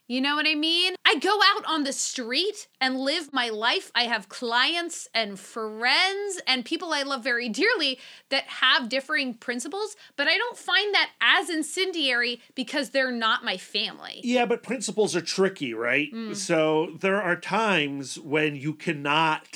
[0.07, 0.95] You know what I mean?
[1.03, 3.91] I go out on the street and live my life.
[3.95, 7.98] I have clients and friends and people I love very dearly
[8.30, 13.57] that have differing principles, but I don't find that as incendiary because they're not my
[13.57, 14.22] family.
[14.23, 16.14] Yeah, but principles are tricky, right?
[16.14, 16.36] Mm.
[16.36, 19.48] So there are times when you cannot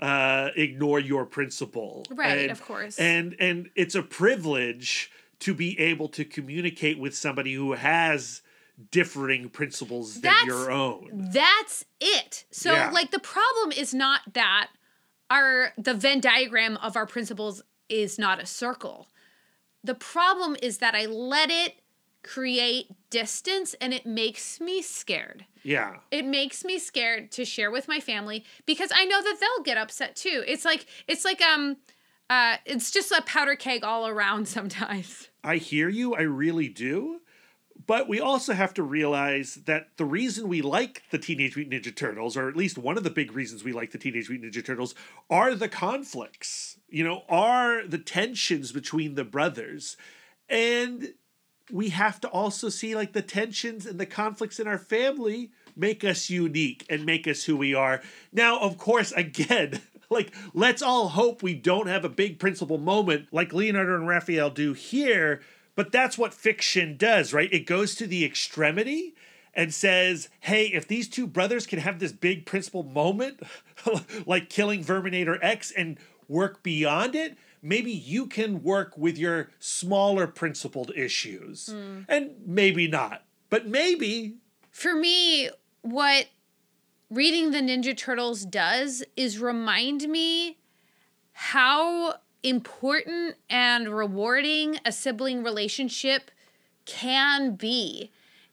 [0.00, 2.06] uh, ignore your principle.
[2.10, 2.98] Right, And- of course.
[2.98, 8.40] And and it's a privilege to be able to communicate with somebody who has
[8.90, 11.08] differing principles than That's- your own.
[11.32, 12.44] That's it.
[12.50, 12.90] So Yeah.
[12.90, 14.70] like the problem is not that
[15.30, 19.08] our the Venn diagram of our principles is not a circle.
[19.84, 21.80] The problem is that I let it
[22.22, 25.46] create distance and it makes me scared.
[25.62, 25.96] Yeah.
[26.10, 29.78] It makes me scared to share with my family because I know that they'll get
[29.78, 30.44] upset too.
[30.46, 31.78] It's like it's like um
[32.28, 35.28] uh it's just a powder keg all around sometimes.
[35.42, 37.20] I hear you, I really do.
[37.90, 41.92] But we also have to realize that the reason we like the Teenage Mutant Ninja
[41.92, 44.64] Turtles, or at least one of the big reasons we like the Teenage Mutant Ninja
[44.64, 44.94] Turtles,
[45.28, 49.96] are the conflicts, you know, are the tensions between the brothers.
[50.48, 51.14] And
[51.68, 56.04] we have to also see like the tensions and the conflicts in our family make
[56.04, 58.02] us unique and make us who we are.
[58.32, 63.26] Now, of course, again, like let's all hope we don't have a big principal moment
[63.32, 65.40] like Leonardo and Raphael do here,
[65.74, 67.52] but that's what fiction does, right?
[67.52, 69.14] It goes to the extremity
[69.54, 73.40] and says, hey, if these two brothers can have this big principal moment,
[74.26, 75.98] like killing Verminator X and
[76.28, 81.68] work beyond it, maybe you can work with your smaller principled issues.
[81.72, 82.02] Hmm.
[82.08, 83.24] And maybe not.
[83.48, 84.36] But maybe
[84.70, 85.50] For me,
[85.82, 86.28] what
[87.10, 90.58] reading the Ninja Turtles does is remind me
[91.32, 96.30] how important and rewarding a sibling relationship
[96.86, 98.10] can be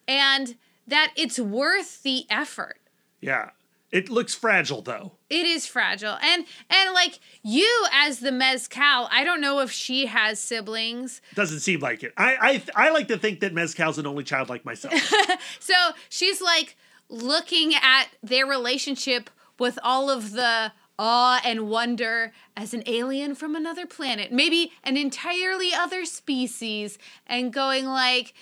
[0.07, 0.55] and
[0.87, 2.77] that it's worth the effort.
[3.21, 3.51] Yeah.
[3.89, 5.13] It looks fragile though.
[5.29, 6.17] It is fragile.
[6.21, 11.21] And and like you as the mezcal, I don't know if she has siblings.
[11.35, 12.13] Doesn't seem like it.
[12.17, 14.93] I I I like to think that Mezcal's an only child like myself.
[15.59, 15.73] So
[16.09, 16.75] she's like
[17.09, 23.55] looking at their relationship with all of the awe and wonder as an alien from
[23.55, 28.33] another planet, maybe an entirely other species, and going like,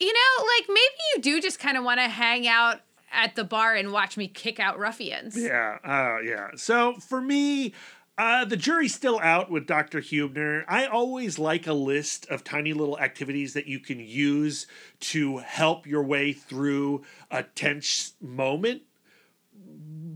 [0.00, 2.80] you know, like maybe you do just kind of want to hang out
[3.12, 5.36] at the bar and watch me kick out ruffians.
[5.36, 5.78] yeah.
[5.84, 6.48] Uh yeah.
[6.56, 7.72] So for me,
[8.16, 10.00] uh, the jury's still out with Dr.
[10.00, 10.64] Huebner.
[10.68, 14.66] I always like a list of tiny little activities that you can use
[15.00, 18.82] to help your way through a tense moment.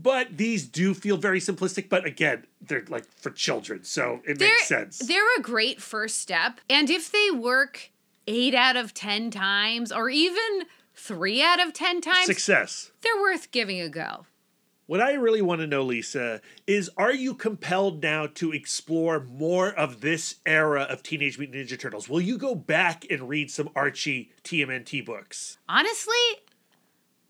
[0.01, 4.67] But these do feel very simplistic, but again, they're like for children, so it makes
[4.67, 4.99] sense.
[4.99, 6.61] They're a great first step.
[6.69, 7.91] And if they work
[8.27, 10.63] eight out of 10 times, or even
[10.95, 12.91] three out of 10 times, Success.
[13.01, 14.25] they're worth giving a go.
[14.85, 19.69] What I really want to know, Lisa, is are you compelled now to explore more
[19.69, 22.09] of this era of Teenage Mutant Ninja Turtles?
[22.09, 25.59] Will you go back and read some Archie TMNT books?
[25.67, 26.15] Honestly,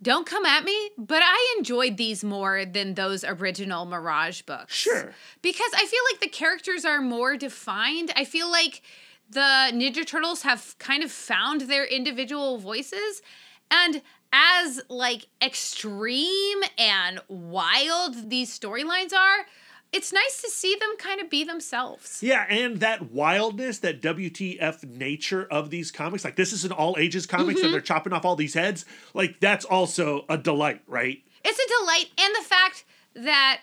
[0.01, 4.73] don't come at me, but I enjoyed these more than those original Mirage books.
[4.73, 5.13] Sure.
[5.41, 8.11] Because I feel like the characters are more defined.
[8.15, 8.81] I feel like
[9.29, 13.21] the Ninja Turtles have kind of found their individual voices.
[13.69, 14.01] And
[14.31, 19.45] as like extreme and wild these storylines are,
[19.91, 22.19] it's nice to see them kind of be themselves.
[22.21, 26.95] Yeah, and that wildness, that WTF nature of these comics, like this is an all
[26.99, 27.71] ages comics and mm-hmm.
[27.71, 31.23] they're chopping off all these heads, like that's also a delight, right?
[31.43, 32.05] It's a delight.
[32.19, 32.85] And the fact
[33.15, 33.61] that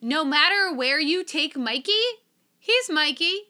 [0.00, 1.92] no matter where you take Mikey,
[2.58, 3.40] he's Mikey.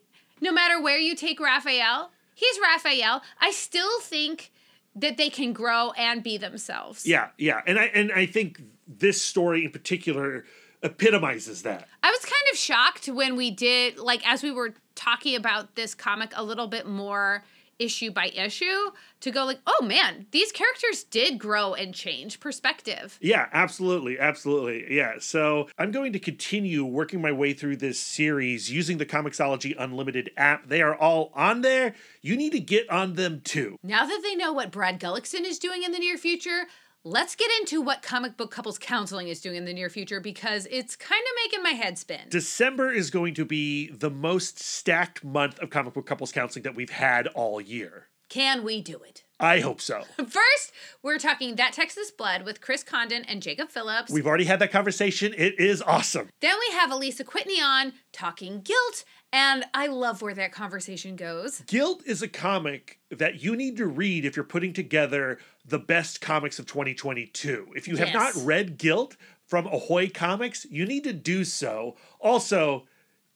[0.40, 3.22] No matter where you take Raphael, he's Raphael.
[3.40, 4.52] I still think
[4.94, 7.06] that they can grow and be themselves.
[7.06, 7.60] Yeah, yeah.
[7.66, 10.44] And I and I think this story in particular
[10.82, 11.88] epitomizes that.
[12.02, 15.94] I was kind of shocked when we did, like, as we were talking about this
[15.94, 17.44] comic a little bit more
[17.78, 18.90] issue by issue
[19.20, 23.18] to go like, oh man, these characters did grow and change perspective.
[23.20, 24.18] Yeah, absolutely.
[24.18, 24.96] Absolutely.
[24.96, 25.14] Yeah.
[25.18, 30.30] So I'm going to continue working my way through this series using the Comixology Unlimited
[30.36, 30.68] app.
[30.68, 31.94] They are all on there.
[32.22, 33.76] You need to get on them too.
[33.82, 36.64] Now that they know what Brad Gullickson is doing in the near future,
[37.06, 40.66] let's get into what comic book couples counseling is doing in the near future because
[40.72, 42.22] it's kind of making my head spin.
[42.30, 46.74] December is going to be the most stacked month of comic book couples counseling that
[46.74, 48.08] we've had all year.
[48.28, 49.22] Can we do it?
[49.38, 50.02] I hope so.
[50.16, 54.10] First, we're talking That Texas Blood with Chris Condon and Jacob Phillips.
[54.10, 55.32] We've already had that conversation.
[55.36, 56.30] It is awesome.
[56.40, 59.04] then we have Alisa Kwitney on talking guilt,
[59.36, 61.60] and I love where that conversation goes.
[61.66, 66.22] Guilt is a comic that you need to read if you're putting together the best
[66.22, 67.68] comics of 2022.
[67.76, 71.96] If you have not read Guilt from Ahoy Comics, you need to do so.
[72.18, 72.86] Also,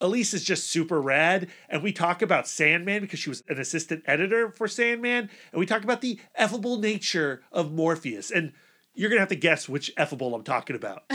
[0.00, 4.02] Elise is just super rad, and we talk about Sandman because she was an assistant
[4.06, 8.30] editor for Sandman, and we talk about the effable nature of Morpheus.
[8.30, 8.54] And
[8.94, 11.02] you're gonna have to guess which effable I'm talking about.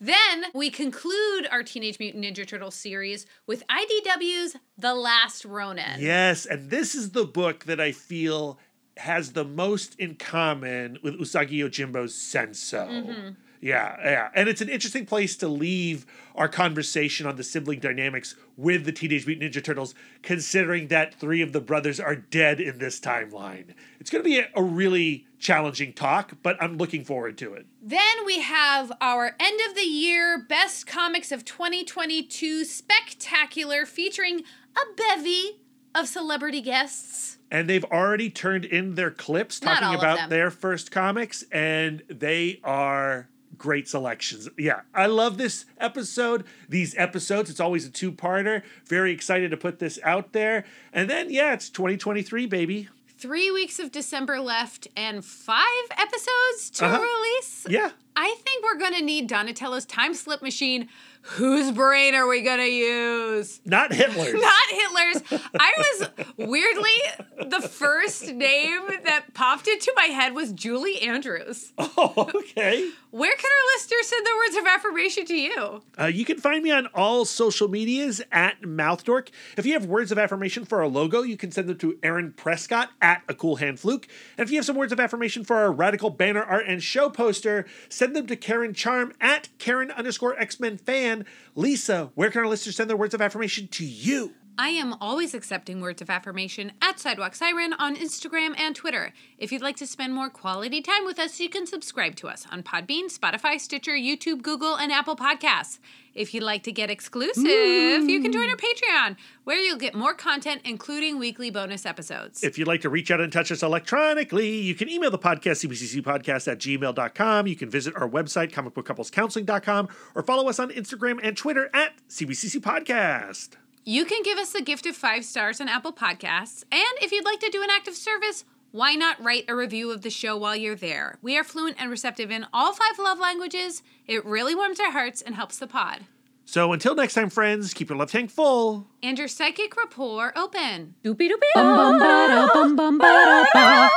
[0.00, 6.00] Then we conclude our Teenage Mutant Ninja Turtles series with IDW's The Last Ronin.
[6.00, 8.58] Yes, and this is the book that I feel
[8.98, 12.88] has the most in common with Usagi Yojimbo's Senso.
[12.88, 13.28] Mm-hmm.
[13.62, 14.28] Yeah, yeah.
[14.34, 18.90] And it's an interesting place to leave our conversation on the sibling dynamics with the
[18.90, 23.74] Teenage Mutant Ninja Turtles, considering that three of the brothers are dead in this timeline.
[24.00, 27.66] It's going to be a, a really challenging talk, but I'm looking forward to it.
[27.80, 34.42] Then we have our end of the year best comics of 2022 spectacular featuring
[34.74, 35.60] a bevy
[35.94, 37.38] of celebrity guests.
[37.48, 42.60] And they've already turned in their clips Not talking about their first comics, and they
[42.64, 44.48] are great selections.
[44.58, 46.44] Yeah, I love this episode.
[46.68, 48.62] These episodes, it's always a two parter.
[48.86, 50.64] Very excited to put this out there.
[50.92, 52.88] And then, yeah, it's 2023, baby.
[53.18, 55.64] Three weeks of December left and five
[55.96, 56.98] episodes to Uh-huh.
[57.00, 57.66] release.
[57.68, 57.90] Yeah.
[58.16, 60.88] I think we're gonna need Donatello's time slip machine.
[61.22, 63.60] Whose brain are we gonna use?
[63.64, 64.34] Not Hitler's.
[64.40, 65.42] Not Hitler's.
[65.58, 71.72] I was weirdly the first name that popped into my head was Julie Andrews.
[71.78, 72.90] oh, okay.
[73.10, 75.82] Where can our listeners send their words of affirmation to you?
[76.00, 79.28] Uh, you can find me on all social medias at MouthDork.
[79.56, 82.32] If you have words of affirmation for our logo, you can send them to Aaron
[82.32, 84.08] Prescott at A Cool Hand Fluke.
[84.38, 87.10] And if you have some words of affirmation for our radical banner art and show
[87.10, 91.11] poster, send them to Karen Charm at Karen underscore X Men fan.
[91.54, 94.32] Lisa, where can our listeners send their words of affirmation to you?
[94.58, 99.14] I am always accepting words of affirmation at Sidewalk Siren on Instagram and Twitter.
[99.38, 102.46] If you'd like to spend more quality time with us, you can subscribe to us
[102.52, 105.78] on Podbean, Spotify, Stitcher, YouTube, Google, and Apple Podcasts.
[106.14, 110.12] If you'd like to get exclusive, you can join our Patreon, where you'll get more
[110.12, 112.44] content, including weekly bonus episodes.
[112.44, 115.66] If you'd like to reach out and touch us electronically, you can email the podcast,
[115.66, 117.46] cbccpodcast at gmail.com.
[117.46, 122.60] You can visit our website, comicbookcouplescounseling.com, or follow us on Instagram and Twitter at CBCC
[122.60, 123.56] Podcast.
[123.84, 126.62] You can give us a gift of five stars on Apple Podcasts.
[126.70, 129.90] And if you'd like to do an act of service, why not write a review
[129.90, 131.18] of the show while you're there?
[131.20, 133.82] We are fluent and receptive in all five love languages.
[134.06, 136.02] It really warms our hearts and helps the pod.
[136.44, 138.86] So until next time, friends, keep your love tank full.
[139.02, 140.94] And your psychic rapport open.
[141.02, 143.90] Doopy doopy Bum bum ba bum bum ba ba.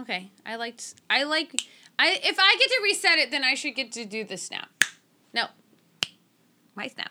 [0.00, 0.94] Okay, I liked.
[1.08, 1.54] I like.
[1.96, 4.68] I if I get to reset it, then I should get to do the snap.
[5.32, 5.46] No,
[6.74, 7.10] my snap.